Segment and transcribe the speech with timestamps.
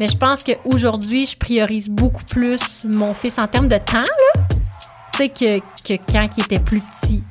[0.00, 4.42] Mais je pense qu'aujourd'hui, je priorise beaucoup plus mon fils en termes de temps, là.
[5.12, 7.22] Tu sais, que, que quand il était plus petit.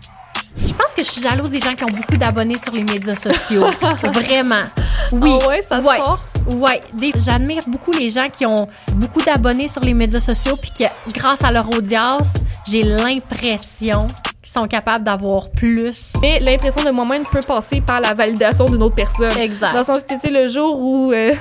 [0.56, 3.16] Je pense que je suis jalouse des gens qui ont beaucoup d'abonnés sur les médias
[3.16, 3.66] sociaux.
[4.14, 4.64] Vraiment.
[5.12, 5.38] Oui.
[5.42, 6.00] Ah ouais, ça te Ouais.
[6.46, 6.82] Ouais,
[7.18, 10.84] j'admire beaucoup les gens qui ont beaucoup d'abonnés sur les médias sociaux puis que
[11.14, 12.34] grâce à leur audience,
[12.70, 14.00] j'ai l'impression
[14.42, 16.14] qu'ils sont capables d'avoir plus.
[16.22, 19.38] Mais l'impression de moi-même peut passer par la validation d'une autre personne.
[19.38, 19.72] Exact.
[19.72, 21.34] Dans le sens que, tu sais, le jour où euh,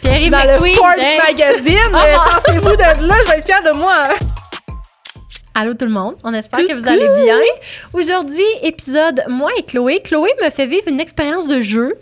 [0.00, 1.18] Pierre dans le Forbes hein?
[1.26, 4.08] Magazine, euh, pensez-vous de là, je vais être fière de moi.
[5.54, 7.38] Allô tout le monde, on espère que vous allez bien.
[7.92, 10.00] Aujourd'hui, épisode moi et Chloé.
[10.00, 11.98] Chloé me fait vivre une expérience de jeu,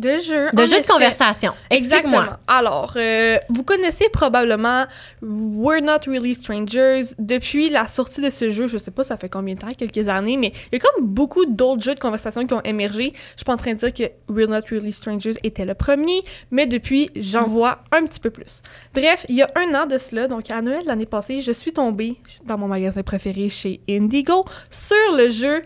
[0.00, 0.50] De jeu.
[0.52, 1.52] de conversation.
[1.70, 2.22] Exactement.
[2.46, 4.86] Alors, euh, vous connaissez probablement
[5.22, 8.66] We're Not Really Strangers depuis la sortie de ce jeu.
[8.66, 11.06] Je sais pas, ça fait combien de temps, quelques années, mais il y a comme
[11.06, 13.12] beaucoup d'autres jeux de conversation qui ont émergé.
[13.32, 16.22] Je suis pas en train de dire que We're Not Really Strangers était le premier,
[16.50, 17.50] mais depuis, j'en Mm.
[17.50, 18.62] vois un petit peu plus.
[18.94, 21.72] Bref, il y a un an de cela, donc à Noël l'année passée, je suis
[21.72, 22.16] tombée
[22.46, 25.62] dans mon magasin préféré chez Indigo sur le jeu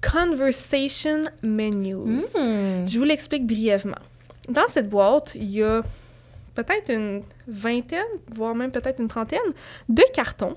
[0.00, 2.34] Conversation Menus.
[2.34, 2.86] Hmm.
[2.86, 3.98] Je vous l'explique brièvement.
[4.48, 5.82] Dans cette boîte, il y a
[6.54, 8.02] peut-être une vingtaine,
[8.34, 9.40] voire même peut-être une trentaine
[9.88, 10.56] de cartons.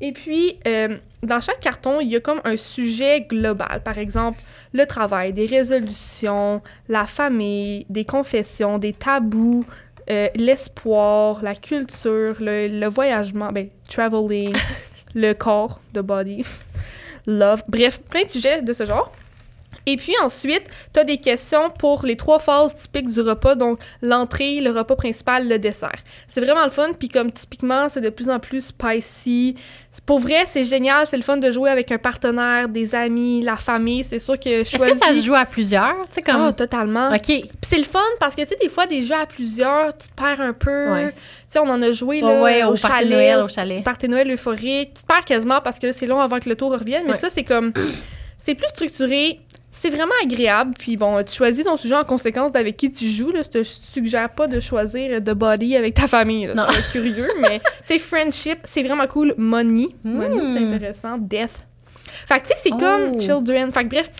[0.00, 3.82] Et puis, euh, dans chaque carton, il y a comme un sujet global.
[3.84, 4.38] Par exemple,
[4.72, 9.64] le travail, des résolutions, la famille, des confessions, des tabous,
[10.08, 14.54] euh, l'espoir, la culture, le, le voyagement, ben, traveling,
[15.14, 16.44] le corps, the body,
[17.28, 17.62] love.
[17.68, 19.12] Bref, plein de sujets de ce genre.
[19.90, 23.78] Et puis ensuite, tu as des questions pour les trois phases typiques du repas, donc
[24.02, 25.90] l'entrée, le repas principal, le dessert.
[26.30, 29.54] C'est vraiment le fun, puis comme typiquement, c'est de plus en plus spicy.
[30.04, 33.56] Pour vrai, c'est génial, c'est le fun de jouer avec un partenaire, des amis, la
[33.56, 34.04] famille.
[34.04, 35.96] C'est sûr que je Est-ce que ça se joue à plusieurs?
[36.08, 36.36] Tu sais, comme.
[36.48, 37.08] Ah, totalement.
[37.08, 37.22] OK.
[37.24, 40.08] Puis c'est le fun parce que, tu sais, des fois, des jeux à plusieurs, tu
[40.08, 40.92] te perds un peu.
[40.92, 41.12] Ouais.
[41.12, 41.16] Tu
[41.48, 43.08] sais, on en a joué, là, ouais, au, au chalet.
[43.10, 43.82] Noël, au chalet.
[43.82, 44.92] Party de Noël euphorique.
[44.94, 47.04] Tu te perds quasiment parce que là, c'est long avant que le tour revienne.
[47.06, 47.18] Mais Ouais.
[47.18, 47.72] ça, c'est comme...
[48.44, 49.40] C'est plus structuré.
[49.70, 50.74] C'est vraiment agréable.
[50.78, 53.30] Puis bon, tu choisis ton sujet en conséquence d'avec qui tu joues.
[53.30, 53.42] Là.
[53.42, 56.46] Je te suggère pas de choisir de body avec ta famille.
[56.46, 56.54] Là.
[56.54, 56.66] Ça Non.
[56.72, 57.28] va être curieux.
[57.40, 59.34] mais, tu friendship, c'est vraiment cool.
[59.36, 59.88] Money.
[60.04, 60.52] Money, Mm.
[60.54, 61.18] c'est intéressant.
[61.18, 61.64] Death.
[62.26, 62.78] Fait que, tu sais, c'est Oh.
[62.78, 63.70] comme children.
[63.72, 64.10] Fait que bref,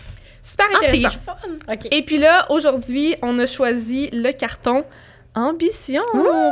[0.43, 1.19] super Ah, c'est intéressant.
[1.25, 1.75] fun.
[1.91, 4.85] Et puis là, aujourd'hui, on a choisi le carton
[5.39, 6.03] Ambition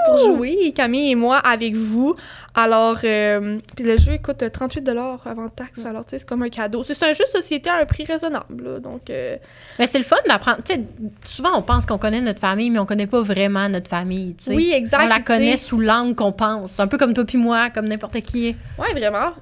[0.05, 2.15] pour jouer, Camille et moi, avec vous.
[2.55, 6.49] Alors, euh, puis le jeu coûte 38 avant taxe, alors tu sais, c'est comme un
[6.49, 6.83] cadeau.
[6.83, 9.09] C'est un jeu de société à un prix raisonnable, là, donc...
[9.09, 9.37] euh,
[9.77, 10.59] Mais c'est le fun d'apprendre.
[10.65, 10.81] Tu sais,
[11.23, 14.35] souvent, on pense qu'on connaît notre famille, mais on connaît pas vraiment notre famille.
[14.35, 14.55] tu sais.
[14.55, 15.03] oui, exact.
[15.03, 16.71] On la connaît sous l'angle qu'on pense.
[16.73, 18.55] C'est un peu comme toi puis moi, comme n'importe qui.
[18.79, 19.33] Ouais, vraiment.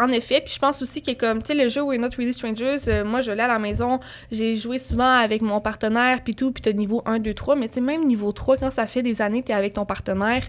[0.00, 2.34] En effet, puis je pense aussi que comme, tu sais, le jeu We're Not Really
[2.34, 6.34] Strangers, euh, moi, je l'ai à la maison, j'ai joué souvent avec mon partenaire, puis
[6.34, 8.86] tout, puis t'as niveau 1, 2, 3, mais tu sais, même niveau 3, quand ça
[8.86, 10.42] fait des années que t'es avec ton partenaire,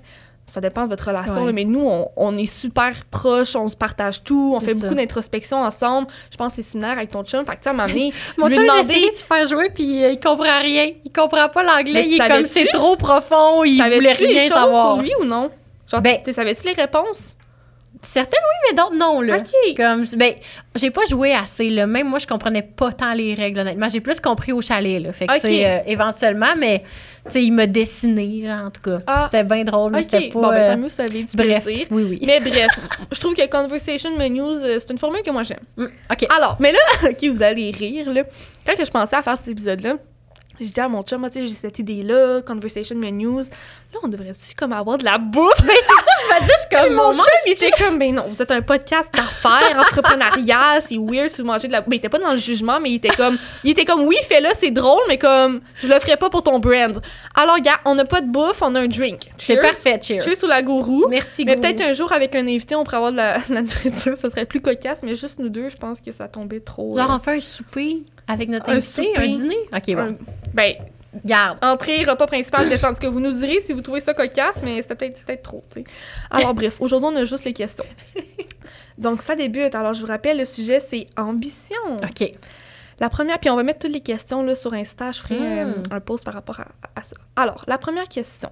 [0.49, 1.45] ça dépend de votre relation, Ouais.
[1.45, 4.81] là, mais nous, on, on est super proches, on se partage tout, on fait ça.
[4.81, 6.07] beaucoup d'introspection ensemble.
[6.29, 7.45] Je pense que c'est similaire avec ton chum.
[7.45, 7.73] Fait que, tu sais,
[8.37, 10.91] Mon lui chum, demander- essayé de se faire jouer, puis euh, il comprend rien.
[11.05, 12.05] Il comprend pas l'anglais.
[12.07, 13.63] Il est comme, c'est trop profond.
[13.63, 14.95] Il voulait les rien savoir.
[14.95, 15.49] sur lui ou non?
[15.89, 17.37] Genre, Ben- tu savais-tu les réponses?
[18.05, 19.37] Certaines, oui, mais d'autres, non, là.
[19.77, 20.33] Comme, ben,
[20.75, 21.87] j'ai pas joué assez, là.
[21.87, 23.87] Même moi, je comprenais pas tant les règles, honnêtement.
[23.87, 25.13] J'ai plus compris au chalet, là.
[25.13, 26.85] Fait que, c'est euh, éventuellement, mais, tu
[27.31, 29.00] sais, il m'a dessiné, genre, en tout cas.
[29.07, 29.29] Ah.
[29.31, 30.41] C'était bien drôle, mais c'était pas.
[30.41, 31.88] Bon, ben, euh, tant mieux, ça avait du bref, plaisir.
[31.91, 32.19] oui, oui.
[32.25, 32.67] Mais bref,
[33.11, 35.63] je trouve que Conversation Menus, euh, c'est une formule que moi j'aime.
[35.78, 36.28] Mm, OK.
[36.29, 36.79] Alors, mais là,
[37.09, 38.23] ok, vous allez rire, là.
[38.66, 39.95] Quand que je pensais à faire cet épisode-là,
[40.59, 43.47] j'ai dit à mon chum, Ah, tu sais, j'ai cette idée-là, Conversation Menus.
[43.93, 45.53] Là, on devrait-tu comme avoir de la bouffe?
[45.61, 48.25] Ben, c'est ça, je me dis, je comme mon chum, il était comme, ben non,
[48.27, 51.81] vous êtes un podcast d'affaires, entrepreneurial, c'est weird si vous mangez de la.
[51.81, 54.15] Ben, il était pas dans le jugement, mais il était comme, il était comme, oui,
[54.27, 57.01] fais-le, c'est drôle, mais comme, je le ferai pas pour ton brand.
[57.35, 59.31] Alors, gars, on n'a pas de bouffe, on a un drink.
[59.37, 60.21] C'est parfait, cheers.
[60.23, 61.05] Cheers sous la gourou.
[61.09, 63.61] Merci, Mais peut-être un jour, avec un invité, on pourrait avoir de la, de la
[63.61, 64.17] nourriture.
[64.17, 66.95] Ça serait plus cocasse, mais juste nous deux, je pense que ça tombait trop.
[66.97, 69.17] Genre, euh, on fait un souper avec notre Un invité, souper.
[69.17, 69.57] un dîner?
[69.71, 69.99] OK, bon.
[70.01, 70.15] un-
[70.53, 70.73] ben,
[71.25, 71.57] Garde.
[71.62, 72.96] entrée, repas principal, descente.
[72.96, 75.63] Ce que vous nous direz si vous trouvez ça cocasse, mais c'était peut-être c'était trop,
[75.71, 75.86] tu sais.
[76.31, 77.86] Alors, bref, aujourd'hui, on a juste les questions.
[78.98, 79.75] Donc, ça débute.
[79.75, 81.75] Alors, je vous rappelle, le sujet, c'est ambition.
[81.98, 82.31] OK.
[83.00, 85.12] La première, puis on va mettre toutes les questions là, sur Insta.
[85.12, 85.83] Je ferai Mm.
[85.92, 87.16] un post par rapport à, à ça.
[87.36, 88.51] Alors, la première question,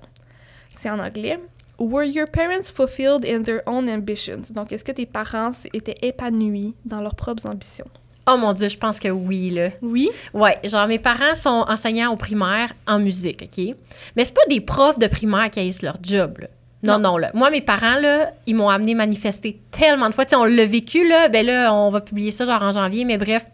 [0.69, 1.40] c'est en anglais.
[1.80, 4.52] Were your parents fulfilled in their own ambitions?
[4.54, 7.88] Donc, est-ce que tes parents étaient épanouis dans leurs propres ambitions?
[8.27, 9.69] Oh mon Dieu, je pense que oui, là.
[9.81, 10.09] Oui?
[10.33, 13.75] Ouais, genre mes parents sont enseignants au primaire en musique, OK?
[14.15, 16.47] Mais c'est pas des profs de primaire qui haïssent leur job, là.
[16.83, 17.29] Non, non, là.
[17.35, 20.25] Moi, mes parents, là, ils m'ont amené manifester tellement de fois.
[20.25, 21.29] Tu sais, on l'a vécu, là.
[21.29, 23.45] Ben là, on va publier ça genre en janvier, mais bref.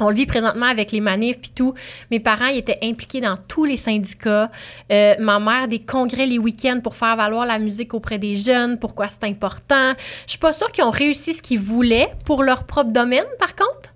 [0.00, 1.74] On le vit présentement avec les manifs puis tout.
[2.10, 4.50] Mes parents ils étaient impliqués dans tous les syndicats.
[4.90, 8.78] Euh, ma mère des congrès les week-ends pour faire valoir la musique auprès des jeunes,
[8.78, 9.92] pourquoi c'est important.
[10.26, 13.54] Je suis pas sûre qu'ils ont réussi ce qu'ils voulaient pour leur propre domaine, par
[13.54, 13.94] contre.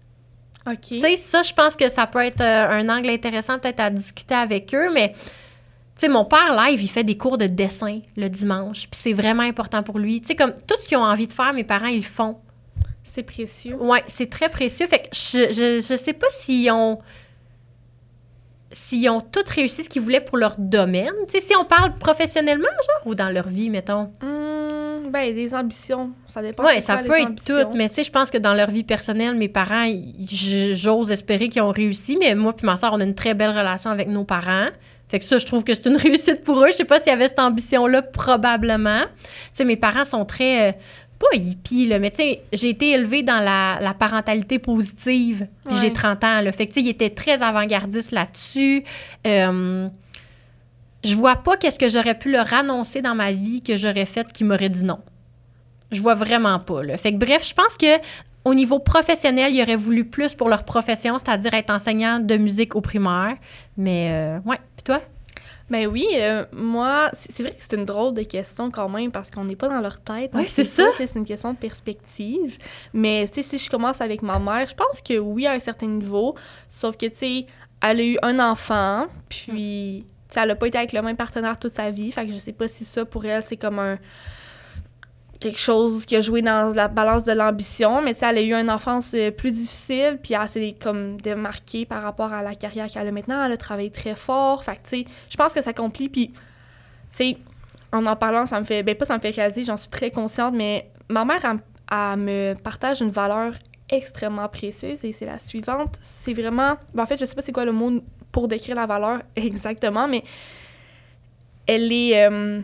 [0.66, 0.80] OK.
[0.80, 3.90] Tu sais, ça, je pense que ça peut être euh, un angle intéressant peut-être à
[3.90, 8.00] discuter avec eux, mais tu sais, mon père live, il fait des cours de dessin
[8.16, 10.20] le dimanche, puis c'est vraiment important pour lui.
[10.20, 12.38] Tu sais, comme tout ce qu'ils ont envie de faire, mes parents, ils le font.
[13.04, 13.74] C'est précieux.
[13.76, 14.86] Ouais, c'est très précieux.
[14.86, 16.98] Fait que je, je, je sais pas s'ils ont
[18.70, 21.12] s'ils ont tous réussi ce qu'ils voulaient pour leur domaine.
[21.28, 24.10] Tu sais, si on parle professionnellement, genre, ou dans leur vie, mettons.
[24.22, 26.12] Hum, ben, des ambitions.
[26.26, 26.64] Ça dépend.
[26.68, 27.62] C'est ça quoi, peut les être ambitions.
[27.64, 29.86] tout, mais tu sais, je pense que dans leur vie personnelle, mes parents,
[30.72, 33.50] j'ose espérer qu'ils ont réussi, mais moi puis ma soeur, on a une très belle
[33.50, 34.68] relation avec nos parents.
[35.08, 36.68] Fait que ça, je trouve que c'est une réussite pour eux.
[36.68, 39.02] Je sais pas s'il y avait cette ambition-là, probablement.
[39.02, 40.70] Tu sais, mes parents sont très...
[40.70, 40.72] euh,
[41.30, 45.74] pas hippies, là, mais tu sais, j'ai été élevée dans la, la parentalité positive, puis
[45.74, 45.80] Ouais.
[45.80, 46.52] j'ai 30 ans, là.
[46.52, 48.84] Fait que, tu sais, ils étaient très avant-gardistes là-dessus.
[49.26, 49.88] Euh,
[51.04, 54.32] je vois pas qu'est-ce que j'aurais pu leur annoncer dans ma vie que j'aurais fait
[54.32, 54.98] qui m'aurait dit non.
[55.90, 56.82] Je vois vraiment pas.
[56.82, 56.96] Là.
[56.96, 57.98] Fait que bref, je pense que
[58.44, 62.74] au niveau professionnel, ils auraient voulu plus pour leur profession, c'est-à-dire être enseignant de musique
[62.76, 63.36] au primaire.
[63.76, 64.58] Mais euh, ouais.
[64.76, 65.00] Puis toi?
[65.72, 69.30] Ben oui, euh, moi, c'est vrai que c'est une drôle de question quand même parce
[69.30, 70.30] qu'on n'est pas dans leur tête.
[70.34, 70.84] sait c'est ça.
[70.98, 72.58] C'est une question de perspective.
[72.92, 75.60] Mais tu sais, si je commence avec ma mère, je pense que oui, à un
[75.60, 76.34] certain niveau.
[76.68, 77.46] Sauf que, tu sais,
[77.80, 81.16] elle a eu un enfant, puis, tu sais, elle n'a pas été avec le même
[81.16, 82.12] partenaire toute sa vie.
[82.12, 83.98] Fait que je sais pas si ça, pour elle, c'est comme un
[85.42, 88.42] quelque chose qui a joué dans la balance de l'ambition, mais tu sais, elle a
[88.42, 92.54] eu une enfance euh, plus difficile, puis elle s'est comme démarquée par rapport à la
[92.54, 93.44] carrière qu'elle a maintenant.
[93.44, 96.28] Elle a travaillé très fort, fait que tu sais, je pense que ça accomplit, puis
[96.28, 96.36] tu
[97.10, 97.36] sais,
[97.92, 100.10] en en parlant, ça me fait, ben pas ça me fait réaliser, j'en suis très
[100.10, 103.54] consciente, mais ma mère, elle me partage une valeur
[103.90, 107.52] extrêmement précieuse, et c'est la suivante, c'est vraiment, ben en fait, je sais pas c'est
[107.52, 108.00] quoi le mot
[108.30, 110.22] pour décrire la valeur exactement, mais
[111.66, 112.26] elle est...
[112.28, 112.60] euh,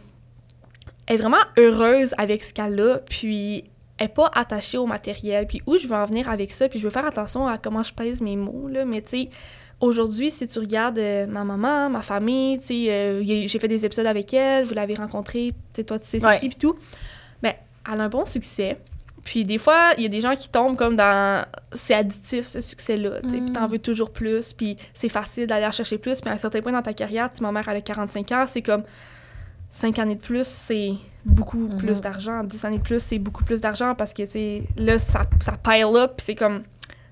[1.09, 3.65] elle est vraiment heureuse avec ce qu'elle a, puis
[3.97, 5.47] elle n'est pas attachée au matériel.
[5.47, 7.83] Puis où je veux en venir avec ça, puis je veux faire attention à comment
[7.83, 9.29] je pèse mes mots, là, mais tu sais,
[9.81, 13.85] aujourd'hui, si tu regardes euh, ma maman, ma famille, tu sais, euh, j'ai fait des
[13.87, 16.77] épisodes avec elle, vous l'avez rencontrée, tu sais, toi, tu sais c'est qui, puis tout,
[17.43, 17.55] ben,
[17.91, 18.77] elle a un bon succès.
[19.25, 21.45] Puis des fois, il y a des gens qui tombent comme dans...
[21.73, 23.73] C'est additif, ce succès-là, tu sais, puis t'en Mm.
[23.73, 26.73] veux toujours plus, puis c'est facile d'aller en chercher plus, puis à un certain point
[26.73, 28.83] dans ta carrière, tu sais, ma mère, elle a 45 ans, c'est comme...
[29.71, 30.93] 5 années de plus, c'est
[31.25, 31.77] beaucoup Mhm.
[31.77, 32.43] plus d'argent.
[32.45, 35.97] 10 années de plus, c'est beaucoup plus d'argent parce que, tu là, ça, ça pile
[35.97, 36.63] up, c'est comme...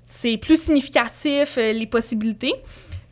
[0.08, 2.54] C'est plus significatif, euh, les possibilités.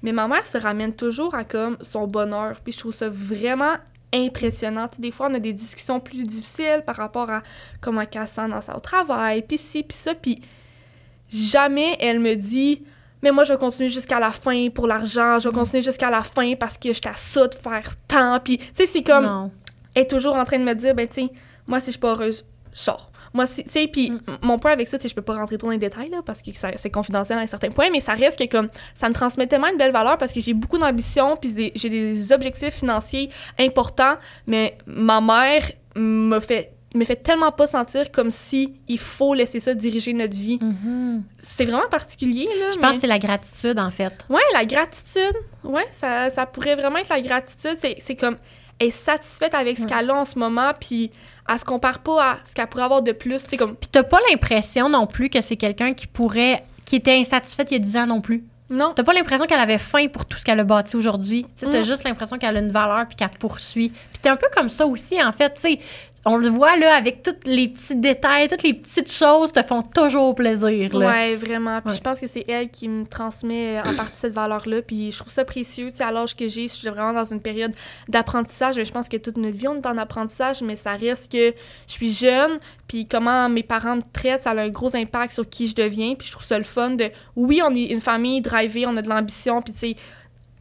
[0.02, 2.60] Mais ma mère se ramène toujours à, comme, son bonheur.
[2.62, 3.74] Puis je trouve ça vraiment
[4.12, 4.88] impressionnant.
[4.98, 7.42] Des fois, on a des discussions plus difficiles par rapport à
[7.80, 10.40] comment elle se sent dans au travail, puis ci, puis ça, puis
[11.28, 12.84] jamais elle me dit
[13.24, 16.22] mais moi je vais continuer jusqu'à la fin pour l'argent, je vais continuer jusqu'à la
[16.22, 19.50] fin parce que j'étais à ça de faire tant puis tu sais c'est comme non.
[19.94, 21.28] elle est toujours en train de me dire ben tu sais
[21.66, 23.10] moi si je suis pas heureuse, je sors.
[23.32, 24.20] Moi tu sais puis Mm.
[24.42, 26.20] mon point avec ça tu sais je peux pas rentrer trop dans les détails là
[26.24, 29.14] parce que c'est confidentiel à un certain point mais ça reste que comme ça me
[29.14, 33.30] transmet tellement une belle valeur parce que j'ai beaucoup d'ambition puis j'ai des objectifs financiers
[33.58, 34.16] importants
[34.46, 39.58] mais ma mère me fait me fait tellement pas sentir comme si il faut laisser
[39.60, 40.58] ça diriger notre vie.
[40.60, 41.24] Mhm.
[41.38, 42.70] C'est vraiment particulier, là.
[42.72, 44.12] Je mais- pense que c'est la gratitude, en fait.
[44.28, 45.34] Ouais, la gratitude.
[45.64, 47.76] Ouais, ça, ça pourrait vraiment être la gratitude.
[47.78, 48.36] C'est, c'est comme,
[48.78, 49.88] elle est satisfaite avec ce Ouais.
[49.88, 51.10] qu'elle a en ce moment, puis
[51.48, 53.44] elle se compare pas à ce qu'elle pourrait avoir de plus.
[53.58, 56.64] Comme, Puis t'as pas l'impression non plus que c'est quelqu'un qui pourrait...
[56.84, 58.44] qui était insatisfaite il y a 10 ans non plus.
[58.70, 58.92] non.
[58.96, 61.46] T'as pas l'impression qu'elle avait faim pour tout ce qu'elle a bâti aujourd'hui.
[61.60, 61.84] T'as Mm.
[61.84, 63.90] juste l'impression qu'elle a une valeur puis qu'elle poursuit.
[63.90, 65.52] Puis t'es un peu comme ça aussi, en fait.
[65.54, 65.78] Tu sais,
[66.26, 69.82] on le voit là avec tous les petits détails, toutes les petites choses te font
[69.82, 70.96] toujours plaisir.
[70.96, 71.06] Là.
[71.06, 71.80] Ouais, vraiment.
[71.82, 71.96] Puis Ouais.
[71.96, 74.80] je pense que c'est elle qui me transmet euh, en partie cette valeur-là.
[74.82, 75.90] Puis je trouve ça précieux.
[75.90, 77.72] Tu sais, à l'âge que j'ai, je suis vraiment dans une période
[78.08, 78.76] d'apprentissage.
[78.76, 81.52] Mais je pense que toute notre vie, on est en apprentissage, mais ça reste que
[81.86, 82.58] je suis jeune.
[82.88, 86.14] Puis comment mes parents me traitent, ça a un gros impact sur qui je deviens.
[86.14, 89.02] Puis je trouve ça le fun de, oui, on est une famille drivée, on a
[89.02, 89.60] de l'ambition.
[89.62, 89.96] Puis tu sais,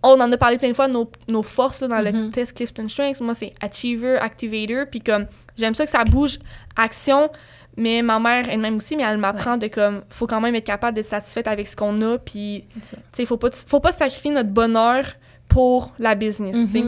[0.03, 2.31] on en a parlé plein de fois, nos, nos forces là, dans le Mhm.
[2.31, 3.21] test Clifton Strengths.
[3.21, 4.85] Moi, c'est Achiever, Activator.
[4.91, 5.25] Puis comme,
[5.57, 6.39] j'aime ça que ça bouge,
[6.75, 7.29] action.
[7.75, 10.93] Mais ma mère elle-même aussi, mais elle m'apprend de comme, faut quand même être capable
[10.95, 12.19] d'être satisfaite avec ce qu'on a.
[12.19, 15.05] Puis, tu sais, faut pas, faut pas sacrifier notre bonheur
[15.47, 16.55] pour la business.
[16.71, 16.85] tu sais.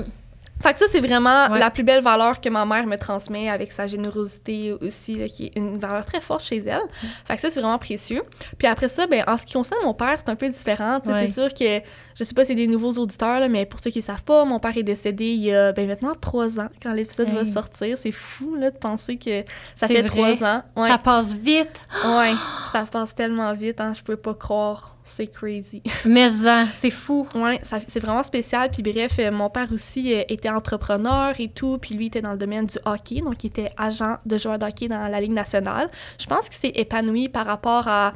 [0.63, 1.59] Fait que ça, c'est vraiment Ouais.
[1.59, 5.47] la plus belle valeur que ma mère me transmet avec sa générosité aussi, là, qui
[5.47, 6.81] est une valeur très forte chez elle.
[7.25, 8.23] Fait que ça, c'est vraiment précieux.
[8.57, 10.99] Puis après ça, ben, en ce qui concerne mon père, c'est un peu différent.
[11.05, 11.27] Ouais.
[11.27, 11.81] C'est sûr que,
[12.15, 14.23] je sais pas si c'est des nouveaux auditeurs, là, mais pour ceux qui ne savent
[14.23, 17.43] pas, mon père est décédé il y a ben, maintenant trois ans, quand l'épisode va
[17.45, 17.97] sortir.
[17.97, 19.43] C'est fou là, de penser que
[19.75, 20.63] ça fait trois ans.
[20.75, 20.87] Ouais.
[20.87, 21.81] Ça passe vite.
[22.05, 22.33] Ouais,
[22.71, 24.94] ça passe tellement vite, hein, je peux pas croire.
[25.07, 25.83] C'est crazy.
[26.05, 27.27] Mais ça, c'est fou.
[27.35, 28.69] Ouais, c'est vraiment spécial.
[28.71, 31.77] Puis bref, euh, mon père aussi euh, était entrepreneur et tout.
[31.77, 33.21] Puis lui était dans le domaine du hockey.
[33.21, 35.89] Donc, il était agent de joueur de hockey dans la Ligue nationale.
[36.19, 38.13] Je pense qu'il s'est épanoui par rapport à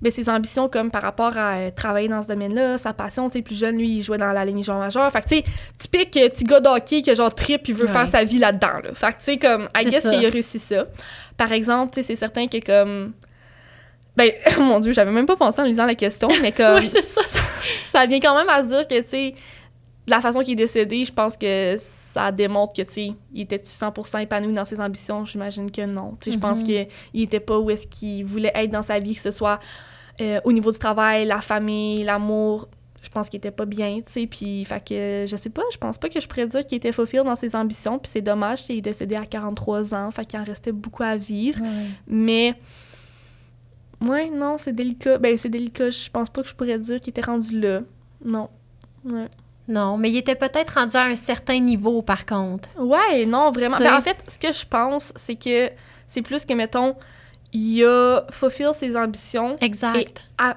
[0.00, 3.28] ben, ses ambitions, comme par rapport à euh, travailler dans ce domaine-là, sa passion.
[3.28, 5.10] Tu sais, plus jeune, lui, il jouait dans la Ligue joueur majeur.
[5.10, 5.44] Fait que, tu sais,
[5.78, 7.92] typique petit gars de hockey que genre trip puis veut Ouais.
[7.92, 8.78] faire sa vie là-dedans.
[8.84, 8.94] Là.
[8.94, 10.86] Fait que, tu sais, comme, I guess qu'il a réussi ça.
[11.36, 13.12] Par exemple, tu sais, c'est certain que comme.
[14.16, 16.84] Ben, mon Dieu, j'avais même pas pensé en lisant la question, mais comme.
[16.86, 17.20] Ça.
[17.90, 19.34] ça vient quand même à se dire que, tu sais,
[20.06, 23.42] de la façon qu'il est décédé, je pense que ça démontre que, tu sais, il
[23.42, 25.24] était 100% épanoui dans ses ambitions.
[25.24, 26.16] J'imagine que non.
[26.20, 26.64] Tu sais, je pense Mhm.
[27.12, 29.60] qu'il était pas où est-ce qu'il voulait être dans sa vie, que ce soit
[30.20, 32.68] euh, au niveau du travail, la famille, l'amour.
[33.02, 35.78] Je pense qu'il était pas bien, tu sais, puis, fait que, je sais pas, je
[35.78, 38.64] pense pas que je pourrais dire qu'il était fulfilled dans ses ambitions, puis c'est dommage
[38.64, 41.58] qu'il est décédé à 43 ans, fait qu'il en restait beaucoup à vivre.
[42.06, 42.54] Mais,
[44.06, 45.18] ouais, non, c'est délicat.
[45.18, 45.90] Ben, c'est délicat.
[45.90, 47.80] Je pense pas que je pourrais dire qu'il était rendu là.
[48.24, 48.48] Non.
[49.04, 49.28] Ouais.
[49.68, 52.68] Non, mais il était peut-être rendu à un certain niveau, par contre.
[52.78, 53.78] Ouais, non, vraiment.
[53.78, 55.70] Ben, en fait, ce que je pense, c'est que
[56.06, 56.96] c'est plus que, mettons,
[57.52, 59.56] il a fulfill ses ambitions.
[59.60, 60.20] Exact.
[60.38, 60.56] à-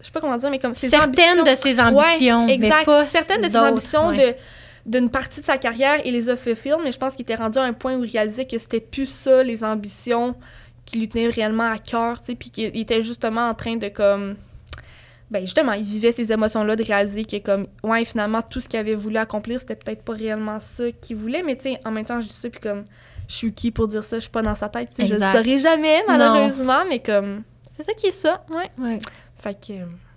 [0.00, 1.44] je sais pas comment dire, mais comme ses Certaines ambitions.
[1.44, 2.84] de ses ambitions, Ouais, mais exact.
[2.86, 4.32] pas Certaines de ses ambitions ouais.
[4.32, 4.36] de
[4.84, 7.56] d'une partie de sa carrière, il les a fulfill, mais je pense qu'il était rendu
[7.58, 10.34] à un point où il réalisait que c'était plus ça, les ambitions
[10.84, 13.88] qui lui tenaient réellement à cœur, tu sais, puis qu'il était justement en train de,
[13.88, 14.36] comme...
[15.30, 18.78] Ben, justement, il vivait ces émotions-là, de réaliser que, comme, ouais, finalement, tout ce qu'il
[18.78, 22.04] avait voulu accomplir, c'était peut-être pas réellement ça qu'il voulait, mais tu sais, en même
[22.04, 22.84] temps, je dis ça, puis comme,
[23.28, 25.12] je suis qui pour dire ça, je suis pas dans sa tête, tu sais, je
[25.12, 25.38] le Exact.
[25.38, 28.70] saurai jamais, malheureusement, mais comme, c'est ça qui est ça, ouais.
[28.78, 28.98] Ouais.
[29.38, 29.72] Fait que,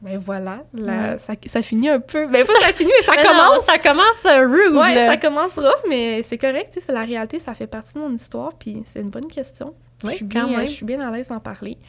[0.06, 1.18] ben voilà, Ouais.
[1.18, 2.28] ça, ça finit un peu.
[2.28, 3.64] Ben, pas ça finit, mais ça Mais non, commence.
[3.66, 4.76] ça commence euh, rude.
[4.76, 5.08] Ouais, là.
[5.08, 8.54] ça commence rough, mais c'est correct, c'est la réalité, ça fait partie de mon histoire,
[8.54, 9.74] puis c'est une bonne question.
[10.04, 10.62] Oui, je, suis bien, même.
[10.68, 11.80] je suis bien à l'aise d'en parler.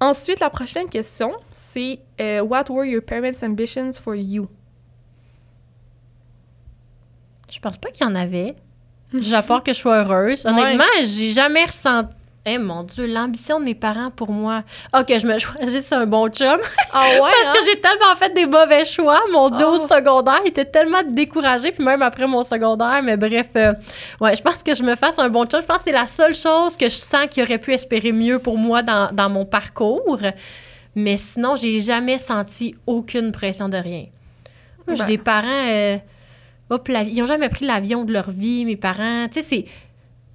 [0.00, 4.48] Ensuite, la prochaine question, c'est euh, What were your parents' ambitions for you?
[7.50, 8.54] Je pense pas qu'il y en avait.
[9.14, 10.46] J'ai peur que je sois heureuse.
[10.46, 12.14] Honnêtement, j'ai jamais ressenti.
[12.46, 14.64] Eh mon Dieu, l'ambition de mes parents pour moi.
[14.92, 16.58] Ah, que je me choisisse un bon chum.
[16.92, 19.20] Ah ouais, Parce que j'ai tellement fait des mauvais choix.
[19.32, 19.86] Mon Dieu, au Oh.
[19.86, 21.72] secondaire, il était tellement découragé.
[21.72, 23.72] Puis même après mon secondaire, mais bref, euh,
[24.20, 25.62] ouais, je pense que je me fasse un bon chum.
[25.62, 28.38] Je pense que c'est la seule chose que je sens qu'il aurait pu espérer mieux
[28.38, 30.18] pour moi dans, dans mon parcours.
[30.94, 34.04] Mais sinon, j'ai jamais senti aucune pression de rien.
[34.88, 35.04] J'ai Ben.
[35.06, 35.48] des parents.
[35.70, 35.96] euh,
[36.70, 39.26] hop, ils n'ont jamais pris l'avion de leur vie, mes parents.
[39.32, 39.64] Tu sais, c'est.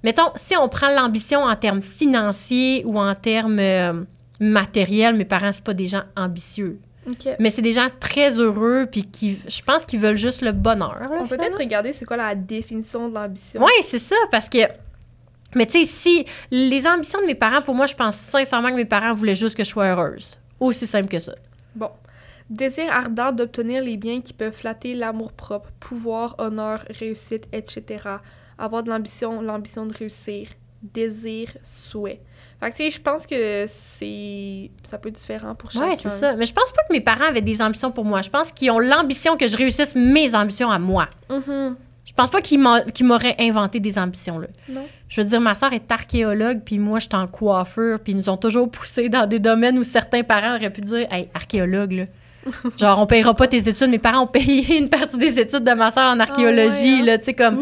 [0.02, 4.04] Mettons, si on prend l'ambition en termes financiers ou en termes euh,
[4.40, 6.78] matériels, mes parents, c'est pas des gens ambitieux.
[7.06, 7.28] Ok.
[7.38, 10.98] Mais c'est des gens très heureux, puis qui, je pense qu'ils veulent juste le bonheur.
[11.00, 13.62] là, On peut peut-être regarder c'est quoi la définition de l'ambition.
[13.62, 14.58] Oui, c'est ça, parce que.
[15.54, 16.26] Mais tu sais, si.
[16.50, 19.56] Les ambitions de mes parents, pour moi, je pense sincèrement que mes parents voulaient juste
[19.56, 20.38] que je sois heureuse.
[20.60, 21.34] Aussi simple que ça.
[21.74, 21.90] Bon.
[22.50, 28.16] Désir ardent d'obtenir les biens qui peuvent flatter l'amour-propre, pouvoir, honneur, réussite, etc.
[28.60, 30.48] Avoir de l'ambition, l'ambition de réussir.
[30.82, 32.20] Désir, souhait.
[32.60, 34.70] Fait que, tu sais, je pense que c'est...
[34.84, 35.88] Ça peut être différent pour chacun.
[35.88, 36.36] Oui, c'est ça.
[36.36, 38.22] Mais je pense pas que mes parents avaient des ambitions pour moi.
[38.22, 41.08] Je pense qu'ils ont l'ambition que je réussisse mes ambitions à moi.
[41.30, 41.76] Mhm.
[42.04, 42.60] Je pense pas qu'ils
[42.92, 44.48] qu'ils m'auraient inventé des ambitions, là.
[44.74, 44.84] Non.
[45.08, 48.16] Je veux dire, ma soeur est archéologue, puis moi, je suis en coiffure, puis ils
[48.16, 51.92] nous ont toujours poussé dans des domaines où certains parents auraient pu dire Hey, archéologue,
[51.92, 52.04] là.
[52.78, 53.90] Genre, on payera pas tes études.
[53.90, 57.04] Mes parents ont payé une partie des études de ma soeur en archéologie, ouais, hein?
[57.04, 57.18] là.
[57.18, 57.60] Tu sais, comme.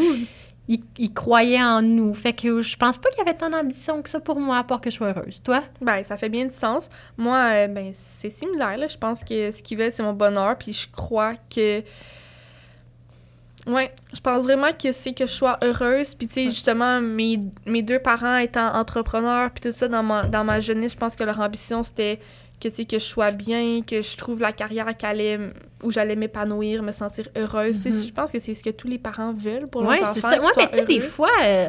[0.68, 2.12] Ils croyaient en nous.
[2.12, 4.64] Fait que je pense pas qu'il y avait tant d'ambition que ça pour moi, à
[4.64, 5.40] part que je sois heureuse.
[5.42, 5.62] Toi?
[5.80, 6.90] Ben, ça fait bien du sens.
[7.16, 8.87] Moi, euh, ben, c'est similaire, là.
[8.87, 11.82] Je pense que ce qui veut, c'est mon bonheur, puis je crois que...
[13.66, 17.38] Ouais, je pense vraiment que c'est que je sois heureuse, puis tu sais, justement, mes,
[17.66, 21.16] mes deux parents étant entrepreneurs, puis tout ça, dans ma, dans ma jeunesse, je pense
[21.16, 22.18] que leur ambition, c'était
[22.60, 25.06] que, tu que je sois bien, que je trouve la carrière qui
[25.82, 27.80] où j'allais m'épanouir, me sentir heureuse.
[27.82, 28.02] Tu Mhm.
[28.08, 30.28] Je pense que c'est ce que tous les parents veulent pour Oui, leurs c'est enfants.
[30.30, 30.36] ça.
[30.38, 31.68] qu'ils Ouais, mais tu sais, des fois, euh,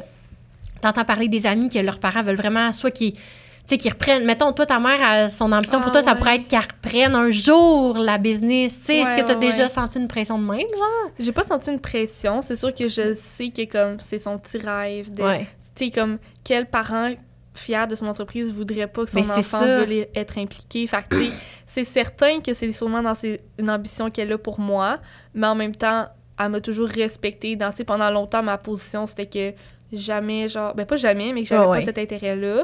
[0.81, 3.13] t'entends parler des amis que leurs parents veulent vraiment, soit qu'ils.
[3.13, 4.25] Tu sais, qu'ils reprennent.
[4.25, 6.17] Mettons, toi, ta mère, a son ambition pour Ah, toi, ça ouais.
[6.17, 8.79] pourrait être qu'elle reprenne un jour la business.
[8.79, 9.69] Tu sais, est-ce Ouais, que t'as ouais, déjà ouais.
[9.69, 11.11] senti une pression de même, genre?
[11.19, 12.41] J'ai pas senti une pression.
[12.41, 15.47] C'est sûr que je sais que comme c'est son petit rêve de Ouais.
[15.75, 17.11] tu sais comme quel parent
[17.53, 20.87] fier de son entreprise voudrait pas que son Mais enfant veuille être impliqué.
[20.87, 21.03] Fait
[21.67, 24.99] c'est certain que c'est sûrement dans ses- une ambition qu'elle a pour moi,
[25.33, 26.07] mais en même temps,
[26.39, 27.55] elle m'a toujours respectée.
[27.55, 29.53] Dans, pendant longtemps, ma position, c'était que
[29.91, 32.63] jamais, genre, ben pas jamais, mais que j'avais Ah pas cet intérêt-là.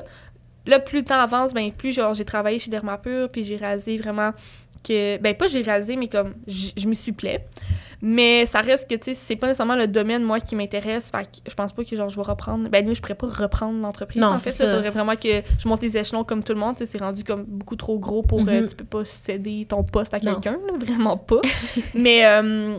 [0.67, 3.97] Là, plus le temps avance, ben plus, genre, j'ai travaillé chez Dermapur, puis j'ai réalisé
[3.97, 4.31] vraiment
[4.83, 5.17] que.
[5.17, 7.45] Ben, pas j'ai réalisé, mais comme je m'y suis plaît.
[8.01, 11.09] Mais ça reste que, tu sais, c'est pas nécessairement le domaine, moi, qui m'intéresse.
[11.11, 12.67] Fait que je pense pas que, genre, je vais reprendre.
[12.69, 14.21] Ben, nous, je pourrais pas reprendre l'entreprise.
[14.21, 14.73] Non, en fait, ça.
[14.73, 16.75] faudrait vraiment que je monte les échelons comme tout le monde.
[16.75, 18.39] Tu sais, c'est rendu comme beaucoup trop gros pour.
[18.47, 18.67] euh, Mhm.
[18.67, 21.41] tu peux pas céder ton poste à quelqu'un, vraiment pas.
[21.95, 22.25] mais.
[22.25, 22.77] euh,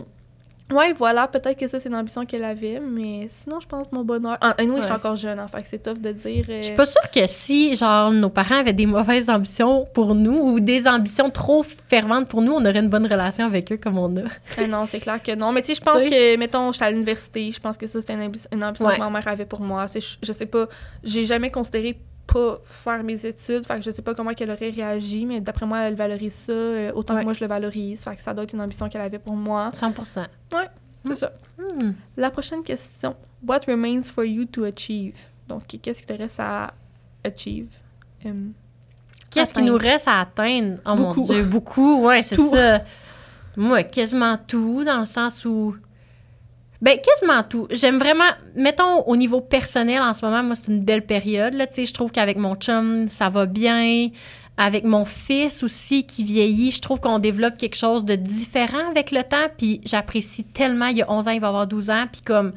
[0.69, 4.03] Ouais, voilà, peut-être que ça, c'est une ambition qu'elle avait, mais sinon, je pense mon
[4.03, 4.37] bonheur.
[4.41, 6.45] Ah, anyway, je suis encore jeune, hein, fait que c'est tough de dire.
[6.49, 10.13] euh, Je suis pas sûre que si, genre, nos parents avaient des mauvaises ambitions pour
[10.13, 13.77] nous ou des ambitions trop ferventes pour nous, on aurait une bonne relation avec eux
[13.77, 14.21] comme on a.
[14.57, 15.53] Ah non, c'est clair que non.
[15.53, 18.15] Mais tu sais, je pense que, mettons, j'étais à l'université, je pense que ça, c'était
[18.15, 18.95] une, ambi- une ambition Ouais.
[18.95, 19.85] que ma mère avait pour moi.
[19.93, 20.67] Je, je sais pas,
[21.01, 21.97] j'ai jamais considéré
[22.27, 25.65] pas faire mes études, fait que je sais pas comment qu'elle aurait réagi, mais d'après
[25.65, 27.21] moi, elle valorise ça euh, autant Ouais.
[27.21, 29.35] que moi je le valorise, fait que ça doit être une ambition qu'elle avait pour
[29.35, 29.71] moi.
[29.73, 30.25] 100%
[31.05, 31.31] C'est ça.
[31.57, 31.91] Hmm.
[32.17, 33.15] La prochaine question.
[33.47, 35.15] What remains for you to achieve?
[35.47, 36.73] Donc, qu'est-ce qui te reste à
[37.23, 37.69] achieve?
[38.25, 38.51] Hum,
[39.29, 40.77] Qu'est-ce qui nous reste à atteindre?
[40.85, 41.21] Oh Beaucoup.
[41.21, 42.81] mon Dieu, beaucoup, ouais, c'est ça.
[43.55, 45.75] Moi, quasiment tout, dans le sens où.
[46.81, 47.67] Ben, quasiment tout.
[47.71, 48.29] J'aime vraiment.
[48.55, 51.53] Mettons, au niveau personnel, en ce moment, moi, c'est une belle période.
[51.53, 54.09] Là, tu sais, je trouve qu'avec mon chum, ça va bien.
[54.59, 59.11] Avec mon fils aussi, qui vieillit, je trouve qu'on développe quelque chose de différent avec
[59.11, 59.47] le temps.
[59.55, 60.87] Puis j'apprécie tellement.
[60.87, 62.05] Il y a 11 ans, il va avoir 12 ans.
[62.11, 62.53] Puis comme.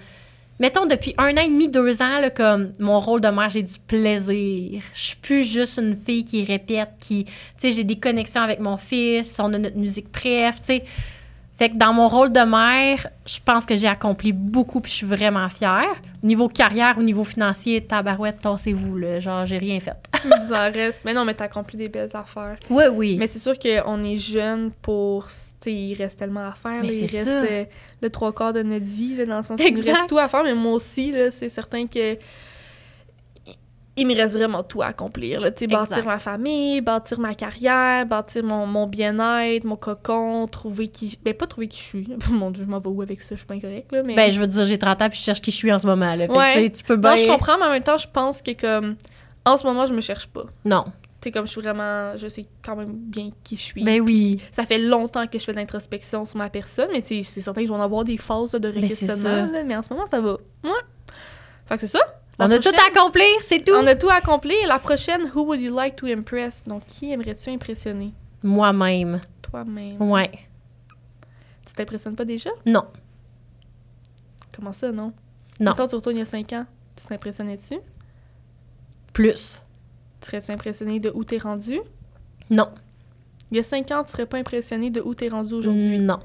[0.59, 3.63] Mettons, depuis un an et demi, deux ans, là, comme mon rôle de mère, j'ai
[3.63, 4.83] du plaisir.
[4.93, 7.25] Je suis plus juste une fille qui répète, qui.
[7.25, 10.85] Tu sais, j'ai des connexions avec mon fils, on a notre musique bref, tu sais.
[11.61, 14.97] Fait que dans mon rôle de mère, je pense que j'ai accompli beaucoup puis je
[14.97, 15.93] suis vraiment fière.
[16.25, 19.21] Au niveau carrière, au niveau financier, tabarouette, tassez-vous, là.
[19.21, 19.93] Genre, j'ai rien fait.
[20.25, 21.03] Il vous en reste.
[21.05, 22.57] Mais non, mais t'as accompli des belles affaires.
[22.71, 23.17] Oui, oui.
[23.19, 25.27] Mais c'est sûr qu'on est jeune pour.
[25.27, 26.83] Tu sais, il reste tellement à faire.
[26.83, 26.91] Là.
[26.91, 27.43] il reste ça.
[27.45, 27.65] euh,
[28.01, 29.93] le trois quarts de notre vie, là, dans le sens qu'il Exact.
[29.93, 30.43] reste tout à faire.
[30.45, 32.17] Mais moi aussi, là, c'est certain que.
[33.97, 35.41] Il me reste vraiment tout à accomplir.
[35.41, 35.51] Là.
[35.51, 41.19] Bâtir ma famille, bâtir ma carrière, bâtir mon, mon bien-être, mon cocon, trouver qui.
[41.23, 42.09] Ben, pas trouver qui je suis.
[42.31, 43.35] Mon Dieu, je m'en vais où avec ça?
[43.35, 44.03] Je suis pas correcte, là.
[44.03, 44.15] Mais...
[44.15, 45.87] Ben, je veux dire, j'ai 30 ans puis je cherche qui je suis en ce
[45.87, 46.29] moment, là.
[46.29, 46.55] Fait Ouais.
[46.55, 47.11] tu sais, tu peux bien...
[47.11, 48.97] non, je comprends, mais en même temps, je pense que, comme.
[49.45, 50.45] En ce moment, je me cherche pas.
[50.65, 50.85] Non.
[51.21, 52.17] Tu sais, comme je suis vraiment.
[52.17, 53.85] Je sais quand même bien qui je suis.
[53.85, 54.41] Ben oui.
[54.53, 57.41] Ça fait longtemps que je fais de l'introspection sur ma personne, mais tu sais, c'est
[57.41, 59.93] certain que je vais en avoir des phases là, de Ben, là, mais en ce
[59.93, 60.33] moment, ça va.
[60.65, 60.71] Ouais.
[61.67, 62.20] Fait que c'est ça.
[62.41, 63.75] La on a tout à accomplir, c'est tout.
[63.75, 64.67] On a tout à accomplir.
[64.67, 66.63] La prochaine, who would you like to impress?
[66.67, 68.15] Donc, qui aimerais-tu impressionner?
[68.43, 69.21] Moi-même.
[69.43, 70.01] Toi-même.
[70.01, 70.31] Ouais.
[71.67, 72.49] Tu t'impressionnes pas déjà?
[72.65, 72.85] Non.
[74.57, 75.13] Comment ça, non?
[75.61, 75.73] Non.
[75.73, 76.67] Mettons, tu retournes il y a 5 ans.
[76.97, 77.79] Tu t'impressionnais-tu?
[79.13, 79.61] Plus.
[80.23, 81.79] Serais-tu impressionné de où t'es rendu?
[82.49, 82.71] Non.
[83.51, 85.99] Il y a 5 ans, tu serais pas impressionné de où t'es rendu aujourd'hui?
[85.99, 86.21] Non.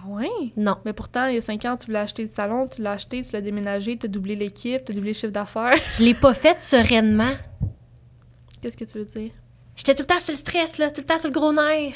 [0.00, 0.52] Ah ouais?
[0.56, 0.76] Non.
[0.84, 3.22] Mais pourtant, il y a 5 ans, tu voulais acheter le salon, tu l'as acheté,
[3.22, 5.74] tu l'as déménagé, tu as doublé l'équipe, tu as doublé le chiffre d'affaires.
[5.96, 7.32] Je l'ai pas fait sereinement.
[8.62, 9.32] Qu'est-ce que tu veux dire?
[9.76, 11.94] J'étais tout le temps sur le stress, là, tout le temps sur le gros nerf.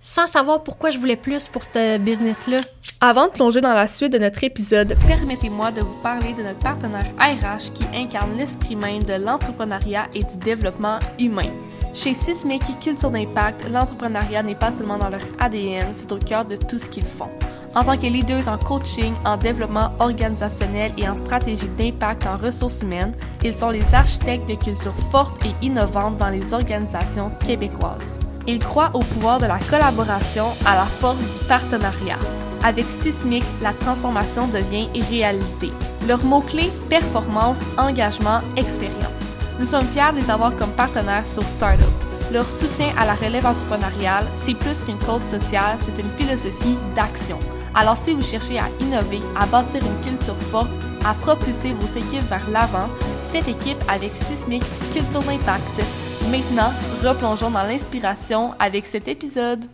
[0.00, 2.58] Sans savoir pourquoi je voulais plus pour ce business-là.
[3.00, 6.58] Avant de plonger dans la suite de notre épisode, permettez-moi de vous parler de notre
[6.58, 11.50] partenaire RH qui incarne l'esprit même de l'entrepreneuriat et du développement humain.
[11.94, 16.56] Chez Sismic Culture d'Impact, l'entrepreneuriat n'est pas seulement dans leur ADN, c'est au cœur de
[16.56, 17.30] tout ce qu'ils font.
[17.76, 22.82] En tant que leaders en coaching, en développement organisationnel et en stratégie d'impact en ressources
[22.82, 28.18] humaines, ils sont les architectes de cultures fortes et innovantes dans les organisations québécoises.
[28.48, 32.18] Ils croient au pouvoir de la collaboration, à la force du partenariat.
[32.64, 35.70] Avec Sismic, la transformation devient réalité.
[36.08, 39.33] Leurs mots-clés, performance, engagement, expérience.
[39.58, 41.86] Nous sommes fiers de les avoir comme partenaires sur Startup.
[42.32, 47.38] Leur soutien à la relève entrepreneuriale, c'est plus qu'une cause sociale, c'est une philosophie d'action.
[47.74, 50.72] Alors si vous cherchez à innover, à bâtir une culture forte,
[51.04, 52.88] à propulser vos équipes vers l'avant,
[53.30, 54.62] faites équipe avec Sismic
[54.92, 55.82] Culture d'Impact.
[56.30, 59.64] Maintenant, replongeons dans l'inspiration avec cet épisode.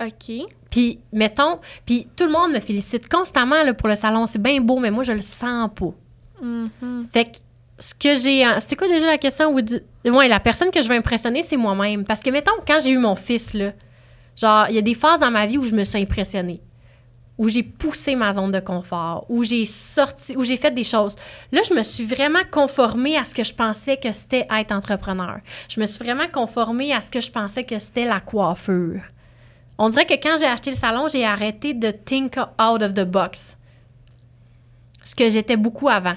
[0.00, 0.46] OK.
[0.70, 4.26] Puis, mettons, puis tout le monde me félicite constamment là, pour le salon.
[4.26, 5.92] C'est bien beau, mais moi, je le sens pas.
[6.42, 7.06] Mhm.
[7.12, 7.38] Fait que
[7.80, 8.46] ce que j'ai.
[8.60, 9.52] C'est quoi déjà la question?
[9.54, 12.04] Ouais, la personne que je veux impressionner, c'est moi-même.
[12.04, 13.72] Parce que, mettons, quand j'ai eu mon fils, là,
[14.36, 16.60] genre, il y a des phases dans ma vie où je me suis impressionnée.
[17.38, 21.16] Où j'ai poussé ma zone de confort, où j'ai sorti, où j'ai fait des choses.
[21.52, 25.38] Là, je me suis vraiment conformée à ce que je pensais que c'était être entrepreneur.
[25.68, 29.00] Je me suis vraiment conformée à ce que je pensais que c'était la coiffure.
[29.78, 33.04] On dirait que quand j'ai acheté le salon, j'ai arrêté de think out of the
[33.04, 33.56] box.
[35.02, 36.16] Ce que j'étais beaucoup avant.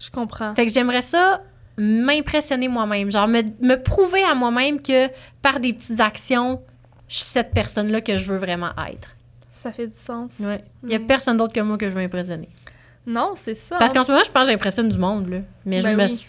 [0.00, 0.54] Je comprends.
[0.54, 1.42] Fait que j'aimerais ça
[1.76, 3.10] m'impressionner moi-même.
[3.10, 5.08] Genre, me, me prouver à moi-même que
[5.42, 6.60] par des petites actions,
[7.08, 9.08] je suis cette personne-là que je veux vraiment être.
[9.52, 10.38] Ça fait du sens.
[10.40, 10.62] Ouais.
[10.82, 11.06] Il n'y a Mm.
[11.06, 12.48] personne d'autre que moi que je veux impressionner.
[13.06, 13.76] Non, c'est ça.
[13.78, 13.94] Parce hein.
[13.94, 15.38] qu'en ce moment, je pense que j'impressionne du monde, là.
[15.64, 16.16] Mais je Ben me oui.
[16.16, 16.28] suis-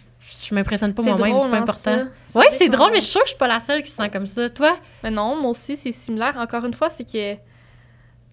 [0.49, 2.03] je m'impressionne pas moi-même, c'est pas hein, important.
[2.33, 3.97] vrai c'est drôle, mais je suis sûre que je suis pas la seule qui se
[3.97, 4.49] sent comme ça.
[4.49, 4.77] Toi?
[5.03, 6.33] Mais non, moi aussi, c'est similaire.
[6.37, 7.39] Encore une fois, c'est que, tu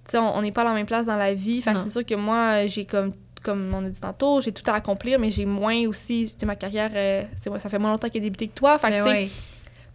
[0.09, 1.61] sais, on n'est pas à la même place dans la vie.
[1.63, 4.69] Fait que c'est sûr que moi, j'ai comme, comme on a dit tantôt, j'ai tout
[4.71, 7.23] à accomplir, mais j'ai moins aussi, tu ma carrière, euh,
[7.59, 8.79] ça fait moins longtemps qu'elle a débuté que toi.
[8.79, 9.29] Fait que, Ben tu sais, ouais.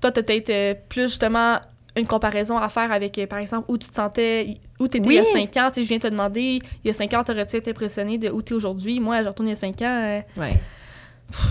[0.01, 1.60] toi, t'as peut-être euh, plus justement
[1.95, 5.08] une comparaison à faire avec, euh, par exemple, où tu te sentais, où tu étais
[5.08, 5.15] Oui.
[5.15, 5.69] il y a 5 ans.
[5.69, 8.29] Tu sais, je viens te demander, il y a 5 ans, t'aurais-tu été impressionné de
[8.29, 8.99] où tu es aujourd'hui?
[8.99, 9.86] Moi, je retourne il y a 5 ans.
[9.86, 10.56] euh, Ouais.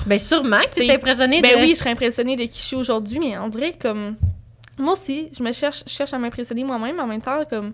[0.06, 1.62] Ben sûrement que tu T'sais, es impressionné ben de...
[1.62, 4.16] oui, je serais impressionnée de qui je suis aujourd'hui, mais on dirait comme.
[4.78, 7.72] Moi aussi, je me cherche, je cherche à m'impressionner moi-même, mais en même temps, comme.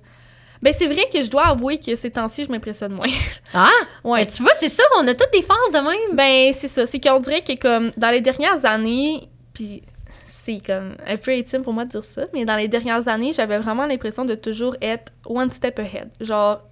[0.63, 3.07] Ben, c'est vrai que je dois avouer que ces temps-ci, je m'impressionne moins.
[3.55, 3.71] Ah!
[4.05, 4.25] ouais.
[4.25, 6.17] Ben, tu vois, c'est ça, on a toutes des phases de même.
[6.17, 6.87] Ben, c'est ça.
[6.87, 9.83] C'est qu'on dirait que, comme, dans les dernières années, puis
[10.29, 13.33] c'est comme un peu intime pour moi de dire ça, mais dans les dernières années,
[13.33, 16.11] j'avais vraiment l'impression de toujours être one step ahead.
[16.21, 16.63] Genre,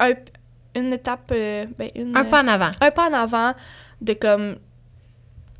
[0.00, 0.12] un-
[0.74, 1.30] une étape.
[1.32, 2.70] euh, ben, une, Un pas en avant.
[2.80, 3.54] un pas en avant
[4.00, 4.56] de comme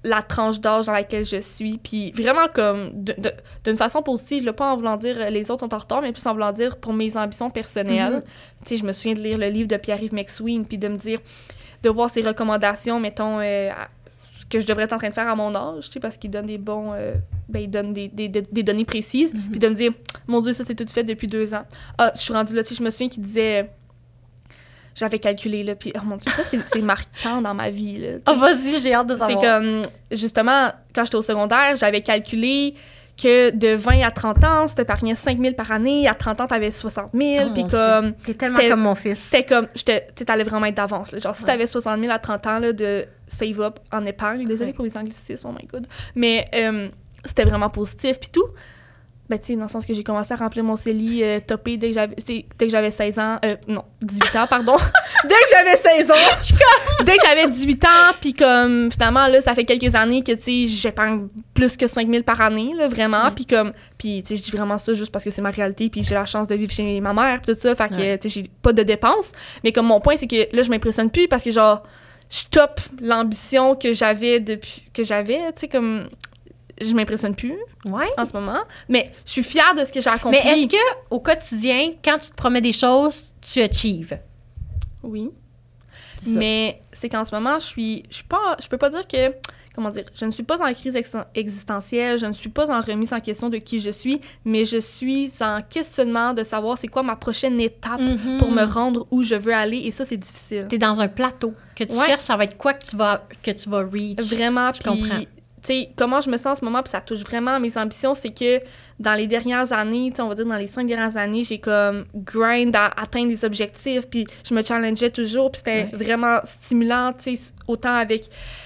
[0.05, 3.33] la tranche d'âge dans laquelle je suis puis vraiment comme de- de-
[3.65, 6.13] d'une façon positive là, pas en voulant dire euh, les autres sont en retard mais
[6.13, 8.23] plus en voulant dire pour mes ambitions personnelles Mhm.
[8.65, 10.97] tu sais je me souviens de lire le livre de Pierre-Yves McSween puis de me
[10.97, 11.19] dire
[11.83, 13.89] de voir ses recommandations mettons euh, à-
[14.39, 16.17] ce que je devrais être en train de faire à mon âge tu sais parce
[16.17, 17.15] qu'il donne des bons euh,
[17.49, 19.51] ben il donne des, des, des- des données précises Mhm.
[19.51, 19.93] puis de me dire
[20.29, 21.65] mon dieu ça c'est tout fait depuis deux ans
[21.99, 23.69] ah je suis rendue là tu sais je me souviens qu'il disait
[24.99, 28.09] j'avais calculé là puis oh mon dieu ça c'est c'est marquant dans ma vie là,
[28.19, 28.23] tu.
[28.29, 29.43] Oh, vas-y, j'ai hâte de C'est savoir.
[29.61, 32.75] comme, justement, quand j'étais au secondaire, j'avais calculé
[33.21, 36.47] que de 20 à 30 ans, si t'épargnais 5 000 par année, à 30 ans,
[36.47, 39.19] t'avais 60 000, Oh, puis comme, T'es tellement c'était- comme mon fils.
[39.19, 41.11] c'était comme, tu t'allais vraiment être d'avance.
[41.19, 41.47] Genre, si Ouais.
[41.49, 44.73] t'avais 60 000 à 30 ans, là, de save up en épargne, désolée Ouais.
[44.75, 46.89] pour les anglicismes, oh my god, mais euh,
[47.25, 48.47] c'était vraiment positif, puis tout.
[49.29, 51.77] Ben, tu sais, dans le sens que j'ai commencé à remplir mon CELI euh, topé
[51.77, 53.39] dès que j'avais dès que j'avais 16 ans.
[53.45, 54.77] Euh, non, 18 ans, pardon.
[55.25, 56.15] dès que j'avais 16 ans.
[57.05, 57.89] dès que j'avais 18 ans,
[58.21, 62.09] puis comme, finalement, là, ça fait quelques années que, tu sais, j'épargne plus que 5
[62.09, 63.31] 000 par année, là, vraiment.
[63.31, 63.35] Mm.
[63.35, 65.91] Puis comme, puis, tu sais, je dis vraiment ça juste parce que c'est ma réalité,
[65.91, 67.75] puis j'ai la chance de vivre chez ma mère, puis tout ça.
[67.75, 68.19] Fait que, Ouais.
[68.19, 69.33] tu sais, j'ai pas de dépenses.
[69.63, 71.83] Mais comme mon point, c'est que là, je m'impressionne plus parce que, genre,
[72.31, 76.09] je top l'ambition que j'avais depuis, que j'avais, tu sais, comme,
[76.81, 78.09] je m'impressionne plus Ouais.
[78.17, 78.61] en ce moment.
[78.89, 80.39] Mais je suis fière de ce que j'ai accompli.
[80.45, 80.77] Mais est-ce que
[81.11, 84.19] au quotidien, quand tu te promets des choses, tu achieves?
[85.03, 85.31] Oui.
[86.27, 89.33] Mais c'est qu'en ce moment, je suis, je suis pas, je peux pas dire que,
[89.75, 92.81] comment dire, je ne suis pas en crise existen- existentielle, je ne suis pas en
[92.81, 96.89] remise en question de qui je suis, mais je suis en questionnement de savoir c'est
[96.89, 98.39] quoi ma prochaine étape Mhm.
[98.39, 100.67] pour me rendre où je veux aller, et ça, c'est difficile.
[100.69, 102.07] T'es dans un plateau que tu Ouais.
[102.07, 104.21] cherches, ça va être quoi que tu vas que tu vas reach.
[104.33, 105.21] Vraiment, Je comprends.
[105.63, 107.77] Tu sais, comment je me sens en ce moment, puis ça touche vraiment à mes
[107.77, 108.61] ambitions, c'est que
[109.01, 112.75] dans les dernières années, on va dire dans les cinq dernières années, j'ai comme grind
[112.75, 116.05] à atteindre des objectifs, puis je me challengeais toujours, puis c'était Ouais.
[116.05, 117.13] vraiment stimulant,
[117.69, 118.25] autant avec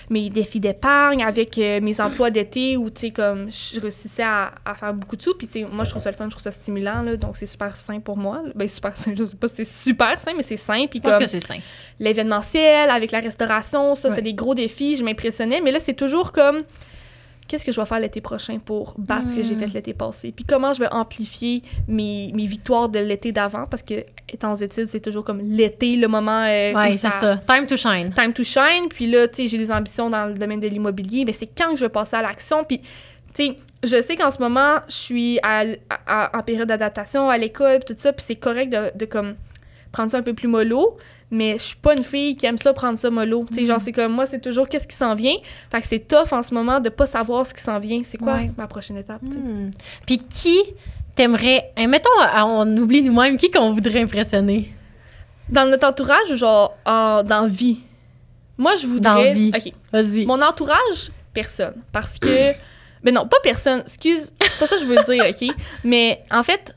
[0.08, 4.52] mes défis d'épargne, avec euh, mes emplois d'été, où, tu sais, comme je réussissais à,
[4.64, 6.50] à faire beaucoup de sous, puis moi, je trouve ça le fun, je trouve ça
[6.50, 8.42] stimulant, là, donc c'est super sain pour moi.
[8.54, 11.22] Ben, super sain, je sais pas si c'est super sain, mais c'est sain, puis comme
[12.00, 14.14] l'événementiel, avec la restauration, ça, Ouais.
[14.16, 15.60] c'est des gros défis, je m'impressionnais.
[15.60, 16.62] Mais là, c'est toujours comme,
[17.48, 19.60] qu'est-ce que je vais faire l'été prochain pour battre ce que j'ai Hmm.
[19.60, 20.32] fait l'été passé?
[20.34, 23.66] Puis comment je vais amplifier mes, mes victoires de l'été d'avant?
[23.70, 27.36] Parce que, étant aux études, c'est toujours comme l'été, le moment euh, Ouais, c'est ça.
[27.46, 28.12] Time to shine.
[28.14, 28.88] time to shine.
[28.88, 31.24] Puis là, tu sais, j'ai des ambitions dans le domaine de l'immobilier.
[31.24, 32.64] Mais c'est quand que je vais passer à l'action?
[32.64, 32.80] Puis,
[33.34, 35.64] tu sais, je sais qu'en ce moment, je suis à,
[36.06, 38.12] à- en période d'adaptation à l'école, tout ça.
[38.12, 39.34] Puis c'est correct de, de, comme
[39.90, 40.96] prendre ça un peu plus mollo.
[41.34, 43.46] Mais je suis pas une fille qui aime ça prendre ça mollo.
[43.50, 45.34] Tu sais, genre, c'est comme moi, c'est toujours qu'est-ce qui s'en vient.
[45.70, 48.02] Fait que c'est tough en ce moment de pas savoir ce qui s'en vient.
[48.04, 48.50] C'est quoi Ouais.
[48.58, 49.22] ma prochaine étape?
[49.22, 49.70] Hmm.
[50.06, 50.60] Puis qui
[51.16, 51.72] t'aimerais...
[51.76, 54.74] hein, mettons, euh, on oublie nous-mêmes, qui qu'on voudrait impressionner?
[55.48, 57.80] Dans notre entourage ou genre en, dans vie?
[58.58, 59.32] Moi, je Dans voudrais.
[59.34, 59.52] vie.
[59.56, 59.72] OK.
[59.92, 60.26] Vas-y.
[60.26, 61.74] Mon entourage, personne.
[61.92, 62.52] Parce que.
[63.02, 63.80] Mais non, pas personne.
[63.86, 65.56] Excuse, c'est pas ça que je veux dire, OK?
[65.84, 66.76] Mais en fait,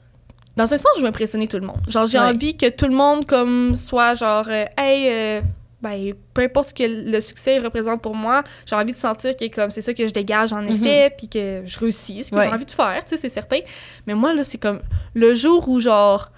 [0.55, 1.81] dans un sens, je veux impressionner tout le monde.
[1.87, 2.25] Genre, j'ai Ouais.
[2.25, 5.41] envie que tout le monde, comme, soit genre, euh, hey, euh,
[5.81, 9.47] ben, peu importe ce que le succès représente pour moi, j'ai envie de sentir que,
[9.53, 12.41] comme, c'est ça que je dégage en effet, puis que je réussis, ce que Mhm.
[12.41, 12.47] Ouais.
[12.47, 13.59] j'ai envie de faire, tu sais, c'est certain.
[14.07, 14.81] Mais moi, là, c'est comme
[15.13, 16.31] le jour où, genre,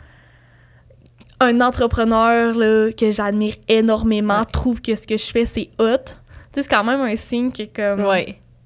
[1.39, 4.45] un entrepreneur là, que j'admire énormément Ouais.
[4.51, 5.97] trouve que ce que je fais, c'est hot.
[5.97, 6.13] Tu
[6.55, 7.63] sais, c'est quand même un signe que,
[7.95, 8.03] comme,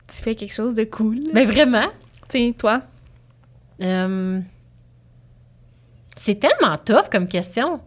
[0.08, 1.18] tu fais quelque chose de cool.
[1.34, 1.88] Ben vraiment.
[2.30, 2.82] Tu sais, toi?
[3.82, 4.40] Euh,
[6.24, 7.80] C'est tellement tough comme question.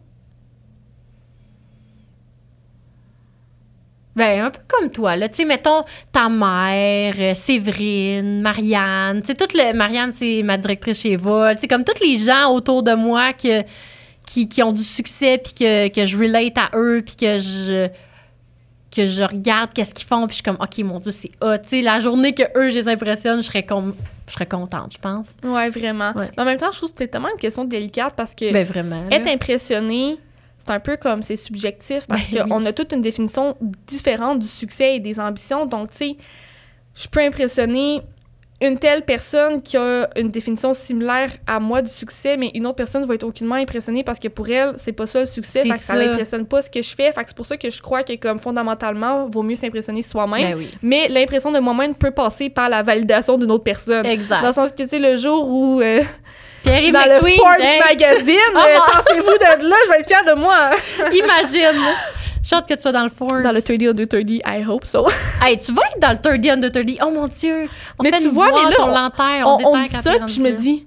[4.17, 5.29] Ben, un peu comme toi, là.
[5.29, 9.21] Tu sais, mettons, ta mère, euh, Séverine, Marianne.
[9.21, 9.73] Tu sais, toute le...
[9.73, 11.55] Marianne, c'est ma directrice chez Vol.
[11.55, 15.89] Tu sais, comme tous les gens autour de moi qui ont du succès, puis que,
[15.91, 17.89] que je relate à eux, puis que je...
[18.95, 21.59] que je regarde qu'est-ce qu'ils font, puis je suis comme, OK, mon Dieu, c'est hot.
[21.63, 23.95] Tu sais, la journée que eux, je les impressionne, je serais, com-
[24.29, 25.37] je serais contente, je pense.
[25.43, 26.13] Ouais, vraiment.
[26.15, 26.31] Ouais.
[26.37, 28.65] Mais en même temps, je trouve que c'est tellement une question délicate parce que Ben,
[28.65, 29.03] vraiment.
[29.11, 30.17] être impressionné,
[30.59, 32.49] c'est un peu comme c'est subjectif parce Ben oui.
[32.51, 35.67] qu'on a toute une définition différente du succès et des ambitions.
[35.67, 36.17] Donc, tu sais,
[36.95, 38.01] je peux impressionner
[38.61, 42.77] une telle personne qui a une définition similaire à moi du succès, mais une autre
[42.77, 45.69] personne va être aucunement impressionnée parce que pour elle, c'est pas ça le succès, C'est
[45.69, 45.97] fait que ça ça.
[45.97, 47.11] l'impressionne pas ce que je fais.
[47.13, 50.53] Fait que c'est pour ça que je crois que comme fondamentalement, vaut mieux s'impressionner soi-même.
[50.53, 50.71] Ben oui.
[50.83, 54.07] Mais l'impression de moi-même peut passer par la validation d'une autre personne.
[54.07, 54.41] Exact.
[54.41, 56.01] Dans le sens que, tu sais, le jour où euh,
[56.65, 60.07] je suis dans le Forbes hey, magazine, Oh euh, tassez-vous de là, je vais être
[60.07, 60.71] fière de moi.
[61.13, 61.81] imagine.
[62.45, 63.43] J'ai hâte que tu sois dans le Forbes.
[63.43, 65.09] Dans le 30 under 30, I hope so.
[65.43, 66.99] Hey, tu vas être dans le 30 under 30.
[67.03, 67.69] Oh mon Dieu.
[67.99, 70.19] On Mais fait tu une vois, mais là, on l'enterre, on, on, on dit ça,
[70.25, 70.87] puis je me dis,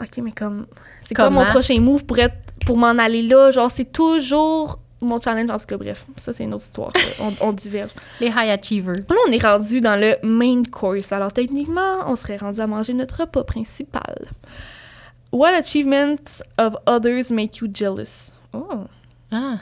[0.00, 0.66] OK, mais comme,
[1.02, 2.34] c'est quoi mon prochain move pour, être,
[2.66, 3.50] pour m'en aller là?
[3.52, 6.06] Genre, c'est toujours mon challenge, en tout cas, bref.
[6.16, 6.90] Ça, c'est une autre histoire.
[7.20, 7.90] on, on diverge.
[8.20, 8.94] Les high achievers.
[9.08, 11.12] Là, on est rendu dans le main course.
[11.12, 14.28] Alors, techniquement, on serait rendu à manger notre repas principal.
[15.30, 18.32] What achievements of others make you jealous?
[18.52, 18.84] Oh,
[19.30, 19.58] Ah.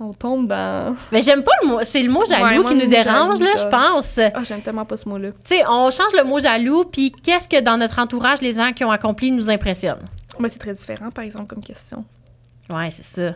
[0.00, 0.94] On tombe dans...
[1.10, 1.78] Mais j'aime pas le mot.
[1.82, 4.18] C'est le mot jaloux Ouais, qui nous dérange, jaloux, là, je pense.
[4.18, 5.30] Ah, j'aime tellement pas ce mot-là.
[5.44, 8.72] Tu sais, on change le mot jaloux, puis qu'est-ce que dans notre entourage, les gens
[8.72, 10.04] qui ont accompli nous impressionnent?
[10.38, 12.04] Mais c'est très différent, par exemple, comme question.
[12.70, 13.34] Ouais, c'est ça.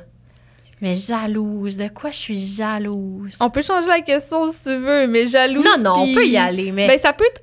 [0.81, 3.37] Mais jalouse, de quoi je suis jalouse?
[3.41, 5.65] On peut changer la question si tu veux, mais jalouse.
[5.65, 6.87] non, non, on peut y aller, mais.
[6.87, 7.43] Ben, ça peut être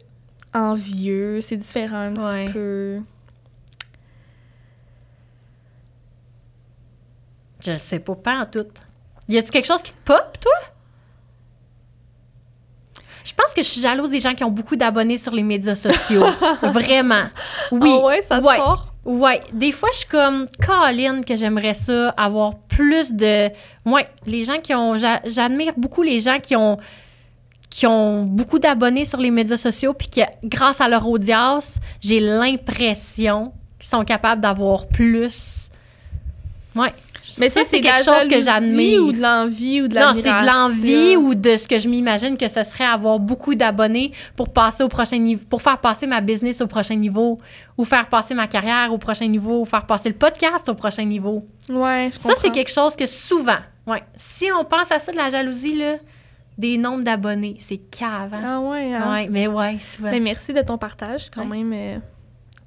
[0.54, 2.46] envieux, c'est différent un Ouais.
[2.46, 3.00] petit peu.
[7.66, 8.66] Je sais pas, pas en tout.
[9.30, 10.52] Y a-tu quelque chose qui te pop, toi?
[13.24, 15.76] Je pense que je suis jalouse des gens qui ont beaucoup d'abonnés sur les médias
[15.76, 16.26] sociaux.
[16.64, 17.26] Vraiment.
[17.72, 17.92] Oui.
[18.02, 18.58] Ah ouais, ça te ouais.
[18.58, 18.88] sort?
[19.06, 23.50] Ouais, des fois, je suis comme Colin que j'aimerais ça, avoir plus de.
[23.86, 24.98] Ouais, les gens qui ont.
[24.98, 26.78] j'a- J'admire beaucoup les gens qui ont
[27.70, 32.20] qui ont beaucoup d'abonnés sur les médias sociaux, puis que grâce à leur audience, j'ai
[32.20, 35.70] l'impression qu'ils sont capables d'avoir plus.
[36.76, 36.92] Ouais.
[37.40, 39.04] Mais ça, ça, c'est quelque chose que j'admire.
[39.04, 42.38] ou de l'envie ou de Non, c'est de l'envie ou de ce que je m'imagine
[42.38, 46.22] que ce serait avoir beaucoup d'abonnés pour passer au prochain niveau, pour faire passer ma
[46.22, 47.40] business au prochain niveau,
[47.78, 51.06] ou faire passer ma carrière au prochain niveau, ou faire passer le podcast au prochain
[51.06, 51.46] niveau.
[51.70, 52.42] Ouais, je Ça, comprends.
[52.42, 54.04] c'est quelque chose que souvent, ouais.
[54.18, 55.96] Si on pense à ça de la jalousie, là,
[56.58, 58.32] des nombres d'abonnés, c'est cave.
[58.34, 58.42] hein?
[58.44, 59.12] Ah ouais, hein?
[59.14, 60.12] Ouais, mais ouais, souvent.
[60.12, 61.64] Mais merci de ton partage, quand Ouais.
[61.64, 61.72] même.
[61.74, 61.98] euh,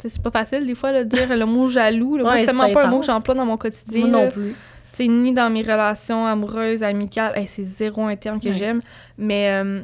[0.09, 2.17] c'est pas facile, des fois, de dire le mot jaloux.
[2.17, 2.25] là.
[2.25, 3.07] Ouais, c'est c'est tellement pas un mot intense.
[3.07, 4.07] que j'emploie dans mon quotidien.
[4.07, 4.51] Moi non plus.
[4.93, 7.33] Tu sais, ni dans mes relations amoureuses, amicales.
[7.37, 8.55] Hey, c'est zéro un terme que Ouais.
[8.55, 8.83] j'aime.
[9.17, 9.81] Mais euh,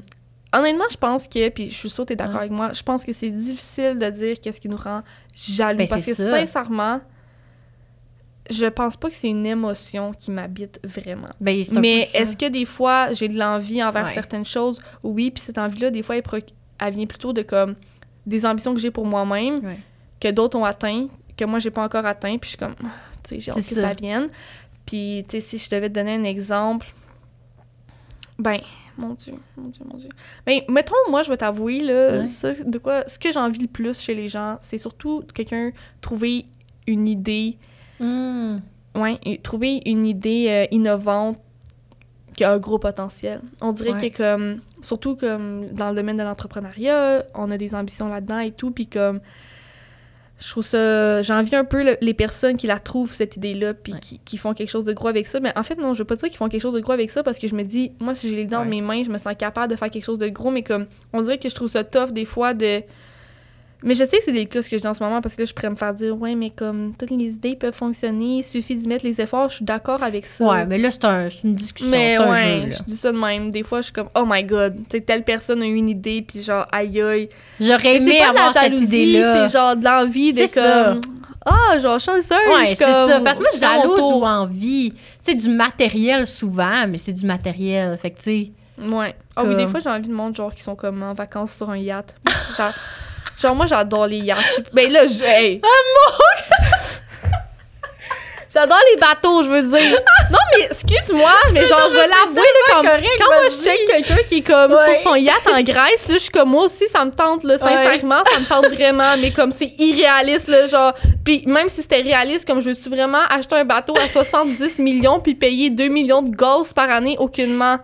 [0.52, 2.40] honnêtement, je pense que, puis je suis sûre que tu es d'accord Ouais.
[2.40, 5.02] avec moi, je pense que c'est difficile de dire qu'est-ce qui nous rend
[5.34, 5.78] jaloux.
[5.78, 6.28] Ben, parce que ça.
[6.30, 7.00] sincèrement,
[8.50, 11.28] je pense pas que c'est une émotion qui m'habite vraiment.
[11.40, 14.14] Ben, Mais est-ce que des fois, j'ai de l'envie envers Ouais.
[14.14, 14.80] certaines choses?
[15.02, 16.22] Oui, puis cette envie-là, des fois, elle,
[16.80, 17.74] elle vient plutôt de comme
[18.26, 19.62] des ambitions que j'ai pour moi-même.
[20.20, 22.88] Que d'autres ont atteint, que moi, j'ai pas encore atteint, puis je suis comme, Ah,
[23.22, 23.94] tu sais, j'ai hâte que ça ça.
[23.94, 24.28] vienne.
[24.86, 26.86] Puis, tu sais, si je devais te donner un exemple,
[28.38, 28.58] ben,
[28.96, 30.08] mon Dieu, mon Dieu, mon Dieu.
[30.46, 32.28] Ben, mettons, moi, je vais t'avouer, là, Ouais.
[32.28, 36.46] ça, de quoi, ce que j'envie le plus chez les gens, c'est surtout quelqu'un trouver
[36.86, 37.56] une idée
[38.00, 38.58] Hmm.
[38.94, 41.36] Ouais, trouver une idée euh, innovante
[42.36, 43.40] qui a un gros potentiel.
[43.60, 44.10] On dirait Ouais.
[44.10, 48.52] que comme surtout comme dans le domaine de l'entrepreneuriat, on a des ambitions là-dedans et
[48.52, 49.18] tout puis comme
[50.40, 53.92] je trouve ça j'envie un peu le- les personnes qui la trouvent cette idée-là puis
[53.92, 53.98] Ouais.
[54.00, 56.04] qui, qui font quelque chose de gros avec ça mais en fait non, je veux
[56.04, 57.90] pas dire qu'ils font quelque chose de gros avec ça parce que je me dis
[58.00, 58.68] moi si j'ai les dents dans Ouais.
[58.70, 61.22] mes mains, je me sens capable de faire quelque chose de gros mais comme on
[61.22, 62.82] dirait que je trouve ça tough des fois de
[63.82, 65.42] mais je sais que c'est délicat ce que je dis en ce moment parce que
[65.42, 68.44] là, je pourrais me faire dire, ouais, mais comme toutes les idées peuvent fonctionner, il
[68.44, 70.44] suffit d'y mettre les efforts, je suis d'accord avec ça.
[70.44, 71.90] Ouais, mais là, c'est un- une discussion.
[71.90, 73.50] Mais c'est un ouais, jeu, je dis ça de même.
[73.52, 76.22] Des fois, je suis comme, oh my god, tu telle personne a eu une idée,
[76.26, 77.28] puis genre, aïe aïe.
[77.60, 80.84] J'aurais aimé pas de avoir la cette jalousie, c'est genre de l'envie de ça.
[80.94, 81.00] comme,
[81.46, 83.20] ah, genre, chanceuse, Ouais, c'est comme, ça.
[83.20, 84.90] Parce que moi, jalouse ou envie.
[84.92, 87.96] Tu sais, du matériel souvent, mais c'est du matériel.
[87.96, 88.50] Fait que, tu sais.
[88.92, 89.14] Ouais.
[89.34, 91.70] Ah oui, des fois, j'ai envie de monde, genre, qui sont comme en vacances sur
[91.70, 92.14] un yacht.
[92.56, 92.72] genre,
[93.40, 94.40] genre, moi, j'adore les yachts.
[94.58, 95.22] Je- Ben là, je.
[95.24, 95.60] Hey.
[98.50, 99.98] J'adore les bateaux, je veux dire.
[100.30, 102.86] Non, mais excuse-moi, mais genre, je vais l'avouer, là, comme.
[102.86, 104.96] correct, Quand moi, je check quelqu'un qui est comme Ouais.
[104.96, 107.58] sur son yacht en Grèce, là, je suis comme, moi aussi, ça me tente, là,
[107.58, 110.94] sincèrement, ça me tente vraiment, mais comme c'est irréaliste, là, genre.
[111.24, 115.20] Puis même si c'était réaliste, comme je veux-tu vraiment acheter un bateau à 70 millions
[115.20, 117.76] puis payer 2 millions de gosses par année, aucunement.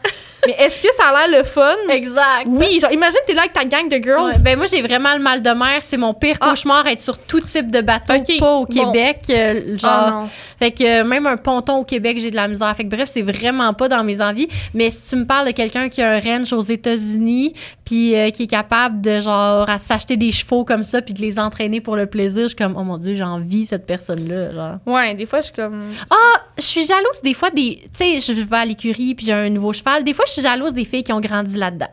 [0.46, 1.74] Mais est-ce que ça a l'air le fun?
[1.88, 2.46] Exact.
[2.46, 4.24] Oui, genre, imagine, t'es là avec ta gang de girls.
[4.24, 5.78] Ouais, ben moi, j'ai vraiment le mal de mer.
[5.83, 6.50] C'est mon pire Ah.
[6.50, 8.92] cauchemar, être sur tout type de bateau, Ok, pas au bon.
[8.92, 9.20] Québec.
[9.30, 10.28] euh, genre, Ah non.
[10.59, 12.74] Fait que euh, même un ponton au Québec, j'ai de la misère.
[12.76, 14.48] Fait que bref, c'est vraiment pas dans mes envies.
[14.72, 17.54] Mais si tu me parles de quelqu'un qui a un ranch aux États-Unis,
[17.85, 21.20] puis euh, qui est capable de genre à s'acheter des chevaux comme ça, puis de
[21.20, 24.52] les entraîner pour le plaisir, je suis comme oh mon dieu, j'envie cette personne-là.
[24.52, 24.76] Genre.
[24.87, 25.92] Ouais, des fois, je suis comme.
[26.11, 29.33] Ah, je suis jalouse des fois des, tu sais, je vais à l'écurie puis j'ai
[29.33, 30.05] un nouveau cheval.
[30.05, 31.90] Des fois, je suis jalouse des filles qui ont grandi là-dedans.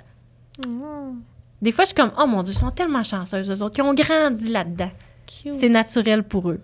[0.67, 1.19] Mm,
[1.61, 3.81] Des fois, je suis comme oh mon dieu, ils sont tellement chanceuses eux autres qui
[3.81, 4.91] ont grandi là-dedans.
[5.53, 6.59] C'est naturel pour eux.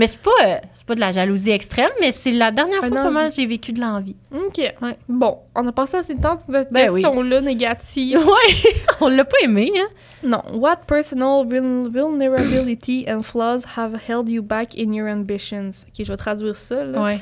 [0.00, 3.28] Mais c'est pas, euh, c'est pas de la jalousie extrême, mais c'est la dernière fois
[3.28, 4.16] que j'ai vécu de l'envie.
[4.32, 4.58] OK.
[4.80, 4.96] Ouais.
[5.08, 7.02] Bon, on a passé assez de temps sur cette Ben oui.
[7.02, 8.18] question-là négative.
[8.26, 9.88] Ouais, on l'a pas aimé, hein?
[10.22, 10.42] Non.
[10.54, 15.84] What personal vul- vulnerability and flaws have held you back in your ambitions?
[15.88, 16.82] OK, je vais traduire ça.
[16.84, 17.02] Là.
[17.02, 17.20] Ouais.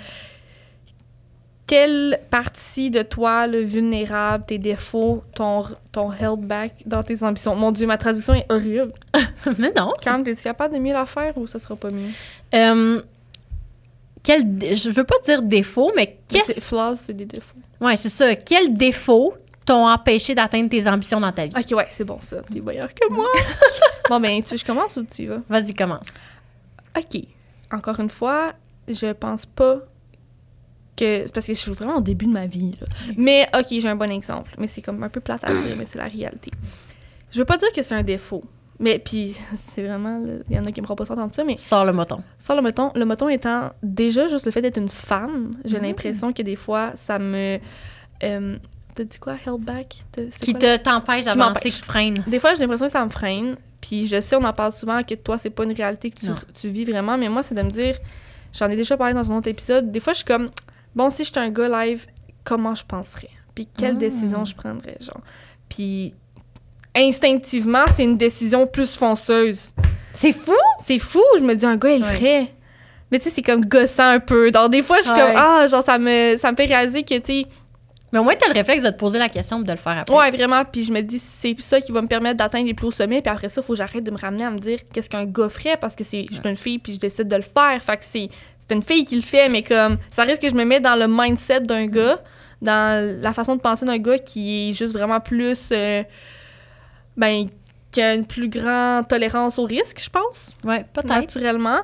[1.69, 7.55] Quelle partie de toi, le vulnérable, tes défauts, t'ont t'ont held back dans tes ambitions?
[7.55, 8.95] Mon Dieu, ma traduction est horrible.
[9.59, 9.93] mais non.
[10.03, 12.09] Quand es-tu capable de mieux la faire ou ça sera pas mieux?
[12.55, 13.03] Euh,
[14.23, 14.45] quel,
[14.77, 16.59] je veux pas dire défaut, mais qu'est-ce.
[16.59, 17.59] Flaws, c'est des défauts.
[17.83, 18.35] Ouais, c'est ça.
[18.35, 19.35] Quel défaut
[19.67, 21.55] t'ont empêché d'atteindre tes ambitions dans ta vie?
[21.55, 22.39] OK, ouais, c'est bon ça.
[22.51, 23.27] T'es meilleur que moi.
[24.09, 25.43] bon, ben, tu veux je commence ou tu y vas?
[25.51, 26.07] Vas-y, commence.
[26.97, 27.23] OK.
[27.71, 28.55] Encore une fois,
[28.89, 29.81] je pense pas
[30.99, 31.23] que.
[31.27, 32.77] C'est parce que je suis vraiment au début de ma vie.
[32.81, 32.87] Là.
[33.17, 34.51] Mais, OK, j'ai un bon exemple.
[34.59, 36.51] Mais c'est comme un peu plate à dire, mais c'est la réalité.
[37.31, 38.45] Je veux pas dire que c'est un défaut.
[38.81, 40.21] Mais, puis, c'est vraiment.
[40.49, 42.21] Il y en a qui me feront pas entendre ça, mais Sors le moton.
[42.39, 45.83] ça, le moton, le moton étant déjà juste le fait d'être une femme, j'ai Mhm.
[45.85, 47.59] l'impression que des fois, ça me.
[48.23, 48.57] Euh,
[48.95, 49.37] T'as dit quoi?
[49.47, 50.03] Held back?
[50.41, 50.61] Qui quoi?
[50.61, 52.25] te t'empêche d'avancer, qui te freine.
[52.27, 53.57] des fois, j'ai l'impression que ça me freine.
[53.81, 56.27] Puis je sais, on en parle souvent, que toi, c'est pas une réalité que tu,
[56.53, 57.17] tu vis vraiment.
[57.17, 57.95] Mais moi, c'est de me dire,
[58.53, 59.93] j'en ai déjà parlé dans un autre épisode.
[59.93, 60.51] Des fois, je suis comme,
[60.99, 62.07] bon, si j'étais un gars live,
[62.45, 63.31] comment je penserais?
[63.55, 63.99] Puis quelle Mm.
[63.99, 65.21] décision je prendrais, genre?
[65.69, 66.13] Puis
[66.95, 69.73] instinctivement, c'est une décision plus fonceuse.
[70.15, 70.53] C'est fou!
[70.83, 72.15] C'est fou, je me dis, un gars, il le Ouais.
[72.17, 72.53] ferait.
[73.11, 74.51] Mais tu sais, c'est comme gossant un peu.
[74.51, 75.19] Donc, des fois, je suis Ouais.
[75.19, 77.47] comme, ah, genre, ça me, ça me fait réaliser que, tu sais,
[78.11, 79.99] Mais au moins, t'as le réflexe de te poser la question et de le faire
[79.99, 80.17] après.
[80.17, 80.65] Ouais, vraiment.
[80.65, 83.21] Puis je me dis, c'est ça qui va me permettre d'atteindre les plus hauts sommets.
[83.21, 85.27] Puis après ça, il faut que j'arrête de me ramener à me dire qu'est-ce qu'un
[85.27, 87.83] gars ferait parce que c'est, je suis une fille puis je décide de le faire.
[87.83, 88.31] Fait que c'est,
[88.69, 90.95] c'est une fille qui le fait, mais comme ça reste que je me mets dans
[90.97, 92.21] le mindset d'un gars,
[92.61, 95.71] dans la façon de penser d'un gars qui est juste vraiment plus.
[95.73, 96.03] euh,
[97.17, 97.49] ben,
[97.91, 101.09] qui a une plus grande tolérance au risque, je pense Ouais, peut-être.
[101.09, 101.79] naturellement.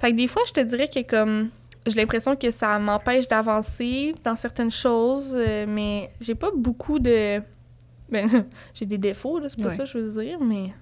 [0.00, 1.50] Fait que des fois, je te dirais que comme
[1.86, 7.40] j'ai l'impression que ça m'empêche d'avancer dans certaines choses, euh, mais j'ai pas beaucoup de.
[8.10, 8.28] Ben,
[8.74, 9.74] j'ai des défauts, là, c'est pas Ouais.
[9.76, 10.72] ça que je veux dire, mais.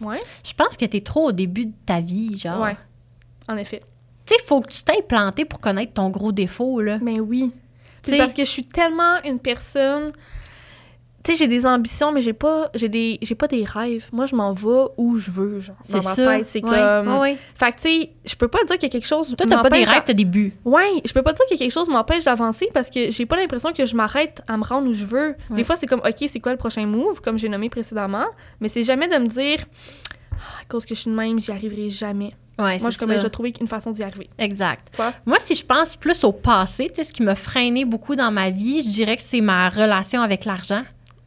[0.00, 2.60] Ouais, Je pense que t'es trop au début de ta vie, genre.
[2.62, 2.76] ouais,
[3.48, 3.82] en effet.
[4.26, 6.98] Tu sais, faut que tu t'ailles planter pour connaître ton gros défaut, là.
[7.02, 7.52] Mais oui.
[8.02, 10.12] Tu C'est sais- parce que je suis tellement une personne.
[11.24, 14.08] Tu sais, j'ai des ambitions, mais j'ai pas, j'ai des, j'ai pas des rêves.
[14.12, 15.76] Moi, je m'en vais où je veux, genre.
[15.84, 16.24] C'est Dans ma ça.
[16.38, 17.18] tête, c'est comme.
[17.20, 17.36] ouais.
[17.54, 19.32] Fait que, tu sais, je peux pas dire qu'il y a quelque chose.
[19.36, 20.52] Toi, t'as pas des rêves, t'as des buts.
[20.64, 23.72] Ouais, je peux pas dire que quelque chose m'empêche d'avancer parce que j'ai pas l'impression
[23.72, 25.36] que je m'arrête à me rendre où je veux.
[25.50, 28.26] Des fois, c'est comme, OK, c'est quoi le prochain move, comme j'ai nommé précédemment,
[28.60, 29.58] mais c'est jamais de me dire,
[30.32, 32.32] Ah, à cause que je suis de même, j'y arriverai jamais.
[32.58, 34.28] Ouais, Moi, je, comme, je trouver une façon d'y arriver.
[34.38, 34.94] Exact.
[34.94, 35.12] Toi?
[35.24, 38.30] Moi, si je pense plus au passé, tu sais, ce qui m'a freiné beaucoup dans
[38.30, 40.82] ma vie, je dirais que c'est ma relation avec l'argent.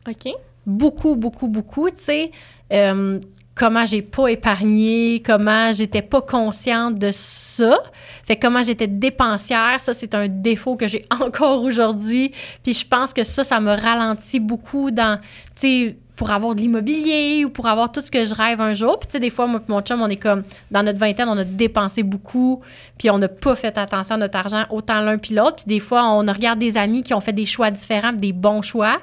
[0.07, 0.31] OK?
[0.65, 2.31] Beaucoup, beaucoup, beaucoup, tu sais.
[2.71, 3.19] Euh,
[3.55, 7.79] comment j'ai pas épargné, comment j'étais pas consciente de ça.
[8.25, 12.33] Fait comment j'étais dépensière, ça, c'est un défaut que j'ai encore aujourd'hui.
[12.63, 15.19] Puis je pense que ça, ça me ralentit beaucoup dans,
[15.55, 18.73] tu sais, pour avoir de l'immobilier ou pour avoir tout ce que je rêve un
[18.73, 18.97] jour.
[18.99, 21.27] Puis tu sais, des fois, moi et mon chum, on est comme, dans notre vingtaine,
[21.29, 22.61] on a dépensé beaucoup,
[22.97, 25.57] puis on n'a pas fait attention à notre argent, autant l'un puis l'autre.
[25.57, 28.61] Puis des fois, on regarde des amis qui ont fait des choix différents, des bons
[28.61, 28.99] choix.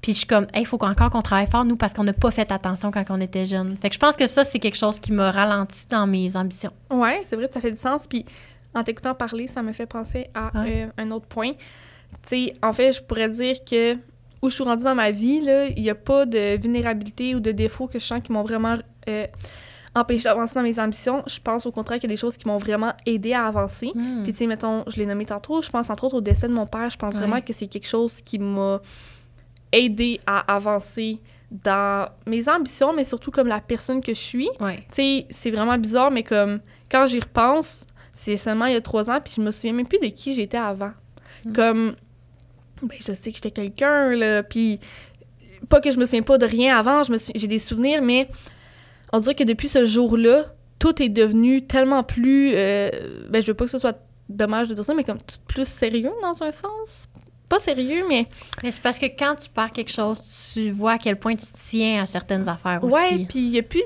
[0.00, 2.30] Puis je suis comme, il faut encore qu'on travaille fort, nous, parce qu'on n'a pas
[2.30, 3.76] fait attention quand on était jeune.
[3.82, 6.70] Fait que je pense que ça, c'est quelque chose qui m'a ralenti dans mes ambitions.
[6.88, 8.06] Ouais, c'est vrai, ça fait du sens.
[8.06, 8.24] Puis
[8.74, 10.84] en t'écoutant parler, ça me fait penser à Ouais.
[10.96, 11.50] euh, un autre point.
[12.28, 13.96] Tu sais, en fait, je pourrais dire que
[14.42, 17.40] où je suis rendue dans ma vie, là, il n'y a pas de vulnérabilité ou
[17.40, 18.76] de défaut que je sens qui m'ont vraiment
[19.08, 19.26] euh,
[19.94, 21.22] empêché d'avancer dans mes ambitions.
[21.26, 23.90] Je pense au contraire qu'il y a des choses qui m'ont vraiment aidé à avancer.
[23.94, 24.22] Hmm.
[24.22, 26.52] Puis, tu sais, mettons, je l'ai nommé tantôt, je pense entre autres au décès de
[26.52, 26.88] mon père.
[26.90, 27.20] Je pense Ouais.
[27.20, 28.80] vraiment que c'est quelque chose qui m'a
[29.72, 31.18] aidé à avancer
[31.50, 34.48] dans mes ambitions, mais surtout comme la personne que je suis.
[34.60, 34.76] Ouais.
[34.92, 38.80] Tu sais, c'est vraiment bizarre, mais comme quand j'y repense, c'est seulement il y a
[38.80, 40.92] trois ans, puis je me souviens même plus de qui j'étais avant.
[41.46, 41.52] Mm.
[41.52, 41.96] Comme,
[42.82, 44.78] ben, je sais que j'étais quelqu'un, là, puis
[45.68, 47.02] pas que je me souviens pas de rien avant,
[47.34, 48.28] j'ai des souvenirs, mais
[49.12, 50.46] on dirait que depuis ce jour-là,
[50.78, 52.52] tout est devenu tellement plus.
[52.54, 52.90] euh,
[53.28, 53.98] ben, je veux pas que ce soit
[54.28, 57.08] dommage de dire ça, mais comme plus sérieux dans un sens.
[57.48, 58.26] Pas sérieux, mais
[58.62, 60.18] Mais c'est parce que quand tu perds quelque chose,
[60.52, 62.94] tu vois à quel point tu tiens à certaines affaires aussi.
[62.94, 63.82] ouais, puis il y a plus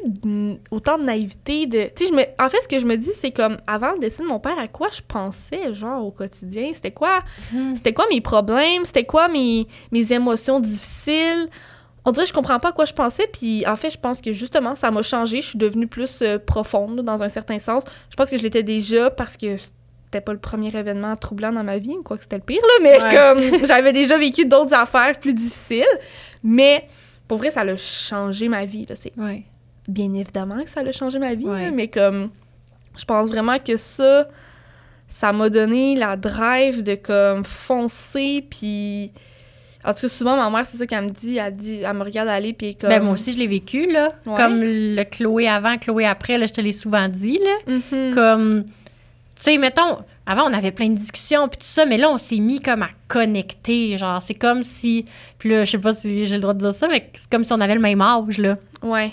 [0.71, 3.11] autant de naïveté de tu sais je me en fait ce que je me dis
[3.15, 6.71] c'est comme avant le décès de mon père à quoi je pensais genre au quotidien,
[6.75, 7.21] c'était quoi?
[7.53, 7.77] Mhm.
[7.77, 11.49] c'était quoi mes problèmes, c'était quoi mes mes émotions difficiles?
[12.05, 14.21] On dirait que je comprends pas à quoi je pensais puis en fait je pense
[14.21, 17.85] que justement ça m'a changé, je suis devenue plus euh, profonde dans un certain sens.
[18.11, 19.57] Je pense que je l'étais déjà parce que
[20.13, 22.83] c'était pas le premier événement troublant dans ma vie, quoi que c'était le pire là,
[22.83, 23.15] mais Ouais.
[23.61, 25.85] comme j'avais déjà vécu d'autres affaires plus difficiles,
[26.45, 26.87] mais
[27.27, 29.45] pour vrai ça a changé ma vie là, c'est Ouais.
[29.89, 31.67] bien évidemment que ça a changé ma vie, Ouais.
[31.67, 32.29] là, mais comme
[32.99, 34.29] je pense vraiment que ça,
[35.09, 39.13] ça m'a donné la drive de comme foncer, puis
[39.85, 42.03] en tout cas souvent ma mère c'est ça qu'elle me dit, elle dit, elle me
[42.05, 42.91] regarde aller puis est comme.
[42.91, 44.09] Ben, moi aussi, je l'ai vécu, là.
[44.27, 44.37] Ouais.
[44.37, 47.75] Comme le Chloé avant, Chloé après, là, je te l'ai souvent dit, là.
[47.75, 48.15] Mhm.
[48.15, 48.65] Comme,
[49.43, 52.39] sais, mettons, avant, on avait plein de discussions, puis tout ça, mais là, on s'est
[52.39, 53.99] mis comme à connecter.
[53.99, 55.05] Genre, c'est comme si.
[55.39, 57.45] Puis là, je sais pas si j'ai le droit de dire ça, mais c'est comme
[57.45, 58.57] si on avait le même âge, là.
[58.83, 59.13] Ouais.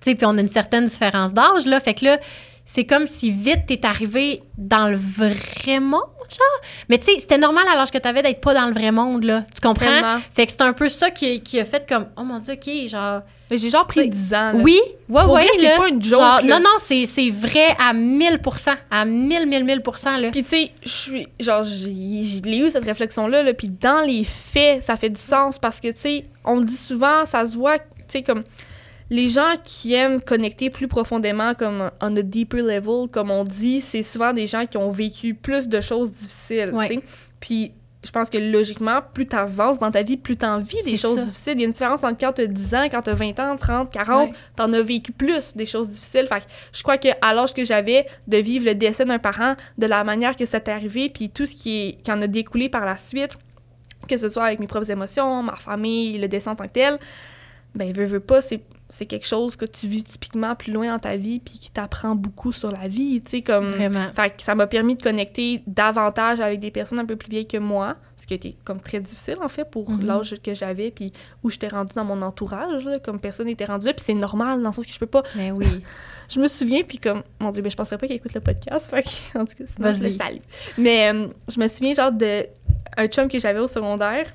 [0.00, 1.80] Tu sais, puis on a une certaine différence d'âge, là.
[1.80, 2.18] Fait que là,
[2.66, 6.70] c'est comme si vite t'es arrivé dans le vrai monde, genre.
[6.88, 9.24] Mais tu sais, c'était normal à l'âge que t'avais d'être pas dans le vrai monde,
[9.24, 9.44] là.
[9.54, 9.86] Tu comprends?
[9.86, 10.18] Tellement.
[10.34, 12.88] Fait que c'est un peu ça qui, qui a fait comme, oh mon dieu, ok,
[12.88, 13.22] genre.
[13.50, 14.52] Mais j'ai genre pris T'sais, 10 ans.
[14.52, 14.54] là.
[14.56, 17.94] Oui, ouais, Pour ouais, c'est pas une joke, Genre, non, non, c'est, c'est vrai à
[17.94, 19.82] 1000% à 1000, 1000, 1000
[20.20, 20.30] là.
[20.30, 24.24] Puis tu sais, je suis genre j'ai eu cette réflexion là, là puis dans les
[24.24, 27.56] faits, ça fait du sens parce que tu sais, on le dit souvent, ça se
[27.56, 28.44] voit, tu sais comme
[29.10, 33.80] les gens qui aiment connecter plus profondément comme on a deeper level comme on dit,
[33.80, 36.88] c'est souvent des gens qui ont vécu plus de choses difficiles, Ouais.
[36.88, 37.00] tu.
[37.40, 37.72] Puis
[38.04, 41.16] je pense que logiquement, plus tu avances dans ta vie, plus tu vis des choses
[41.16, 41.22] ça.
[41.24, 41.54] difficiles.
[41.54, 43.40] Il y a une différence entre quand tu as 10 ans, quand tu as 20
[43.40, 44.34] ans, 30, 40, Ouais.
[44.54, 46.26] t'en as vécu plus des choses difficiles.
[46.28, 49.56] Fait que je crois que à l'âge que j'avais de vivre le décès d'un parent,
[49.78, 52.26] de la manière que ça t'est arrivé, puis tout ce qui, est, qui en a
[52.28, 53.36] découlé par la suite,
[54.08, 56.98] que ce soit avec mes propres émotions, ma famille, le décès en tant que tel,
[57.74, 58.60] ben veux, veux pas, c'est
[58.90, 62.14] c'est quelque chose que tu vis typiquement plus loin dans ta vie puis qui t'apprend
[62.14, 64.06] beaucoup sur la vie, tu sais comme Vraiment.
[64.16, 67.46] fait que ça m'a permis de connecter davantage avec des personnes un peu plus vieilles
[67.46, 70.06] que moi, ce qui été comme très difficile en fait pour Mhm.
[70.06, 71.12] l'âge que j'avais puis
[71.42, 74.70] où j'étais rendue dans mon entourage, là, comme personne n'était rendue puis c'est normal dans
[74.70, 75.22] le sens que je peux pas.
[75.36, 75.66] Mais oui.
[76.30, 78.90] Je me souviens puis comme mon dieu, ben je penserais pas qu'il écoute le podcast,
[78.90, 80.16] fait que, en tout cas sinon je le Vas-y.
[80.18, 80.38] salue.
[80.76, 82.46] Mais euh, je me souviens genre de
[82.98, 84.34] un chum que j'avais au secondaire,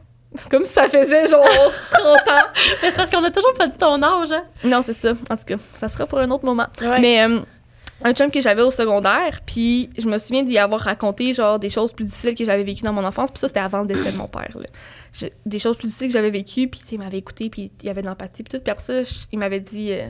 [0.49, 1.45] comme si ça faisait genre
[1.91, 2.47] 30 ans.
[2.81, 4.43] Mais c'est parce qu'on a toujours pas dit ton âge, hein.
[4.63, 5.13] Non, c'est ça.
[5.29, 6.67] En tout cas, ça sera pour un autre moment.
[6.81, 6.99] Ouais.
[6.99, 7.39] Mais euh,
[8.03, 11.69] un chum que j'avais au secondaire, puis je me souviens d'y avoir raconté genre des
[11.69, 14.11] choses plus difficiles que j'avais vécues dans mon enfance, puis ça c'était avant le décès
[14.11, 14.51] de mon père.
[14.55, 14.67] là.
[15.13, 17.89] Je- des choses plus difficiles que j'avais vécues, puis il m'avait écouté, puis il y
[17.89, 18.63] avait de l'empathie, puis tout.
[18.63, 19.91] Puis après ça, je- il m'avait dit.
[19.93, 20.05] euh,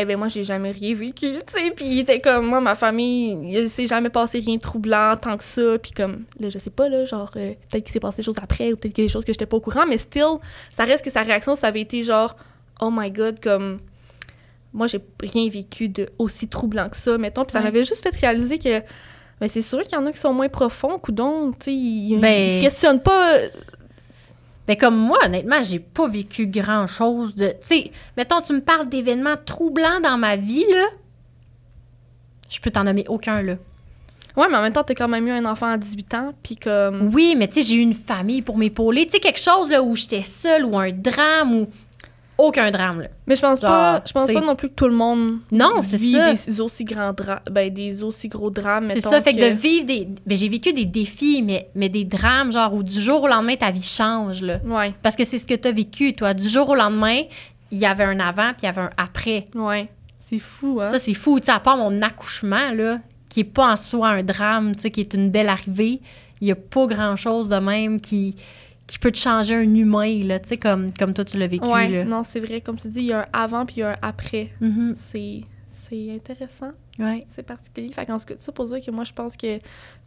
[0.00, 2.74] eh ben moi j'ai jamais rien vécu, tu sais, puis il était comme moi ma
[2.74, 6.58] famille, il s'est jamais passé rien de troublant tant que ça, puis comme là je
[6.58, 9.04] sais pas là, genre euh, peut-être qu'il s'est passé des choses après ou peut-être qu'il
[9.04, 10.38] y a des choses que j'étais pas au courant, mais still
[10.70, 12.36] ça reste que sa réaction ça avait été genre
[12.80, 13.80] oh my god comme
[14.72, 17.64] moi j'ai rien vécu de aussi troublant que ça mettons, puis ça Ouais.
[17.64, 18.80] m'avait juste fait réaliser que
[19.40, 22.18] ben, c'est sûr qu'il y en a qui sont moins profonds, coudon, tu sais, ils,
[22.20, 23.38] Ben- ils se questionnent pas
[24.70, 27.48] Mais comme moi, honnêtement, j'ai pas vécu grand-chose de...
[27.48, 30.86] Tu sais, mettons, tu me parles d'événements troublants dans ma vie, là.
[32.48, 33.54] Je peux t'en nommer aucun, là.
[34.36, 36.54] Ouais, mais en même temps, t'as quand même eu un enfant à 18 ans, puis
[36.54, 39.06] comme Oui, mais tu sais, j'ai eu une famille pour m'épauler.
[39.06, 41.68] Tu sais, quelque chose, là, où j'étais seule, ou un drame, ou...
[42.40, 43.08] Aucun drame, là.
[43.26, 45.38] Mais je pense Genre, pas, je pense t'sais- pas non plus que tout le monde
[45.52, 46.32] Non, c'est vit ça.
[46.32, 48.86] des aussi grands drames, ben des aussi gros drames.
[48.88, 50.08] C'est ça, fait que, de vivre des...
[50.26, 53.56] Ben, j'ai vécu des défis, mais, mais des drames, genre, où du jour au lendemain,
[53.56, 54.58] ta vie change, là.
[54.64, 56.32] Ouais, Parce que c'est ce que t'as vécu, toi.
[56.34, 57.22] Du jour au lendemain,
[57.70, 59.46] il y avait un avant, puis il y avait un après.
[59.54, 59.88] ouais,
[60.18, 60.90] c'est fou, hein.
[60.90, 61.40] Ça, c'est fou.
[61.40, 64.82] Tu sais, à part mon accouchement, là, qui est pas en soi un drame, tu
[64.82, 66.00] sais, qui est une belle arrivée,
[66.40, 68.34] il y a pas grand-chose de même qui,
[68.90, 71.64] qui peut te changer un humain, là, tu sais, comme, comme toi, tu l'as vécu,
[71.64, 72.04] là.
[72.04, 73.90] non, c'est vrai, comme tu dis, il y a un avant puis il y a
[73.92, 74.50] un après.
[74.60, 74.96] Mhm.
[75.12, 75.42] C'est,
[75.88, 77.24] c'est intéressant, Ouais.
[77.30, 77.92] c'est particulier.
[77.92, 79.58] Fait qu'en tout cas, ça pour dire que moi, je pense que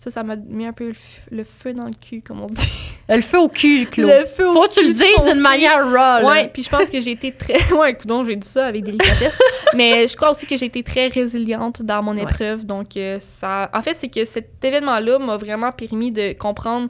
[0.01, 0.91] ça, ça m'a mis un peu
[1.31, 2.61] le, feu dans le cul, comme on dit.
[3.09, 4.09] Euh, Le feu au cul, Claude.
[4.09, 6.27] Le feu au Faut que tu le dises d'une manière raw.
[6.29, 7.73] Ouais, puis je pense que j'ai été très.
[7.77, 9.39] ouais, donc j'ai dit ça avec délicatesse.
[9.75, 12.23] mais je crois aussi que j'ai été très résiliente dans mon Ouais.
[12.23, 12.65] épreuve.
[12.65, 13.69] Donc, euh, ça.
[13.73, 16.89] En fait, c'est que cet événement-là m'a vraiment permis de comprendre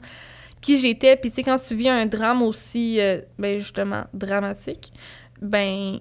[0.64, 1.16] qui j'étais.
[1.16, 4.92] Puis, tu sais, quand tu vis un drame aussi, euh, ben, justement, dramatique,
[5.40, 5.98] ben.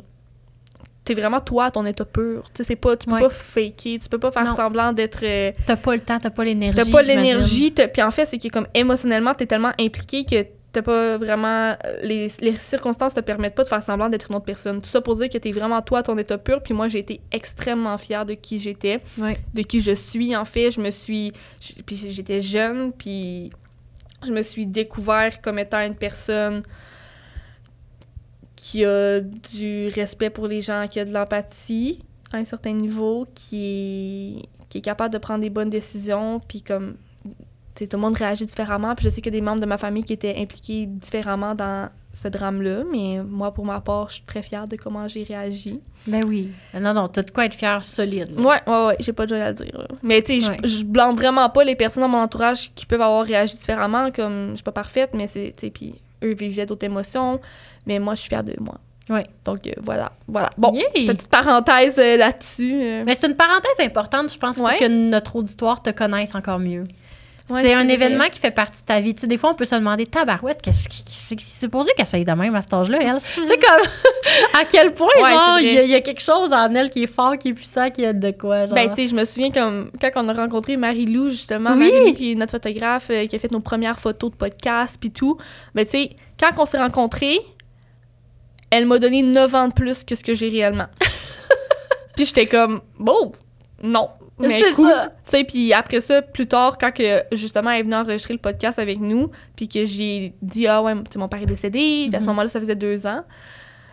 [1.06, 2.44] T'es vraiment toi à ton état pur.
[2.54, 2.96] Tu sais, c'est pas.
[2.96, 3.20] Tu peux Ouais.
[3.22, 4.56] pas faker, tu peux pas faire Non.
[4.56, 5.20] semblant d'être.
[5.24, 6.78] euh, T'as pas le temps, t'as pas l'énergie.
[6.82, 10.82] T'as pas l'énergie, puis en fait, c'est que comme émotionnellement, t'es tellement impliqué que t'as
[10.82, 11.76] pas vraiment...
[12.04, 14.82] Les, les circonstances te permettent pas de faire semblant d'être une autre personne.
[14.82, 17.00] Tout ça pour dire que t'es vraiment toi à ton état pur, puis moi, j'ai
[17.00, 19.38] été extrêmement fière de qui j'étais, Ouais.
[19.54, 20.72] de qui je suis, en fait.
[20.72, 21.34] Je me suis...
[21.86, 23.52] Puis j'étais jeune, puis
[24.26, 26.64] je me suis découvert comme étant une personne
[28.56, 33.28] qui a du respect pour les gens, qui a de l'empathie à un certain niveau,
[33.36, 36.96] qui est, qui est capable de prendre des bonnes décisions, puis comme
[37.76, 38.96] tout le monde réagit différemment.
[38.96, 41.56] Puis je sais qu'il y a des membres de ma famille qui étaient impliqués différemment
[41.56, 45.24] dans ce drame-là, mais moi, pour ma part, je suis très fière de comment j'ai
[45.24, 45.80] réagi.
[46.06, 46.52] Ben oui.
[46.80, 48.36] Non, non, t'as de quoi être fière solide.
[48.38, 48.42] là.
[48.42, 49.76] Ouais, ouais, ouais, j'ai pas de joie à dire.
[49.78, 49.88] là.
[50.04, 50.58] Mais tu sais, je- Ouais.
[50.64, 54.50] je blâme vraiment pas les personnes dans mon entourage qui peuvent avoir réagi différemment, comme
[54.52, 57.40] je suis pas parfaite, mais c'est, tu sais, puis eux vivaient d'autres émotions,
[57.88, 58.76] mais moi, je suis fière de moi.
[59.10, 59.24] Ouais.
[59.44, 60.50] Donc, euh, voilà, voilà.
[60.58, 61.08] Bon, Yay!
[61.08, 62.74] petite parenthèse euh, là-dessus.
[62.82, 63.04] euh.
[63.06, 64.72] Mais c'est une parenthèse importante, je pense, Ouais.
[64.78, 66.84] pour que notre auditoire te connaisse encore mieux.
[67.54, 67.94] Ouais, c'est un vrai.
[67.94, 69.14] événement qui fait partie de ta vie.
[69.14, 72.26] Tu sais, des fois, on peut se demander, tabarouette, qu'est-ce qui s'est posé qu'elle s'aille
[72.26, 73.20] de même à cet âge-là, elle?
[73.36, 73.88] tu sais, comme,
[74.60, 76.90] à quel point, Ouais, genre, il y, a- il y a quelque chose en elle
[76.90, 78.76] qui est fort, qui est puissant, qui a de quoi, genre.
[78.76, 81.92] Ben, tu sais, je me souviens comme quand on a rencontré Marie-Lou, justement, Oui.
[81.92, 85.12] Marie-Lou qui est notre photographe, euh, qui a fait nos premières photos de podcast puis
[85.12, 85.38] tout.
[85.76, 87.40] Ben, tu sais, quand on s'est rencontrés,
[88.70, 90.88] elle m'a donné 9 ans de plus que ce que j'ai réellement.
[92.16, 93.32] puis j'étais comme, bon,
[93.84, 94.10] non.
[94.40, 94.90] Mais C'est cool.
[95.26, 98.40] Tu sais, puis après ça, plus tard, quand que, justement, elle est venue enregistrer le
[98.40, 102.20] podcast avec nous, puis que j'ai dit, ah ouais, mon père est décédé, puis à
[102.20, 102.28] ce Mhm.
[102.28, 103.24] moment-là, ça faisait deux ans,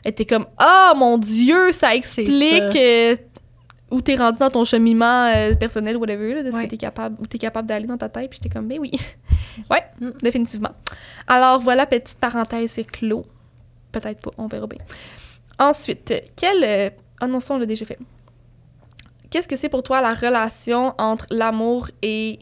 [0.05, 3.17] elle était comme, ah mon Dieu, ça explique euh,
[3.91, 6.65] où t'es rendu dans ton cheminement euh, personnel, whatever, là, de ce Ouais.
[6.65, 8.93] que t'es capable, où t'es capable d'aller dans ta tête, puis j'étais comme, ben oui.
[9.71, 10.11] ouais, Mm.
[10.23, 10.71] définitivement.
[11.27, 13.27] Alors voilà, petite parenthèse, c'est clos.
[13.93, 14.79] Peut-être pas, on verra bien.
[15.59, 16.65] Ensuite, quel.
[16.65, 17.99] euh, Ah non, ça, on l'a déjà fait.
[19.31, 22.41] Qu'est-ce que c'est pour toi la relation entre l'amour et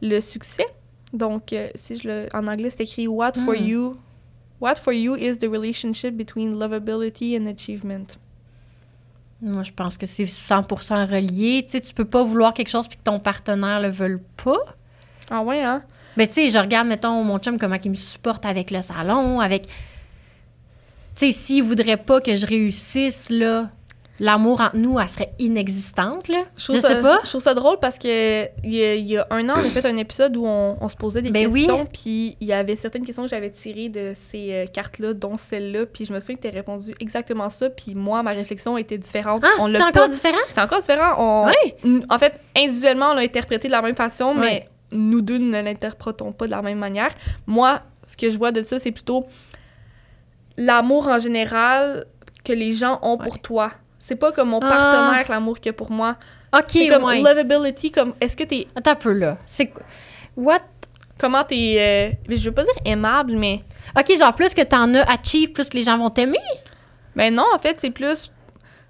[0.00, 0.64] le succès?
[1.12, 2.26] Donc, euh, si je le.
[2.34, 3.66] En anglais, c'est écrit What for Mm.
[3.66, 3.96] you.
[4.60, 8.06] What for you is the relationship between lovability and achievement?
[9.42, 11.62] Moi, je pense que c'est 100% relié.
[11.64, 14.58] Tu sais, tu peux pas vouloir quelque chose puis que ton partenaire le veuille pas.
[15.30, 15.82] Ah ouais, hein?
[16.16, 19.40] Mais tu sais, je regarde, mettons, mon chum, comment il me supporte avec le salon,
[19.40, 19.66] avec...
[19.66, 19.72] Tu
[21.14, 23.70] sais, s'il voudrait pas que je réussisse, là,
[24.22, 26.44] l'amour entre nous, elle serait inexistante, là.
[26.56, 27.20] Je, trouve sais ça, pas.
[27.24, 29.64] Je trouve ça drôle parce que il y, a, il y a un an, on
[29.64, 31.66] a fait un épisode où on, on se posait des Ben oui.
[31.66, 35.36] questions, puis il y avait certaines questions que j'avais tirées de ces euh, cartes-là, dont
[35.38, 38.76] celle-là, puis je me souviens que tu as répondu exactement ça, puis moi, ma réflexion
[38.76, 39.42] était différente.
[39.44, 40.38] Ah, c'est encore pas- différent?
[40.50, 41.14] C'est encore différent.
[41.18, 41.50] On-
[41.84, 42.02] Oui.
[42.10, 46.32] En fait, individuellement, on l'a interprété de la même façon, mais nous deux ne l'interprétons
[46.32, 47.10] pas de la même manière.
[47.46, 49.24] Moi, ce que je vois de ça, c'est plutôt
[50.56, 52.06] l'amour en général
[52.44, 53.72] que les gens ont pour toi.
[54.10, 54.68] C'est pas comme mon Ah.
[54.68, 56.16] partenaire l'amour qu'il a pour moi.
[56.52, 57.20] OK, c'est comme ouais.
[57.22, 58.66] lovability, comme est-ce que t'es.
[58.74, 59.38] Attends un peu, là.
[59.46, 59.72] C'est?
[60.36, 60.62] What?
[61.16, 61.76] Comment t'es.
[62.28, 63.62] euh, je veux pas dire aimable, mais.
[63.96, 66.40] OK, genre, plus que t'en as achieve, plus que les gens vont t'aimer?
[67.14, 68.32] Ben non, en fait, c'est plus.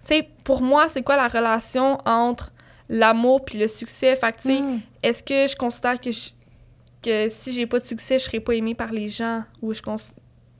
[0.06, 2.50] Tu sais, pour moi, c'est quoi la relation entre
[2.88, 4.16] l'amour puis le succès?
[4.16, 4.80] Fait que, tu sais, Hmm.
[5.02, 6.30] est-ce que je considère que, je-
[7.02, 9.42] que si j'ai pas de succès, je serais pas aimée par les gens?
[9.60, 9.96] Ou je cons-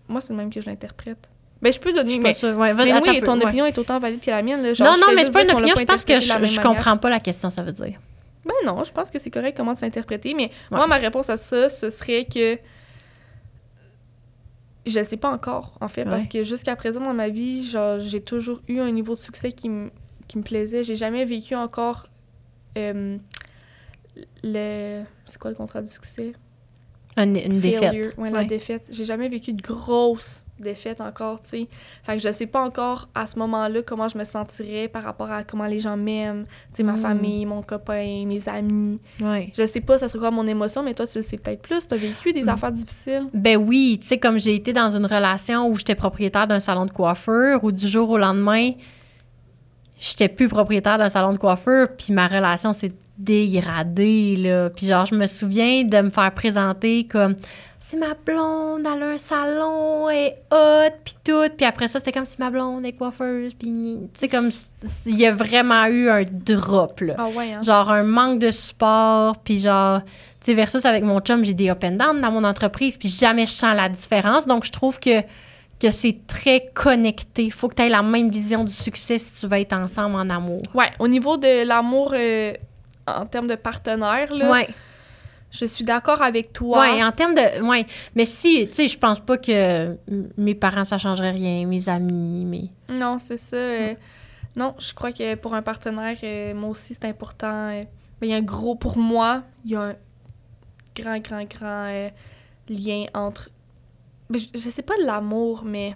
[0.07, 1.30] Moi, c'est le même que je l'interprète.
[1.63, 2.33] Ben, je peux Je donner, suis mais.
[2.35, 2.57] sûre.
[2.57, 3.45] Ouais, oui, un peu, ton ouais.
[3.47, 4.63] opinion est autant valide que la mienne.
[4.63, 4.73] là.
[4.73, 5.75] Genre, Non, je non, mais c'est pas une opinion.
[5.79, 7.99] Je pense que je, je comprends pas la question, ça veut dire.
[8.47, 10.79] Ben non, je pense que c'est correct comment tu l'as interprété, mais Ouais.
[10.79, 12.57] moi, ma réponse à ça, ce serait que
[14.87, 18.01] je ne sais pas encore, en fait, parce que jusqu'à présent dans ma vie, genre,
[18.01, 19.91] j'ai toujours eu un niveau de succès qui, me-
[20.27, 20.83] qui me plaisait.
[20.85, 22.09] J'ai jamais vécu encore
[22.79, 23.19] euh,
[24.43, 25.03] le...
[25.27, 26.33] C'est quoi le contrat du succès?
[27.19, 28.17] Une, une défaite.
[28.17, 28.85] Ouais, la défaite.
[28.91, 31.69] J'ai jamais vécu de grosse défaite encore, tu sais.
[32.03, 35.31] Fait que je sais pas encore à ce moment-là comment je me sentirais par rapport
[35.31, 37.01] à comment les gens m'aiment, tu sais, ma Mm.
[37.03, 39.01] famille, mon copain, mes amis.
[39.21, 39.53] Ouais.
[39.57, 41.87] Je sais pas, ça serait quoi mon émotion, mais toi, tu le sais peut-être plus.
[41.87, 42.49] T'as vécu des Mm.
[42.51, 43.27] affaires difficiles.
[43.35, 46.87] Ben oui, tu sais, comme j'ai été dans une relation où j'étais propriétaire d'un salon
[46.87, 48.73] de coiffeur, où du jour au lendemain,
[49.99, 54.71] j'étais plus propriétaire d'un salon de coiffeur, puis ma relation s'est dégradée, là.
[54.71, 57.35] Puis genre, je me souviens de me faire présenter comme
[57.83, 61.49] si ma blonde, elle a un salon, elle est hot, puis tout.
[61.57, 64.51] Puis après ça, c'était comme si ma blonde est coiffeuse, puis tu sais, comme
[65.07, 67.15] il y a vraiment eu un drop, là.
[67.19, 67.63] Ah ouais, hein?
[67.63, 70.11] Genre un manque de support, puis genre, tu
[70.43, 73.47] sais, versus avec mon chum, j'ai des up and down dans mon entreprise, puis jamais
[73.47, 74.47] je sens la différence.
[74.47, 75.23] Donc, je trouve que,
[75.81, 77.49] que c'est très connecté.
[77.51, 80.29] faut que tu aies la même vision du succès si tu veux être ensemble en
[80.29, 80.61] amour.
[80.75, 82.53] Ouais, au niveau de l'amour euh,
[83.07, 84.69] en termes de partenaire, là, Ouais.
[85.51, 86.81] Je suis d'accord avec toi.
[86.81, 87.63] Ouais, en termes de.
[87.63, 87.87] Ouais.
[88.15, 89.97] Mais si, tu sais, je pense pas que
[90.37, 92.95] mes parents, ça changerait rien, mes amis, mais.
[92.95, 93.57] Non, c'est ça.
[93.57, 93.95] euh,
[94.57, 97.69] non, je crois que pour un partenaire, euh, moi aussi, c'est important.
[97.71, 97.85] euh,
[98.21, 99.95] mais il y a un gros, pour moi, il y a un
[100.95, 102.11] grand, grand, grand
[102.69, 103.49] lien entre.
[104.29, 105.95] ben, je, je sais pas l'amour, mais.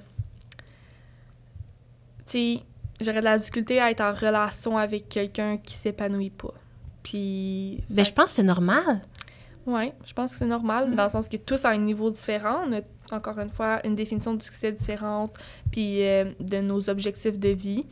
[2.26, 2.60] Tu sais,
[3.00, 6.54] j'aurais de la difficulté à être en relation avec quelqu'un qui s'épanouit pas.
[7.02, 7.82] Puis.
[7.90, 9.02] Ben, je pense que c'est normal.
[9.66, 10.94] Oui, je pense que c'est normal, Mm.
[10.94, 12.58] dans le sens que tous à un niveau différent.
[12.68, 12.80] On a,
[13.16, 15.32] encore une fois, une définition du succès différente,
[15.70, 17.86] puis euh, de nos objectifs de vie.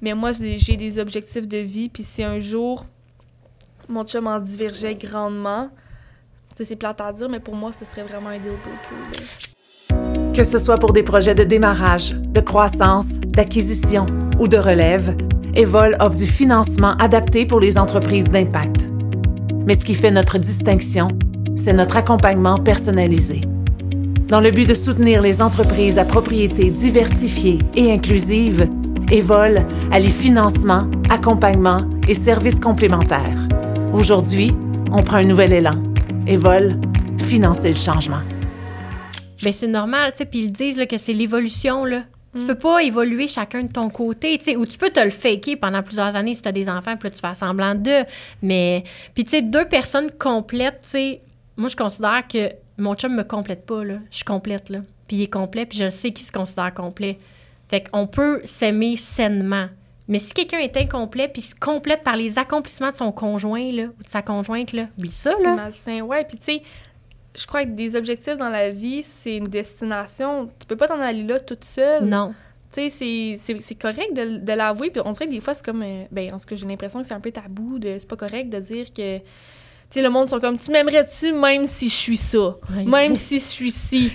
[0.00, 2.86] Mais moi, j'ai j'ai des objectifs de vie, puis si un jour,
[3.88, 5.68] mon chum en divergeait grandement,
[6.56, 10.32] c'est plate à dire, mais pour moi, ce serait vraiment un deal breaker.
[10.32, 14.06] Que ce soit pour des projets de démarrage, de croissance, d'acquisition
[14.38, 15.16] ou de relève,
[15.54, 18.91] Evol offre du financement adapté pour les entreprises d'impact.
[19.66, 21.08] Mais ce qui fait notre distinction,
[21.54, 23.42] c'est notre accompagnement personnalisé.
[24.28, 28.68] Dans le but de soutenir les entreprises à propriété diversifiée et inclusive,
[29.10, 33.36] Evol allie financement, accompagnement et services complémentaires.
[33.92, 34.54] Aujourd'hui,
[34.90, 35.82] on prend un nouvel élan.
[36.26, 36.80] Evol,
[37.18, 38.22] financer le changement.
[39.42, 42.04] Ben, c'est normal, tu sais, puis ils disent que c'est l'évolution, là.
[42.34, 45.10] Tu peux pas évoluer chacun de ton côté, tu sais, ou tu peux te le
[45.10, 48.04] faker pendant plusieurs années si tu as des enfants, puis là, tu fais semblant d'eux.
[48.40, 51.20] Mais, puis tu sais, deux personnes complètes, tu sais,
[51.58, 53.96] moi, je considère que mon chum me complète pas, là.
[54.10, 54.78] Je suis complète, là.
[55.06, 57.18] Puis il est complet, puis je sais qu'il se considère complet.
[57.68, 59.66] Fait qu'on peut s'aimer sainement.
[60.08, 63.84] Mais si quelqu'un est incomplet, puis se complète par les accomplissements de son conjoint, là,
[63.84, 65.54] ou de sa conjointe, là, oublie ça, C'est là.
[65.54, 66.24] malsain, ouais.
[66.24, 66.62] Puis tu sais,
[67.36, 70.50] je crois que des objectifs dans la vie, c'est une destination.
[70.58, 72.04] Tu peux pas t'en aller là toute seule.
[72.04, 72.34] Non.
[72.72, 74.90] Tu sais, c'est- correct de, de l'avouer.
[74.90, 75.82] Puis on dirait que des fois, c'est comme.
[75.82, 77.78] euh, ben, en tout cas, j'ai l'impression que c'est un peu tabou.
[77.78, 79.18] de C'est pas correct de dire que.
[79.92, 82.56] Tu sais, le monde sont comme, tu m'aimerais-tu même si je suis ça?
[82.86, 84.12] Même si je suis ci?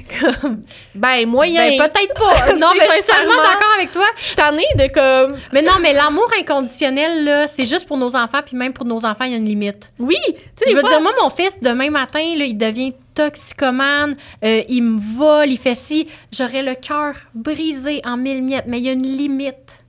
[0.96, 1.70] ben, moyen.
[1.78, 2.54] Ben, peut-être pas.
[2.58, 4.06] non, mais je suis tellement d'accord avec toi.
[4.18, 5.38] Je suis tannée de comme.
[5.54, 9.06] Mais non, mais l'amour inconditionnel, là, c'est juste pour nos enfants, puis même pour nos
[9.06, 9.92] enfants, il y a une limite.
[10.00, 10.16] Oui!
[10.26, 14.16] Tu sais, Je veux fois- dire, moi, mon fils, demain matin, là, il devient toxicomane,
[14.44, 16.08] euh, il me vole, il fait ci.
[16.32, 19.84] J'aurais le cœur brisé en mille miettes, mais il y a une limite.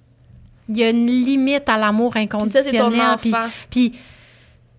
[0.68, 2.70] Il y a une limite à l'amour Puis ça, inconditionnel.
[2.70, 3.48] c'est ton Puis, enfant.
[3.70, 3.94] puis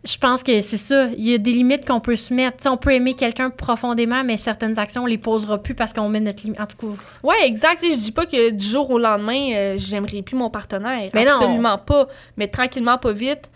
[0.05, 1.07] je pense que c'est ça.
[1.17, 2.69] Il y a des limites qu'on peut se mettre.
[2.71, 6.21] On peut aimer quelqu'un profondément, mais certaines actions, on les posera plus parce qu'on met
[6.21, 6.59] notre limite.
[6.59, 7.83] En tout cas, Ouais, exact.
[7.83, 11.09] Je dis pas que du jour au lendemain, euh, j'aimerais plus mon partenaire.
[11.13, 11.31] Mais non.
[11.33, 12.07] Absolument pas.
[12.37, 13.49] Mais tranquillement, pas vite,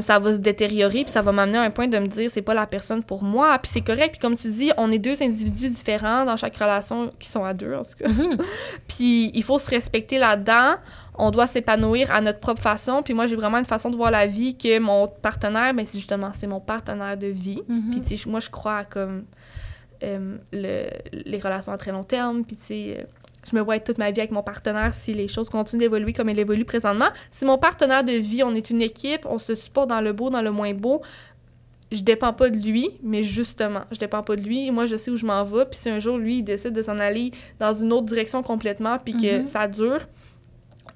[0.00, 2.42] ça va se détériorer, puis ça va m'amener à un point de me dire c'est
[2.42, 3.58] pas la personne pour moi.
[3.58, 4.10] Puis c'est correct.
[4.10, 7.54] Puis comme tu dis, on est deux individus différents dans chaque relation qui sont à
[7.54, 8.08] deux, en tout cas.
[8.08, 8.36] Mhm.
[8.88, 10.74] Puis il faut se respecter là-dedans.
[11.14, 13.02] On doit s'épanouir à notre propre façon.
[13.02, 15.98] Puis moi, j'ai vraiment une façon de voir la vie que mon partenaire, ben, c'est
[15.98, 17.62] justement, c'est mon partenaire de vie.
[17.68, 17.90] Mhm.
[17.92, 19.24] Puis, tu sais, moi, je crois à comme
[20.02, 22.44] euh, le- les relations à très long terme.
[22.44, 23.04] Puis, tu sais, euh,
[23.50, 26.12] je me vois être toute ma vie avec mon partenaire si les choses continuent d'évoluer
[26.12, 27.08] comme elles évoluent présentement.
[27.30, 30.30] Si mon partenaire de vie, on est une équipe, on se supporte dans le beau,
[30.30, 31.02] dans le moins beau,
[31.90, 34.70] je dépends pas de lui, mais justement, je dépends pas de lui.
[34.70, 35.66] Moi, je sais où je m'en vais.
[35.66, 38.98] Puis, si un jour, lui, il décide de s'en aller dans une autre direction complètement,
[38.98, 39.46] puis que Mhm.
[39.46, 39.98] ça dure,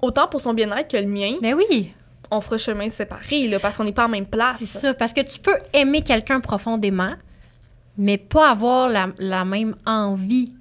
[0.01, 1.93] autant pour son bien-être que le mien, Mais oui,
[2.31, 4.57] on fera chemin séparé, là, parce qu'on n'est pas en même place.
[4.59, 4.93] c'est ça.
[4.93, 7.13] Parce que tu peux aimer quelqu'un profondément,
[7.97, 10.51] mais pas avoir la, la même envie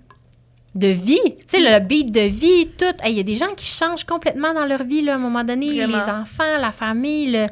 [0.77, 1.19] de vie.
[1.25, 2.85] Tu sais, le beat de vie, tout.
[3.03, 5.19] Hey, Il y a des gens qui changent complètement dans leur vie, là, à un
[5.19, 5.73] moment donné.
[5.73, 5.99] Vraiment.
[5.99, 7.47] Les enfants, la famille, le-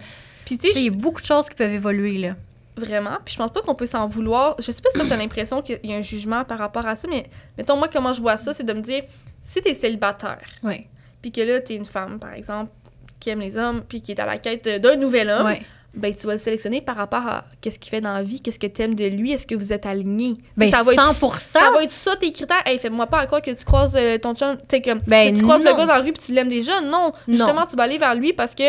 [0.45, 2.35] Puis, tu tu sais, il y a beaucoup de choses qui peuvent évoluer, là.
[2.77, 3.19] Vraiment.
[3.25, 4.57] Puis je pense pas qu'on peut s'en vouloir.
[4.59, 6.97] Je sais pas si toi, t'as l'impression qu'il y a un jugement par rapport à
[6.97, 9.05] ça, mais mettons, moi, comment je vois ça, c'est de me dire,
[9.45, 10.87] si t'es célibataire, Oui.
[11.23, 12.73] puis que là, t'es une femme, par exemple,
[13.21, 15.55] qui aime les hommes, puis qui est à la quête d'un nouvel homme.
[15.97, 18.59] Ben tu vas le sélectionner par rapport à qu'est-ce qu'il fait dans la vie, qu'est-ce
[18.59, 20.37] que t'aimes de lui, est-ce que vous êtes alignés.
[20.57, 22.63] Ben, ça va être 100 ça va être ça tes critères.
[22.67, 25.33] Hey, fais-moi pas à quoi que tu croises euh, ton chum, tu sais comme Ben,
[25.33, 25.71] que tu croises non.
[25.73, 26.81] le gars dans la rue puis tu l'aimes déjà.
[26.81, 27.13] Non, Non.
[27.29, 28.65] justement, tu vas aller vers lui parce que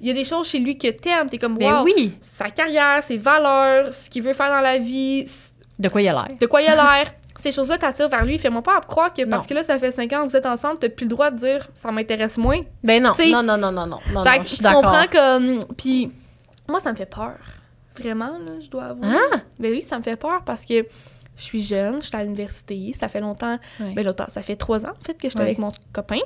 [0.00, 2.12] il y a des choses chez lui que t'aimes, t'es comme Ben wow, oui.
[2.22, 5.24] sa carrière, ses valeurs, ce qu'il veut faire dans la vie,
[5.78, 6.28] De quoi il a l'air.
[6.40, 7.12] de quoi il a l'air.
[7.40, 8.36] Ces choses-là t'attirent vers lui.
[8.36, 9.48] Fais-moi pas croire que parce Non.
[9.48, 11.38] que là, ça fait 5 ans que vous êtes ensemble, t'as plus le droit de
[11.38, 12.58] dire ça m'intéresse moins.
[12.82, 13.12] Ben non.
[13.12, 13.98] T'sais, non, non, non, non, non.
[14.12, 14.82] non, que je suis tu d'accord.
[14.82, 15.60] comprends comme.
[15.76, 16.10] Puis
[16.68, 17.36] moi, ça me fait peur.
[17.98, 19.08] Vraiment, là, je dois avouer.
[19.32, 19.38] Ah!
[19.58, 20.86] Ben oui, ça me fait peur parce que
[21.36, 23.58] je suis jeune, je suis à l'université, ça fait longtemps.
[23.80, 23.92] Ouais.
[23.94, 25.44] Ben longtemps, ça fait trois ans, en fait, que j'étais Ouais.
[25.46, 26.18] avec mon copain.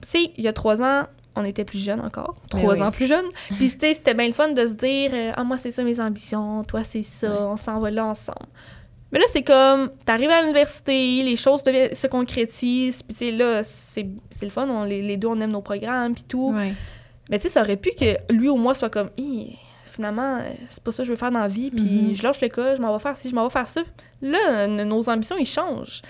[0.00, 1.04] Puis, tu sais, il y a trois ans,
[1.36, 2.34] on était plus jeunes encore.
[2.52, 2.82] Ben Trois oui.
[2.82, 3.26] ans plus jeunes.
[3.56, 5.82] Puis, tu sais, c'était bien le fun de se dire euh, Ah, moi, c'est ça
[5.84, 8.46] mes ambitions, toi, c'est ça, on s'en va là ensemble.
[9.12, 13.30] Mais là, c'est comme, t'arrives à l'université, les choses deviennent- se concrétisent, puis tu sais,
[13.30, 14.06] là, c'est
[14.42, 16.52] le fun, on, les, les deux, on aime nos programmes, puis tout.
[17.30, 19.56] Mais tu sais, ça aurait pu que lui ou moi soit comme, Hi,
[19.98, 22.14] finalement, euh, c'est pas ça que je veux faire dans la vie, puis Mhm.
[22.14, 23.80] je lâche l'école, je m'en vais faire ci, je m'en vais faire ça.
[24.22, 26.02] Là, nos ambitions, ils changent.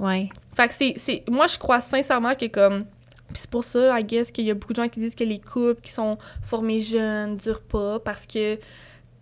[0.00, 0.28] Ouais.
[0.56, 2.84] Fait que c'est, c'est- Moi, je crois sincèrement que comme.
[3.28, 5.24] Puis c'est pour ça, I guess, qu'il y a beaucoup de gens qui disent que
[5.24, 8.58] les couples qui sont formés jeunes durent pas parce que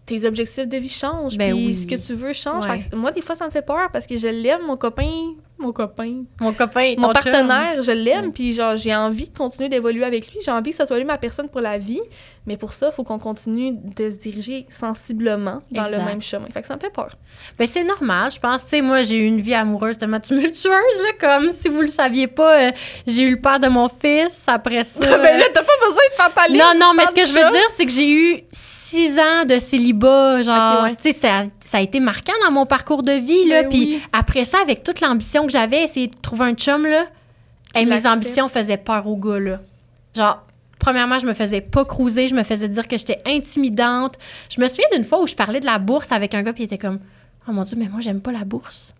[0.06, 1.36] tes objectifs de vie changent.
[1.36, 1.76] Ben puis oui.
[1.76, 2.66] ce que tu veux change.
[2.66, 2.80] Ouais.
[2.80, 5.34] Fait que moi, des fois, ça me fait peur parce que je l'aime, mon copain.
[5.58, 6.22] Mon copain.
[6.40, 7.12] Mon copain, Mon chum.
[7.12, 10.40] partenaire, je l'aime, puis genre, j'ai envie de continuer d'évoluer avec lui.
[10.44, 12.00] J'ai envie que ça soit lui ma personne pour la vie.
[12.46, 15.98] Mais pour ça, il faut qu'on continue de se diriger sensiblement dans Exact.
[15.98, 16.46] le même chemin.
[16.52, 17.10] Fait que ça me fait peur.
[17.58, 18.62] Ben, c'est normal, je pense.
[18.64, 21.88] Tu sais, moi, j'ai eu une vie amoureuse tellement tumultueuse, là, comme si vous le
[21.88, 22.72] saviez pas, euh,
[23.06, 24.42] j'ai eu le père de mon fils.
[24.46, 25.00] Après ça.
[25.18, 26.58] ben là, t'as pas besoin de pantalon.
[26.58, 29.58] non, non, mais ce que je veux dire, c'est que j'ai eu six ans de
[29.58, 30.42] célibat.
[30.42, 30.96] Genre, ouais.
[30.96, 33.62] tu sais, ça, ça a été marquant dans mon parcours de vie, là.
[33.64, 34.02] Ben Puis oui.
[34.14, 37.04] après ça, avec toute l'ambition que j'avais, essayer de trouver un chum, là,
[37.74, 38.14] et mes l'acceptes.
[38.14, 39.60] ambitions faisaient peur au gars, là.
[40.16, 40.42] Genre,
[40.80, 44.16] premièrement, je me faisais pas cruiser, je me faisais dire que j'étais intimidante.
[44.48, 46.64] Je me souviens d'une fois où je parlais de la bourse avec un gars, puis
[46.64, 46.98] il était comme,
[47.48, 48.94] oh mon Dieu, mais moi, j'aime pas la bourse.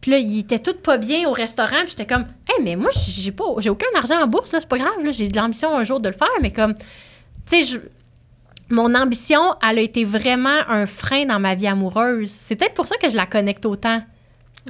[0.00, 2.90] Puis là, il était tout pas bien au restaurant, puis j'étais comme, hey, mais moi,
[2.94, 5.76] j'ai pas, j'ai aucun argent en bourse, là, c'est pas grave, là, j'ai de l'ambition
[5.76, 6.82] un jour de le faire, mais comme, tu
[7.46, 7.78] sais, je-
[8.70, 12.30] mon ambition, elle a été vraiment un frein dans ma vie amoureuse.
[12.30, 14.02] C'est peut-être pour ça que je la connecte autant.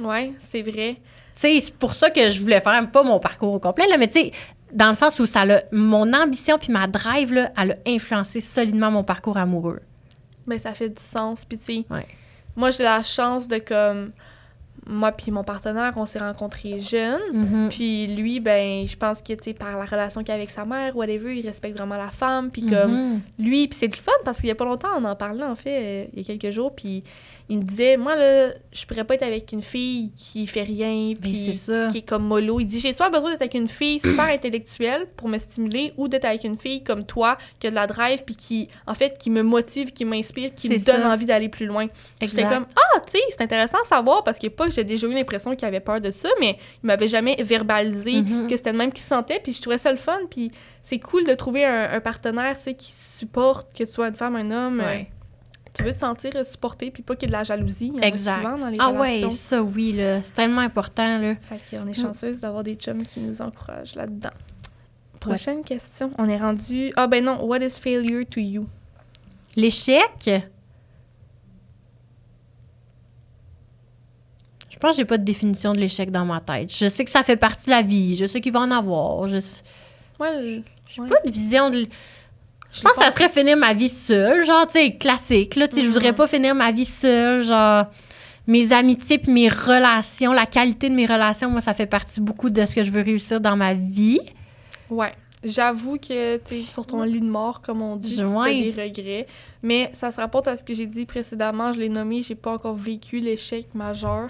[0.01, 0.95] Ouais, c'est vrai.
[0.95, 3.97] Tu sais, c'est pour ça que je voulais faire pas mon parcours au complet, là,
[3.97, 4.31] mais tu sais,
[4.73, 8.41] dans le sens où ça l'a, mon ambition puis ma drive, là, elle a influencé
[8.41, 9.79] solidement mon parcours amoureux.
[10.47, 11.45] Ben, ça fait du sens.
[11.45, 12.05] Puis, tu Ouais.
[12.55, 14.11] moi, j'ai la chance de, comme,
[14.87, 17.21] moi puis mon partenaire, on s'est rencontrés jeunes.
[17.31, 17.69] Mhm.
[17.69, 20.65] Puis lui, ben, je pense que, tu sais, par la relation qu'il a avec sa
[20.65, 22.49] mère, whatever, il respecte vraiment la femme.
[22.49, 23.21] Puis comme, Mhm.
[23.37, 25.55] lui, puis c'est le fun parce qu'il y a pas longtemps, on en parlait, en
[25.55, 27.03] fait, euh, il y a quelques jours, puis
[27.51, 31.13] il me disait, moi, là, je pourrais pas être avec une fille qui fait rien,
[31.13, 31.59] Ben, puis
[31.91, 32.59] qui est comme mollo.
[32.59, 36.07] Il dit, j'ai soit besoin d'être avec une fille super intellectuelle pour me stimuler, ou
[36.07, 39.17] d'être avec une fille comme toi, qui a de la drive, puis qui, en fait,
[39.17, 41.11] qui me motive, qui m'inspire, qui me donne ça.
[41.11, 41.87] envie d'aller plus loin.
[42.21, 45.07] J'étais comme, ah, tu sais, c'est intéressant à savoir parce que pas que j'ai déjà
[45.07, 48.47] eu l'impression qu'il avait peur de ça, mais il m'avait jamais verbalisé Mhm.
[48.47, 50.51] que c'était le même qu'il se sentait, puis je trouvais ça le fun, puis
[50.83, 54.15] c'est cool de trouver un, un partenaire, tu sais, qui supporte, que tu sois une
[54.15, 54.79] femme, un homme.
[54.79, 55.07] Ouais.
[55.11, 55.15] euh,
[55.79, 57.87] tu veux te sentir supporté, puis pas qu'il y ait de la jalousie.
[57.87, 58.37] Il y en a Exact.
[58.37, 59.27] souvent dans les Ah relations.
[59.27, 60.21] ouais, ça oui, là.
[60.21, 61.35] C'est tellement important, là.
[61.41, 64.29] Fait qu'on est chanceuse d'avoir des chums qui nous encouragent là-dedans.
[65.19, 66.11] Prochaine question.
[66.17, 66.93] On est rendu.
[66.95, 68.67] Ah ben non, what is failure to you?
[69.55, 70.29] L'échec?
[74.69, 76.73] Je pense que j'ai pas de définition de l'échec dans ma tête.
[76.73, 78.15] Je sais que ça fait partie de la vie.
[78.15, 79.27] Je sais qu'il va en avoir.
[79.27, 79.61] Je sais
[80.19, 81.07] Moi, j'ai Ouais.
[81.09, 81.87] pas de vision de.
[82.71, 85.75] Je pense que ça serait finir ma vie seule, genre, tu sais, classique, là, tu
[85.77, 86.15] sais, je voudrais Mhm.
[86.17, 87.85] pas finir ma vie seule, genre,
[88.47, 92.49] mes amitiés puis mes relations, la qualité de mes relations, moi, ça fait partie beaucoup
[92.49, 94.19] de ce que je veux réussir dans ma vie.
[94.89, 95.13] Ouais.
[95.43, 98.71] J'avoue que, tu sais, sur ton lit de mort, comme on dit, ouais.
[98.73, 99.25] des regrets.
[99.63, 101.71] Mais ça se rapporte à ce que j'ai dit précédemment.
[101.71, 104.29] Je l'ai nommé, j'ai pas encore vécu l'échec majeur.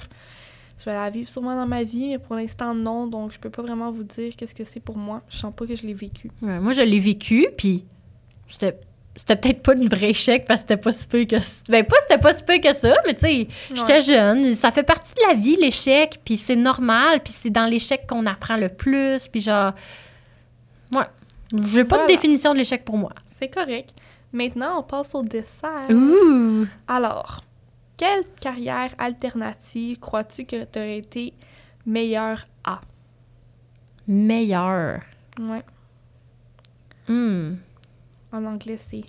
[0.78, 3.08] Je vais la vivre sûrement dans ma vie, mais pour l'instant, non.
[3.08, 5.22] Donc, je peux pas vraiment vous dire qu'est-ce que c'est pour moi.
[5.30, 6.30] Je sens pas que je l'ai vécu.
[6.44, 7.86] Ouais, moi, je l'ai vécu, puis
[8.50, 8.80] c'était
[9.16, 11.64] c'était peut-être pas une vraie échec parce que c'était pas si peu que ça.
[11.68, 14.02] Ben, pas c'était pas si peu que ça, mais tu sais, j'étais Ouais.
[14.02, 14.56] jeune.
[14.56, 18.26] Ça fait partie de la vie, l'échec, puis c'est normal, puis c'est dans l'échec qu'on
[18.26, 19.74] apprend le plus, puis genre.
[20.94, 21.04] Ouais.
[21.66, 22.04] J'ai pas Voilà.
[22.08, 23.12] de définition de l'échec pour moi.
[23.28, 23.94] C'est correct.
[24.32, 25.90] Maintenant, on passe au dessert.
[25.90, 26.68] Ouh!
[26.88, 27.44] Alors,
[27.98, 31.34] quelle carrière alternative crois-tu que tu aurais été
[31.86, 32.80] meilleure à?
[34.08, 35.02] Meilleur.
[35.40, 35.64] Ouais.
[37.08, 37.56] Hmm.
[38.32, 39.04] En anglais, c'est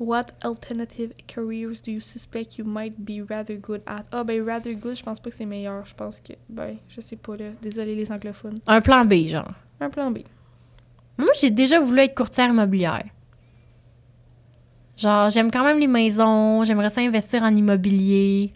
[0.00, 4.04] What alternative careers do you suspect you might be rather good at?
[4.10, 5.84] Ah, ben, rather good, je pense pas que c'est meilleur.
[5.84, 7.50] Je pense que, ben, je sais pas, là.
[7.60, 8.60] Désolé, les anglophones.
[8.66, 9.52] Un plan B, genre.
[9.78, 10.20] Un plan B.
[11.18, 13.04] Moi, j'ai déjà voulu être courtière immobilière.
[14.96, 18.54] Genre, j'aime quand même les maisons, j'aimerais ça investir en immobilier.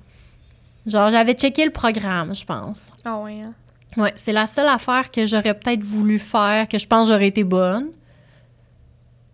[0.87, 2.91] Genre, j'avais checké le programme, je pense.
[3.05, 3.53] Ah, ouais, hein?
[3.99, 7.45] Ouais, c'est la seule affaire que j'aurais peut-être voulu faire, que je pense j'aurais été
[7.45, 7.91] bonne.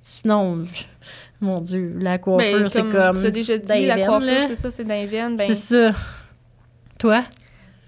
[0.03, 0.65] Sinon,
[1.41, 3.19] mon Dieu, la coiffure, Ben, c'est comme.
[3.19, 5.37] Tu as déjà dit, la veines, coiffure, c'est ça, c'est dans les veines.
[5.37, 5.95] Ben, C'est ça.
[6.99, 7.25] Toi?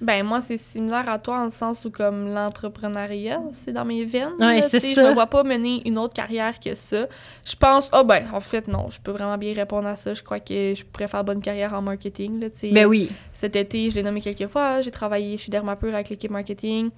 [0.02, 4.04] Ben moi, c'est similaire à toi en le sens où comme l'entrepreneuriat, c'est dans mes
[4.04, 4.32] veines.
[4.40, 4.88] Ouais, c'est ça.
[4.94, 7.06] Je me vois pas mener une autre carrière que ça.
[7.44, 10.12] Je pense, ah ben, en fait, non, je peux vraiment bien répondre à ça.
[10.12, 12.40] Je crois que je pourrais faire bonne carrière en marketing.
[12.40, 12.70] Là, tu sais.
[12.70, 13.12] Ben oui.
[13.32, 16.90] Cet été, je l'ai nommé quelques fois, j'ai travaillé chez Dermapur avec l'équipe marketing.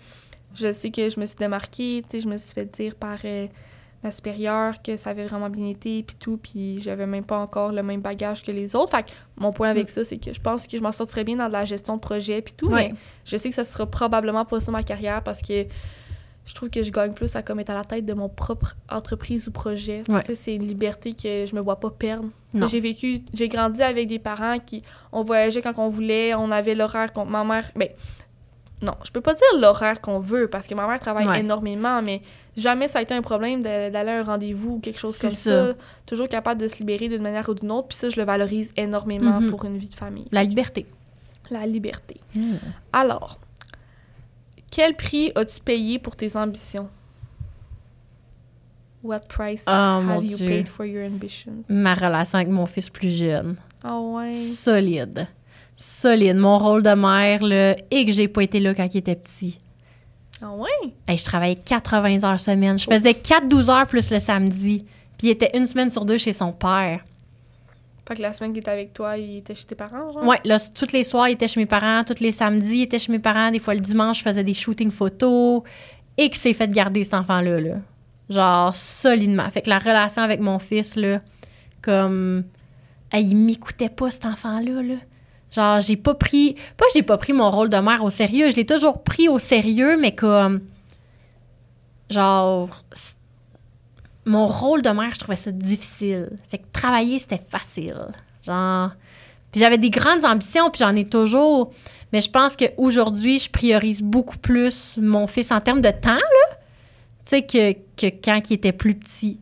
[0.54, 3.18] Je sais que je me suis démarquée, tu sais, je me suis fait dire par
[3.26, 3.48] euh,
[4.10, 7.82] supérieure que ça avait vraiment bien été, puis tout, puis j'avais même pas encore le
[7.82, 8.90] même bagage que les autres.
[8.90, 11.36] Fait que mon point avec ça, c'est que je pense que je m'en sortirais bien
[11.36, 12.90] dans de la gestion de projet, puis tout, Ouais.
[12.90, 12.94] mais
[13.24, 15.66] je sais que ça sera probablement pas ça ma carrière parce que
[16.46, 18.76] je trouve que je gagne plus à comme être à la tête de mon propre
[18.90, 20.04] entreprise ou projet.
[20.08, 20.20] Ouais.
[20.36, 22.28] C'est une liberté que je me vois pas perdre.
[22.68, 26.74] J'ai vécu, j'ai grandi avec des parents qui, on voyageait quand on voulait, on avait
[26.74, 27.88] l'horaire qu'on, ma mère, ben,
[28.82, 31.40] non, je peux pas dire l'horaire qu'on veut parce que ma mère travaille Ouais.
[31.40, 32.20] énormément, mais
[32.56, 35.68] jamais ça a été un problème d'aller à un rendez-vous ou quelque chose comme ça.
[35.68, 35.74] ça.
[36.06, 38.72] Toujours capable de se libérer d'une manière ou d'une autre, puis ça, je le valorise
[38.76, 39.50] énormément Mhm.
[39.50, 40.26] pour une vie de famille.
[40.32, 40.86] La liberté.
[41.50, 42.20] La liberté.
[42.92, 43.38] Alors,
[44.70, 46.88] quel prix as-tu payé pour tes ambitions?
[49.02, 49.70] What price Oh
[50.02, 50.48] mon have you Dieu.
[50.48, 51.62] paid for your ambitions?
[51.68, 53.56] Ma relation avec mon fils plus jeune.
[53.82, 54.32] Ah ouais.
[54.32, 55.28] Solide.
[55.76, 56.36] Solide.
[56.36, 59.60] Mon rôle de mère, là, et que j'ai pas été là quand il était petit.
[60.42, 60.94] Ah ouais?
[61.06, 62.78] Hey, je travaillais 80 heures semaine.
[62.78, 64.84] Je faisais 4-12 heures plus le samedi.
[65.16, 67.00] Puis il était une semaine sur deux chez son père.
[68.06, 70.26] Fait que la semaine qu'il était avec toi, il était chez tes parents, genre?
[70.26, 72.04] Ouais, là, tous les soirs, il était chez mes parents.
[72.04, 73.50] Tous les samedis, il était chez mes parents.
[73.50, 75.62] Des fois, le dimanche, je faisais des shootings photos.
[76.18, 77.76] Et que s'est fait garder cet enfant-là, là.
[78.28, 79.48] Genre, solidement.
[79.50, 81.20] Fait que la relation avec mon fils, là,
[81.80, 82.44] comme...
[83.10, 84.96] Hey, il m'écoutait pas, cet enfant-là, là.
[85.54, 86.56] Genre, j'ai pas pris...
[86.76, 88.50] Pas j'ai pas pris mon rôle de mère au sérieux.
[88.50, 90.60] Je l'ai toujours pris au sérieux, mais comme...
[92.10, 92.68] Genre...
[94.26, 96.30] Mon rôle de mère, je trouvais ça difficile.
[96.48, 98.06] Fait que travailler, c'était facile.
[98.42, 98.90] Genre...
[99.54, 101.72] J'avais des grandes ambitions, puis j'en ai toujours.
[102.12, 106.56] Mais je pense qu'aujourd'hui, je priorise beaucoup plus mon fils en termes de temps, là.
[107.24, 109.38] Tu sais, que, que quand il était plus petit.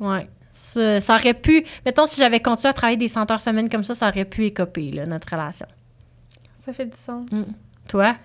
[0.00, 0.28] Ouais.
[0.60, 1.64] Ça, ça aurait pu.
[1.86, 4.44] Mettons, si j'avais continué à travailler des 100 heures semaine comme ça, ça aurait pu
[4.44, 5.66] écoper, là, notre relation.
[6.64, 7.30] Ça fait du sens.
[7.30, 7.42] Mm.
[7.86, 8.16] Toi?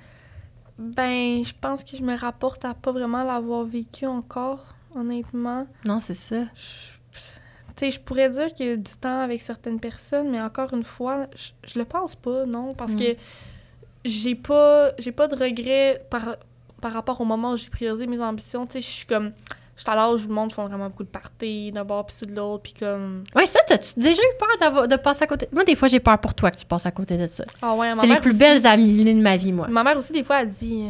[0.80, 5.68] Ben, je pense que je me rapporte à pas vraiment l'avoir vécu encore, honnêtement.
[5.86, 6.38] Non, c'est ça.
[6.56, 10.74] Tu sais, je pourrais dire qu'il y a du temps avec certaines personnes, mais encore
[10.74, 12.98] une fois, je, je le pense pas, non, parce Mm.
[13.00, 13.16] que
[14.06, 16.36] j'ai pas j'ai pas de regrets par,
[16.82, 18.66] par rapport au moment où j'ai priorisé mes ambitions.
[18.66, 19.32] Tu sais, je suis comme...
[19.76, 22.28] Je suis à l'âge où le monde font vraiment beaucoup de parties, d'un bord puis
[22.28, 23.24] de l'autre, puis comme...
[23.36, 25.48] Ouais, ça, t'as-tu déjà eu peur de passer à côté?
[25.52, 27.44] Moi, des fois, j'ai peur pour toi que tu passes à côté de ça.
[27.62, 29.68] Ah ouais, C'est les plus aussi- belles amies de ma vie, moi.
[29.70, 30.90] Ma mère aussi, des fois, elle dit...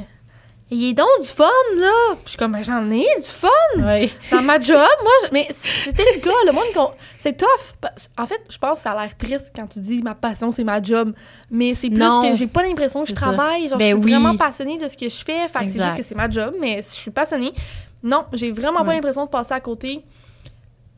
[0.72, 1.44] Il est donc du fun,
[1.78, 1.92] là!
[2.16, 3.48] Puis je suis comme, Ben, j'en ai du fun!
[3.78, 4.10] Ouais.
[4.32, 6.92] Dans ma job, moi, je- mais c'était le gars, le monde qu'on.
[7.20, 7.76] C'est tough.
[8.18, 10.64] En fait, je pense que ça a l'air triste quand tu dis ma passion, c'est
[10.64, 11.14] ma job.
[11.52, 12.22] Mais c'est plus Non.
[12.22, 13.70] que j'ai pas l'impression que je travaille.
[13.70, 14.12] Genre, Ben je suis oui.
[14.14, 15.48] vraiment passionnée de ce que je fais.
[15.48, 17.54] Fait c'est juste que c'est ma job, mais je suis passionnée.
[18.04, 20.04] Non, j'ai vraiment pas l'impression de passer à côté.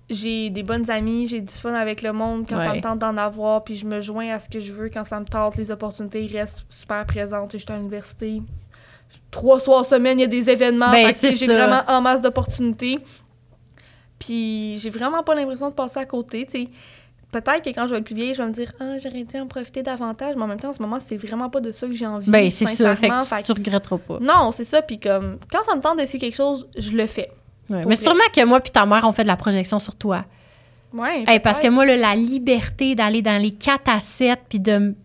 [0.10, 3.18] J'ai des bonnes amies, j'ai du fun avec le monde quand ça me tente d'en
[3.18, 5.56] avoir, puis je me joins à ce que je veux quand ça me tente.
[5.58, 7.52] Les opportunités restent super présentes.
[7.52, 8.42] Sais, J'étais à l'université.
[9.32, 10.92] Trois soirs semaine, il y a des événements.
[10.92, 13.00] Ben, j'ai vraiment en masse d'opportunités.
[14.20, 16.46] Puis j'ai vraiment pas l'impression de passer à côté.
[16.50, 16.70] sais.
[17.36, 19.38] Peut-être que quand je vais être plus vieille, je vais me dire Ah, j'aurais dû
[19.38, 20.36] en profiter davantage.
[20.38, 22.32] Mais en même temps, en ce moment, c'est vraiment pas de ça que j'ai envie.
[22.32, 22.96] Ben, c'est ça.
[22.96, 24.20] Fait que Fait tu regretteras pas.
[24.22, 24.82] Non, c'est ça.
[24.82, 27.30] Puis comme, quand ça me tente d'essayer quelque chose, je le fais.
[27.70, 27.80] Ouais.
[27.80, 27.96] Mais vrai.
[27.98, 30.24] sûrement que moi puis ta mère, on fait de la projection sur toi.
[30.94, 31.26] Ouais.
[31.28, 34.96] Hey, parce que moi, là, la liberté d'aller dans les 4 à 7, puis de,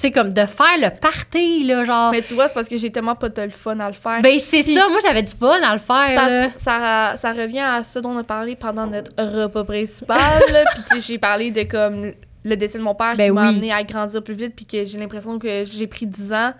[0.00, 2.10] tu sais, comme de faire le party, là, genre.
[2.10, 4.22] Mais tu vois, c'est parce que j'ai tellement pas de le fun à le faire.
[4.22, 4.88] ben, c'est ça.
[4.88, 6.48] Moi, j'avais du fun à le faire, là.
[6.56, 10.16] ça, ça, ça revient à ce dont on a parlé pendant notre repas principal.
[10.74, 12.12] puis tu sais, j'ai parlé de comme
[12.44, 14.84] le décès de mon père Ben qui m'a amené à grandir plus vite puis que
[14.86, 16.52] j'ai l'impression que j'ai pris 10 ans.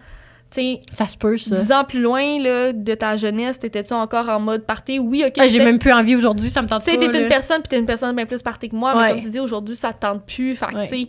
[0.53, 1.57] Tu sais, Ça se peut, ça.
[1.57, 4.99] 10 ans plus loin là, de ta jeunesse, t'étais-tu encore en mode party?
[4.99, 5.35] Oui, ok.
[5.39, 7.01] Ah, j'ai même plus envie aujourd'hui, ça me tente Tu pas.
[7.01, 9.03] sais, t'es une personne puis t'es une personne bien plus party que moi, Ouais.
[9.05, 10.55] mais comme tu dis, aujourd'hui, ça te tente plus.
[10.57, 10.89] Fait Ouais.
[10.89, 11.09] tu sais,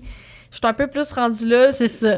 [0.52, 1.72] je suis un peu plus rendue là.
[1.72, 2.18] C'est ça.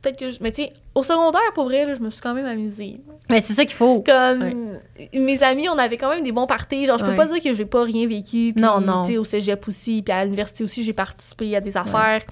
[0.00, 0.38] Peut-être que je...
[0.40, 2.96] Mais tu sais, au secondaire, pour vrai, là, je me suis quand même amusée.
[3.30, 4.00] Mais c'est ça qu'il faut.
[4.02, 4.78] Comme
[5.14, 6.86] mes amis, on avait quand même des bons parties.
[6.86, 7.16] Genre, je peux Ouais.
[7.16, 8.52] pas dire que j'ai pas rien vécu.
[8.56, 9.04] Non, non.
[9.04, 12.22] Tu sais, au cégep aussi, puis à l'université aussi, j'ai participé à des affaires.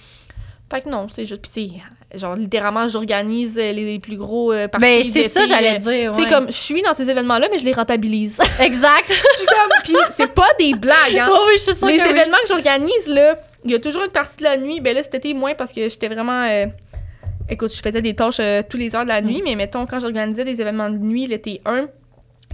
[0.73, 1.43] Fait que non, c'est juste.
[1.43, 1.81] Puis,
[2.13, 4.87] tu genre, littéralement, j'organise euh, les, les plus gros euh, parties.
[4.87, 6.13] Ben, c'est ça, j'allais euh, dire.
[6.13, 8.39] Tu sais, comme, je suis dans ces événements-là, mais je les rentabilise.
[8.61, 9.05] Exact.
[9.09, 9.71] Je suis comme.
[9.85, 11.29] Puis, c'est pas des blagues, hein.
[11.33, 12.11] oui, oui, je suis sûre Les que oui.
[12.11, 14.81] événements que j'organise, là, il y a toujours une partie de la nuit.
[14.81, 16.43] Ben là, cet été, moins parce que j'étais vraiment.
[16.45, 16.67] euh,
[17.49, 19.27] Écoute, je faisais des tâches euh, tous les heures de la Mm.
[19.27, 21.89] nuit, mais mettons, quand j'organisais des événements de nuit, l'été 1,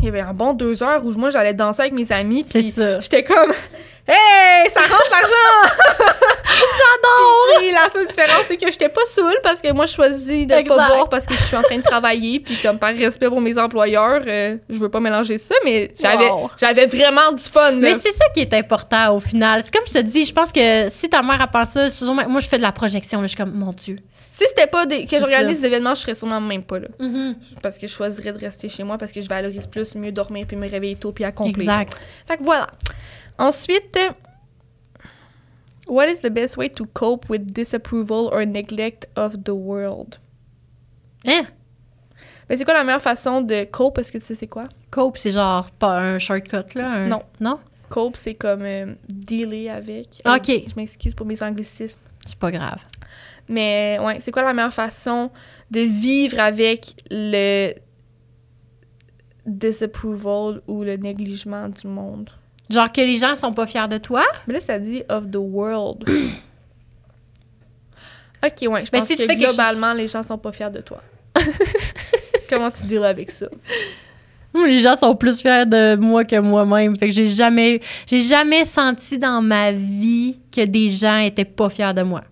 [0.01, 2.45] il y avait un bon deux heures où moi, j'allais danser avec mes amis.
[2.45, 3.53] Puis j'étais comme.
[4.09, 5.75] Hey, ça rentre l'argent!
[6.47, 7.73] J'adore!
[7.73, 10.69] La seule différence, c'est que j'étais pas saoule parce que moi, je choisis de Exact.
[10.77, 12.39] pas boire parce que je suis en train de travailler.
[12.39, 16.29] Puis, comme par respect pour mes employeurs, euh, je veux pas mélanger ça, mais j'avais
[16.31, 16.51] Wow.
[16.57, 17.73] j'avais vraiment du fun.
[17.73, 17.77] Là.
[17.79, 19.63] Mais c'est ça qui est important au final.
[19.65, 21.89] C'est comme je te dis, je pense que si ta mère a pensé
[22.29, 23.97] moi je fais de la projection, là, je suis comme, mon Dieu.
[24.39, 25.61] Si c'était pas des, que j'organise ça.
[25.63, 26.89] des événements, je serais sûrement même pas là.
[27.01, 27.35] Mm-hmm.
[27.63, 30.45] Parce que je choisirais de rester chez moi parce que je valorise plus mieux dormir
[30.47, 31.63] puis me réveiller tôt puis accomplir.
[31.71, 31.99] Exact.
[32.27, 32.67] Fait que voilà.
[33.39, 33.99] Ensuite,
[35.87, 40.17] what is the best way to cope with disapproval or neglect of the world?
[41.27, 41.47] Hein?
[42.51, 43.99] Mais c'est quoi la meilleure façon de cope?
[43.99, 44.65] Est-ce que tu sais c'est quoi?
[44.91, 46.91] Cope, c'est genre pas un shortcut, là?
[46.91, 47.23] un- Non.
[47.41, 47.59] Non?
[47.89, 50.21] Cope, c'est comme euh, dealer avec.
[50.27, 50.49] Ok.
[50.51, 51.99] Euh, je m'excuse pour mes anglicismes.
[52.27, 52.81] C'est pas grave.
[53.49, 55.31] Mais ouais, c'est quoi la meilleure façon
[55.71, 57.75] de vivre avec le
[59.47, 62.31] disapproval ou le négligement du monde?
[62.69, 64.25] Genre que les gens sont pas fiers de toi?
[64.47, 66.03] Mais là, ça dit of the world.
[68.45, 71.01] ok, ouais, je pense si tu que globalement, les gens sont pas fiers de toi.
[72.49, 73.47] Comment tu deals avec ça?
[74.55, 76.97] Les gens sont plus fiers de moi que moi-même.
[76.97, 81.69] Fait que j'ai jamais, j'ai jamais senti dans ma vie que des gens étaient pas
[81.69, 82.23] fiers de moi.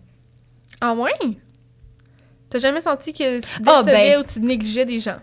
[0.87, 1.13] Ah ouais?
[2.51, 4.21] T'as jamais senti que tu Ah, décevais ben.
[4.21, 5.17] ou tu négligeais des gens?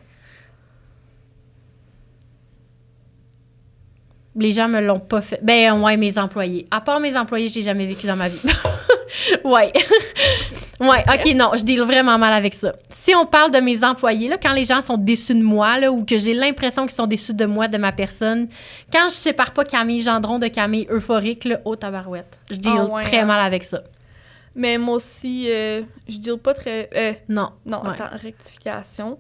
[4.36, 5.40] Les gens me l'ont pas fait.
[5.44, 6.66] Ben ouais, mes employés.
[6.72, 8.40] À part mes employés, j'ai jamais vécu dans ma vie.
[9.44, 9.72] ouais.
[10.80, 12.74] ouais, ok, non, je deal vraiment mal avec ça.
[12.90, 15.92] Si on parle de mes employés, là, quand les gens sont déçus de moi, là,
[15.92, 18.48] ou que j'ai l'impression qu'ils sont déçus de moi, de ma personne,
[18.92, 22.40] quand je sépare pas Camille Gendron de Camille euphorique, là, oh tabarouette.
[22.50, 23.26] Je deal Ah ouais, très hein.
[23.26, 23.84] mal avec ça.
[24.56, 26.90] Mais moi aussi, euh, je dis pas très.
[26.96, 27.52] euh, Non.
[27.66, 27.90] non, Ouais.
[27.92, 29.18] attends, rectification.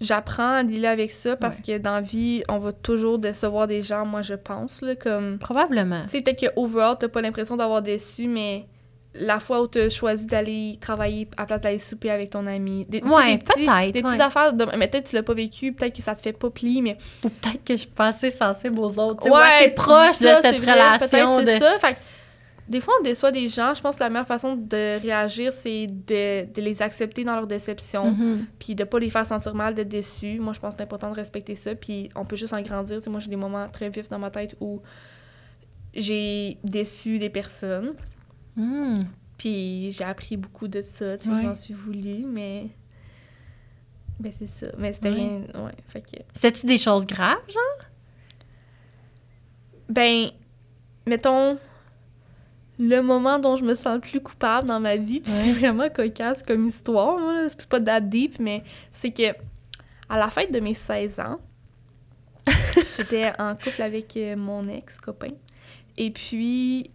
[0.00, 3.82] J'apprends à dealer avec ça parce que dans la vie, on va toujours décevoir des
[3.82, 4.80] gens, moi, je pense.
[4.82, 5.38] Là, comme.
[5.38, 6.02] Probablement.
[6.04, 8.66] Tu sais, peut-être que overall, t'as pas l'impression d'avoir déçu, mais
[9.14, 12.84] la fois où t'as choisi d'aller travailler à place d'aller souper avec ton ami.
[12.88, 14.24] Des, tu Ouais, des petits- peut-être, Des petites ouais.
[14.24, 16.50] affaires, de, mais peut-être que tu l'as pas vécu, peut-être que ça te fait pas
[16.50, 16.96] pli, mais.
[17.22, 19.20] Ou peut-être que je suis pas assez sensible aux autres.
[19.22, 21.06] Tu sais, ou assez tu proche de cette c'est vrai, relation.
[21.08, 21.64] Peut-être c'est De...
[21.64, 21.78] ça.
[21.78, 21.96] Fait
[22.68, 23.74] des fois, on déçoit des gens.
[23.74, 27.46] Je pense que la meilleure façon de réagir, c'est de, de les accepter dans leur
[27.46, 28.12] déception.
[28.12, 28.46] Mhm.
[28.58, 30.38] puis de pas les faire sentir mal, d'être déçus.
[30.38, 33.00] Moi, je pense que c'est important de respecter ça, puis on peut juste en grandir.
[33.08, 34.80] Moi, j'ai des moments très vifs dans ma tête où
[35.94, 37.92] j'ai déçu des personnes,
[38.56, 39.00] Hmm.
[39.38, 41.42] puis j'ai appris beaucoup de ça, tu sais, Ouais.
[41.42, 42.68] je m'en suis voulu, mais...
[44.20, 44.66] Ben, c'est ça.
[44.78, 45.14] Mais c'était Ouais.
[45.16, 45.40] rien...
[45.64, 46.16] Ouais, fait que...
[46.34, 47.88] C'était-tu des choses graves, genre?
[49.88, 50.28] Ben,
[51.06, 51.58] mettons,
[52.78, 55.40] le moment dont je me sens le plus coupable dans ma vie, puis Ouais.
[55.44, 57.18] c'est vraiment cocasse comme histoire,
[57.48, 59.34] c'est pas that deep, mais c'est que
[60.08, 61.38] à la fête de mes 16 ans,
[62.96, 65.30] j'étais en couple avec euh, mon ex-copain.
[65.96, 66.90] Et puis,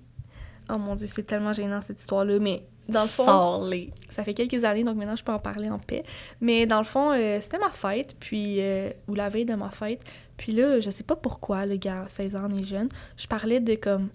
[0.69, 3.69] oh mon dieu, c'est tellement gênant cette histoire-là, mais dans le fond,
[4.09, 6.03] ça fait quelques années, donc maintenant je peux en parler en paix.
[6.41, 9.69] Mais dans le fond, euh, c'était ma fête, puis, euh, ou la veille de ma
[9.69, 10.01] fête.
[10.37, 13.59] Puis là, je sais pas pourquoi, le gars, 16 ans, on est jeune, je parlais
[13.59, 14.09] de comme,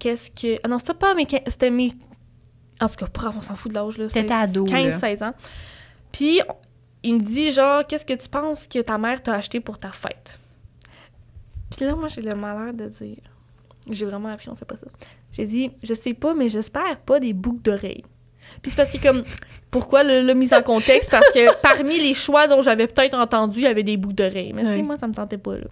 [0.00, 0.58] qu'est-ce que.
[0.64, 1.26] Ah non, c'était pas mes.
[1.46, 1.92] C'était mes.
[2.80, 4.08] En tout cas, bref, on s'en fout de l'âge, là.
[4.08, 4.72] T'étais c'est- ado, là.
[4.98, 5.34] 15-16 ans.
[6.10, 6.40] Puis,
[7.04, 9.92] il me dit, genre, qu'est-ce que tu penses que ta mère t'a acheté pour ta
[9.92, 10.38] fête?
[11.70, 13.18] Puis là, moi, j'ai le malheur de dire.
[13.88, 14.86] J'ai vraiment appris, on fait pas ça.
[15.32, 18.04] J'ai dit, je sais pas, mais j'espère pas des boucles d'oreilles.
[18.62, 19.22] Puis c'est parce que, comme,
[19.70, 21.10] pourquoi le, le mise en contexte?
[21.10, 24.52] Parce que parmi les choix dont j'avais peut-être entendu, il y avait des boucles d'oreilles.
[24.52, 24.82] Mais tu sais, Oui.
[24.82, 25.66] moi, ça me tentait pas, là.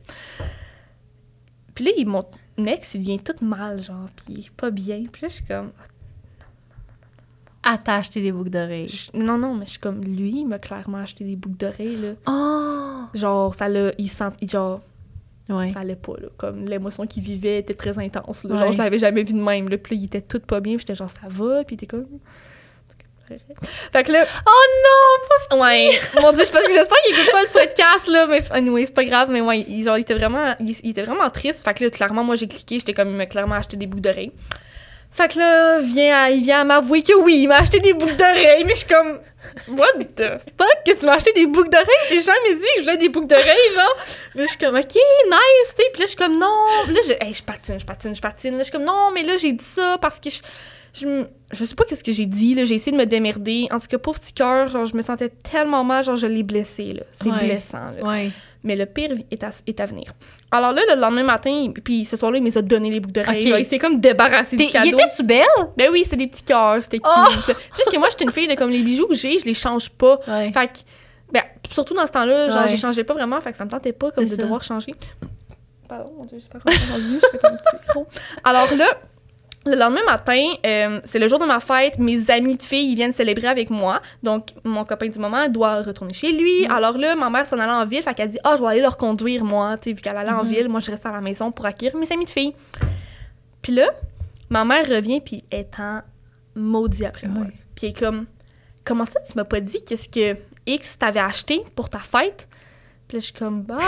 [1.74, 2.24] Puis là, il, mon
[2.66, 5.04] ex, il vient tout mal, genre, puis il est pas bien.
[5.10, 5.70] Puis là, je suis comme,
[7.62, 8.88] Ah, t'as acheté des boucles d'oreilles.
[8.88, 11.96] je- non, non, mais je suis comme, lui, il m'a clairement acheté des boucles d'oreilles,
[12.00, 12.12] là.
[12.26, 13.04] Oh!
[13.14, 14.80] Genre, ça l'a, il sent, il- genre,
[15.48, 15.70] Ouais.
[15.72, 16.28] fallait pas, là.
[16.36, 18.54] Comme, l'émotion qu'il vivait était très intense, là.
[18.54, 18.58] Ouais.
[18.60, 19.76] Genre, je l'avais jamais vu de même, là.
[19.76, 21.86] Puis là, il était tout pas bien, puis j'étais genre, ça va, puis il était
[21.86, 22.06] comme...
[23.92, 25.60] Fait que là, Oh non!
[25.62, 28.94] ouais, mon dieu, je que j'espère qu'il écoute pas le podcast, là, mais anyway, c'est
[28.94, 31.64] pas grave, mais ouais, il, genre, il était vraiment, il, était vraiment triste.
[31.64, 34.02] Fait que là, clairement, moi, j'ai cliqué, j'étais comme, il m'a clairement acheté des boucles
[34.02, 34.32] d'oreilles.
[35.10, 38.64] Fait que là, il vient à m'avouer que oui, il m'a acheté des boucles d'oreilles,
[38.64, 39.20] mais je suis comme,
[39.68, 42.06] what the fuck, que tu m'as acheté des boucles d'oreilles?
[42.08, 43.96] J'ai jamais dit que je voulais des boucles d'oreilles, genre.
[44.34, 45.82] Là, je suis comme, ok, nice, tu.
[45.92, 46.66] Puis là, je suis comme, non.
[46.88, 48.52] Là, je, hey, je patine, je patine, je patine.
[48.52, 50.38] Là, je suis comme, non, mais là, j'ai dit ça parce que je.
[50.94, 52.64] Je, je sais pas qu'est-ce que j'ai dit, là.
[52.64, 53.66] J'ai essayé de me démerder.
[53.70, 56.42] En tout cas, pauvre petit cœur, genre, je me sentais tellement mal, genre, je l'ai
[56.42, 57.02] blessé, là.
[57.12, 57.46] C'est Ouais.
[57.46, 58.02] blessant, là.
[58.06, 58.30] Ouais.
[58.64, 60.12] Mais le pire est à, est à venir.
[60.50, 63.42] Alors là, le lendemain matin, puis ce soir-là, il m'a donné les boucles d'oreilles.
[63.44, 63.48] Ok.
[63.50, 64.86] genre, Il s'est comme débarrassé du cadeau.
[64.86, 65.46] Y était-tu belle?
[65.76, 67.06] Ben oui, c'était des petits cœurs, c'était cute.
[67.08, 67.24] Oh!
[67.46, 69.54] C'est juste que moi, j'étais une fille de comme les bijoux que j'ai, je les
[69.54, 70.18] change pas.
[70.26, 70.50] Ouais.
[70.52, 70.78] Fait que,
[71.32, 74.10] ben, surtout dans ce temps-là, genre, changé pas vraiment, fait que ça me tentait pas
[74.10, 74.36] comme de ça.
[74.42, 74.92] devoir changer.
[75.88, 78.06] Pardon, mon dieu, j'espère qu'on m'a entendu, je fais un petit micro.
[78.44, 78.86] Alors là,
[79.66, 82.94] le lendemain matin, euh, c'est le jour de ma fête, mes amis de filles, ils
[82.94, 84.00] viennent célébrer avec moi.
[84.22, 86.66] Donc, mon copain du moment doit retourner chez lui.
[86.66, 86.70] Mm.
[86.72, 88.80] Alors là, ma mère s'en allait en ville, fait qu'elle dit «Ah, je vais aller
[88.80, 90.50] leur conduire, moi, tu sais, vu qu'elle allait en Mhm.
[90.50, 90.68] ville.
[90.68, 92.54] Moi, je reste à la maison pour accueillir mes amis de filles.»
[93.62, 93.90] Puis là,
[94.48, 96.00] ma mère revient, puis est en
[96.54, 97.44] maudit après moi.
[97.74, 98.26] Puis elle est comme
[98.84, 102.48] «Comment ça, tu m'as pas dit qu'est-ce que X t'avait acheté pour ta fête?»
[103.08, 103.78] Puis là, je suis comme, bah,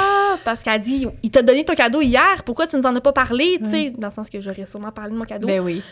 [0.44, 3.12] parce qu'elle dit, il t'a donné ton cadeau hier, pourquoi tu nous en as pas
[3.12, 5.46] parlé, tu sais, dans le sens que j'aurais sûrement parlé de mon cadeau.
[5.46, 5.82] Ben oui.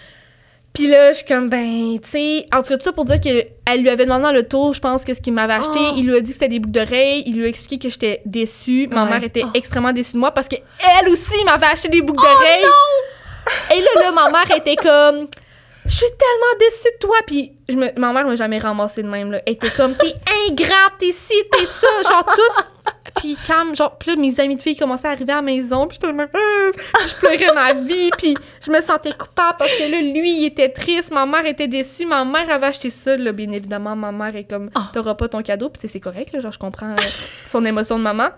[0.73, 3.21] Puis là, je suis comme, ben, tu sais, en tout cas, tout ça pour dire
[3.21, 5.79] qu'elle lui avait demandé dans le tour, je pense, qu'est-ce qu'il m'avait acheté.
[5.79, 5.95] Oh.
[5.97, 7.23] Il lui a dit que c'était des boucles d'oreilles.
[7.27, 8.87] Il lui a expliqué que j'étais déçue.
[8.91, 9.11] Ma Ouais.
[9.11, 9.51] mère était Oh.
[9.55, 12.65] extrêmement déçue de moi parce qu'elle aussi m'avait acheté des boucles d'oreilles.
[13.77, 15.27] Et là, là, ma mère était comme,
[15.89, 17.17] je suis tellement déçue de toi.
[17.27, 19.41] Puis je me, ma mère m'a jamais ramassé de même, là.
[19.47, 20.15] Elle était comme, t'es
[20.51, 22.93] ingrate, t'es ci, t'es ça, genre tout.
[23.17, 25.99] Puis calme, genre, là, mes amis de filles commençaient à arriver à la maison, puis
[26.01, 26.73] j'étais même, euh,
[27.07, 30.69] je pleurais ma vie, puis je me sentais coupable parce que là, lui, il était
[30.69, 34.37] triste, ma mère était déçue, ma mère avait acheté ça, là, bien évidemment, ma mère
[34.37, 34.91] est comme, Ah.
[34.95, 36.97] t'auras pas ton cadeau, puis c'est correct, là, genre, je comprends euh,
[37.49, 38.29] son émotion de maman.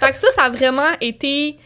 [0.00, 1.58] Fait que ça, ça a vraiment été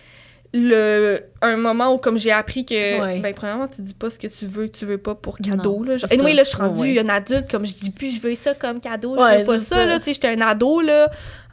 [0.54, 3.20] le un moment où comme j'ai appris que Ouais.
[3.20, 5.82] ben premièrement tu dis pas ce que tu veux tu veux pas pour cadeau Non,
[5.82, 5.96] là.
[5.98, 8.20] Genre, c'est anyway, là je suis rendue Ouais, une adulte comme je dis plus je
[8.22, 9.84] veux ça comme cadeau je Ouais, veux pas ça, ça.
[9.84, 9.98] là.
[9.98, 11.10] Tu sais j'étais un ado là.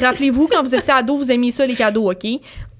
[0.00, 2.26] Rappelez-vous quand vous étiez ado vous aimiez ça les cadeaux OK?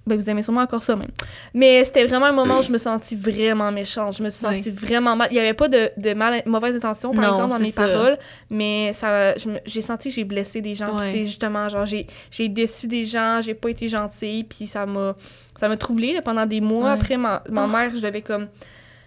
[0.06, 1.10] Ben vous aimez sûrement encore ça même.
[1.52, 4.16] Mais c'était vraiment un moment où je me sentis vraiment méchante.
[4.16, 5.28] Je me suis sentie vraiment mal.
[5.30, 7.82] Il y avait pas de, de mal, mauvaise intention par Non, exemple dans mes ça.
[7.86, 8.16] paroles
[8.48, 9.34] mais ça
[9.66, 13.40] j'ai senti que j'ai blessé des gens c'est justement genre j'ai j'ai déçu des gens
[13.42, 15.14] j'ai pas été gentille puis ça m'a
[15.58, 16.90] ça m'a troublée là, pendant des mois Ouais.
[16.98, 17.68] après ma, ma Oh.
[17.68, 18.46] mère je devais comme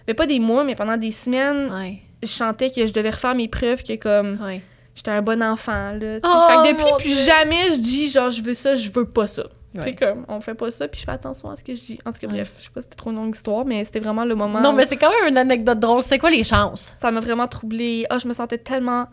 [0.08, 3.34] mais pas des mois mais pendant des semaines Ouais, je sentais que je devais refaire
[3.36, 4.62] mes preuves que comme ouais.
[4.96, 6.20] j'étais un bon enfant là.
[6.24, 7.24] Oh, fait que depuis plus Dieu.
[7.26, 9.44] jamais je dis genre je veux ça je veux pas ça
[9.74, 11.82] tu sais comme on fait pas ça puis je fais attention à ce que je
[11.82, 13.86] dis en tout cas bref je sais pas si c'était trop une longue histoire mais
[13.86, 16.04] c'était vraiment le moment Non, où mais c'est quand même une anecdote drôle.
[16.04, 16.92] C'est quoi les chances?
[17.00, 19.08] ça m'a vraiment troublée ah je me sentais tellement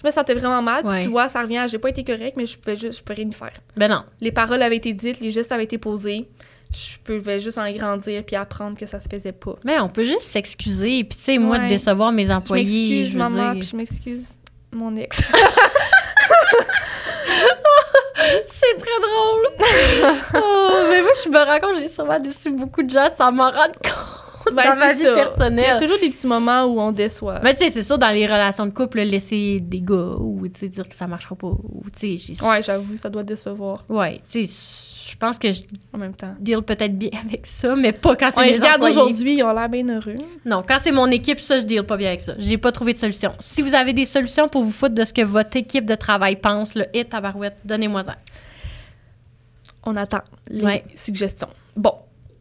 [0.00, 1.02] je me sentais vraiment mal puis Ouais.
[1.02, 3.14] tu vois ça revient à j'ai pas été correcte mais je pouvais juste je peux
[3.14, 4.04] rien y faire Ben non.
[4.20, 6.28] les paroles avaient été dites, les gestes avaient été posés.
[6.72, 9.56] Je pouvais juste en grandir puis apprendre que ça se faisait pas.
[9.64, 11.02] Mais on peut juste s'excuser.
[11.04, 12.64] Puis, tu sais, moi, de décevoir mes employés.
[12.64, 14.28] m'excuse, je veux maman, dire- puis je m'excuse,
[14.72, 15.20] mon ex.
[18.46, 19.46] C'est très drôle.
[20.34, 23.50] oh, mais moi, je me rends compte, j'ai sûrement déçu beaucoup de gens sans m'en
[23.50, 25.08] rendre compte Ben, dans ma vie ça.
[25.08, 25.80] Il y a personnelle.
[25.80, 27.40] toujours des petits moments où on déçoit.
[27.42, 30.88] Mais tu sais, c'est sûr, dans les relations de couple, laisser des gars ou dire
[30.88, 31.46] que ça marchera pas.
[31.48, 31.82] Ou
[32.42, 36.34] Ouais, j'avoue, ça doit décevoir Ouais, tu sais, je pense que je en même temps.
[36.38, 38.96] deal peut-être bien avec ça, mais pas quand c'est regarde employés.
[38.96, 40.14] aujourd'hui, ils ont l'air bien heureux.
[40.44, 42.34] Non, quand c'est mon équipe, ça, je deal pas bien avec ça.
[42.38, 43.32] J'ai pas trouvé de solution.
[43.40, 46.36] Si vous avez des solutions pour vous foutre de ce que votre équipe de travail
[46.36, 48.16] pense, le hit tabarouette, donnez-moi ça.
[49.84, 50.84] On attend les Ouais.
[50.94, 51.48] suggestions.
[51.76, 51.94] Bon,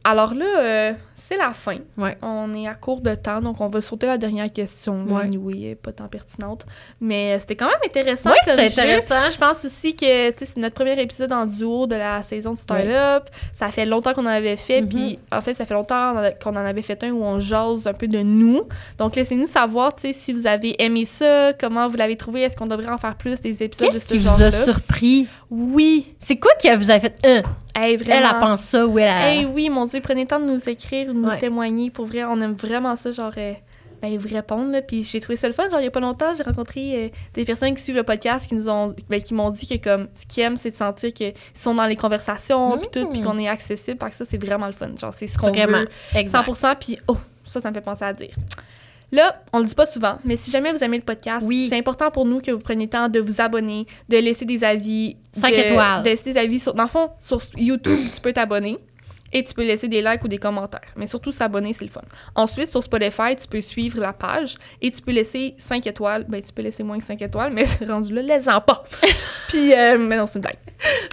[0.03, 0.93] alors là, euh,
[1.29, 1.77] c'est la fin.
[1.95, 2.17] Ouais.
[2.23, 5.05] On est à court de temps, donc on va sauter la dernière question.
[5.07, 5.29] Ouais.
[5.37, 6.65] Oui, est pas tant pertinente.
[6.99, 8.81] Mais c'était quand même intéressant Ouais, c'est jeu.
[8.81, 9.29] intéressant.
[9.29, 12.89] Je pense aussi que c'est notre premier épisode en duo de la saison de Style
[12.89, 13.29] Up.
[13.55, 14.81] Ça fait longtemps qu'on en avait fait.
[14.81, 14.89] Mhm.
[14.89, 17.93] Puis en fait, ça fait longtemps qu'on en avait fait un où on jase un
[17.93, 18.63] peu de nous.
[18.97, 22.41] Donc laissez-nous savoir si vous avez aimé ça, comment vous l'avez trouvé.
[22.41, 24.47] Est-ce qu'on devrait en faire plus des épisodes de Qu'est-ce ce qui vous genre-là?
[24.47, 25.27] a surpris?
[25.51, 26.15] Oui.
[26.19, 27.41] C'est quoi qui vous a fait euh,
[27.75, 29.31] Hey, Elle, elle pense ça ou elle a.
[29.33, 31.37] Hey, oui, mon Dieu, prenez le temps de nous écrire, de nous Ouais.
[31.39, 31.89] témoigner.
[31.91, 33.53] Pour vrai, on aime vraiment ça, genre, euh,
[34.01, 34.71] ben, vous répondre.
[34.71, 34.81] Là.
[34.81, 35.69] Puis j'ai trouvé ça le fun.
[35.69, 38.47] Genre, il y a pas longtemps, j'ai rencontré euh, des personnes qui suivent le podcast
[38.47, 41.13] qui nous ont, ben, qui m'ont dit que, comme, ce qu'ils aiment, c'est de sentir
[41.13, 43.25] qu'ils sont dans les conversations, puis tout, puis Mm.
[43.25, 43.97] qu'on est accessible.
[43.97, 44.89] Parce que ça, c'est vraiment le fun.
[44.99, 45.89] Genre, c'est ce qu'on veut.
[46.15, 46.45] Exact.
[46.47, 46.75] 100%.
[46.79, 48.31] Puis, oh, ça, ça me fait penser à dire.
[49.11, 51.67] Là, on le dit pas souvent, mais si jamais vous aimez le podcast, Oui.
[51.69, 54.63] c'est important pour nous que vous preniez le temps de vous abonner, de laisser des
[54.63, 55.17] avis.
[55.33, 56.03] Cinq de- étoiles.
[56.03, 56.59] De laisser des avis.
[56.59, 58.77] Sur, dans le fond, sur YouTube, tu peux t'abonner
[59.33, 60.81] et tu peux laisser des likes ou des commentaires.
[60.95, 62.01] Mais surtout, s'abonner, c'est le fun.
[62.35, 66.25] Ensuite, sur Spotify, tu peux suivre la page et tu peux laisser 5 étoiles.
[66.27, 68.83] Ben, tu peux laisser moins que 5 étoiles, mais rendu là, laisse-en pas.
[69.49, 70.57] Puis, euh, mais non, c'est une blague.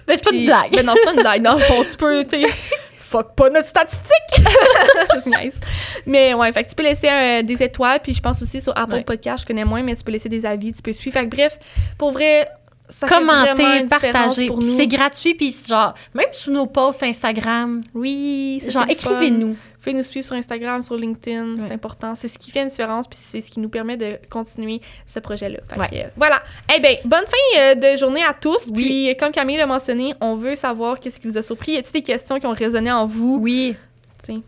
[0.06, 0.72] Mais c'est pas une blague.
[0.72, 1.42] Ben non, c'est pas une blague.
[1.42, 2.46] Dans le fond, tu peux, tu sais,
[3.06, 4.46] fuck pas notre statistique.
[5.26, 5.60] Niaise.
[6.06, 8.00] Mais ouais, fait que tu peux laisser euh, des étoiles.
[8.02, 9.04] Puis je pense aussi sur Apple Ouais.
[9.04, 11.18] Podcast, je connais moins, mais tu peux laisser des avis, tu peux suivre.
[11.18, 11.58] Fait que bref,
[11.98, 12.48] pour vrai,
[12.88, 14.46] ça Commenter, partager.
[14.46, 14.76] pour Puis nous.
[14.76, 19.56] c'est gratuit, puis genre, même sous nos posts Instagram, Oui, genre, écrivez-nous.
[19.86, 21.72] Pouvez nous suivre sur Instagram, sur LinkedIn, c'est Ouais.
[21.72, 22.16] important.
[22.16, 25.20] C'est ce qui fait une différence, puis c'est ce qui nous permet de continuer ce
[25.20, 25.60] projet-là.
[25.76, 25.86] Ouais.
[26.06, 26.42] euh, voilà.
[26.76, 28.66] Eh bien, bonne fin euh, de journée à tous.
[28.66, 28.72] Oui.
[28.72, 31.72] Puis, euh, comme Camille l'a mentionné, on veut savoir qu'est-ce qui vous a surpris.
[31.74, 33.38] Y a-t-il des questions qui ont résonné en vous?
[33.40, 33.76] Oui.
[34.24, 34.42] Tiens,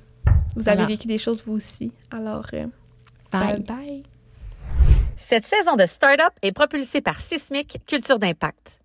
[0.56, 1.92] vous avez vécu des choses vous aussi.
[2.10, 2.66] Alors, euh,
[3.30, 3.58] Bye.
[3.58, 4.02] bye bye.
[5.14, 8.77] Cette saison de Startup est propulsée par Sismic Culture d'Impact.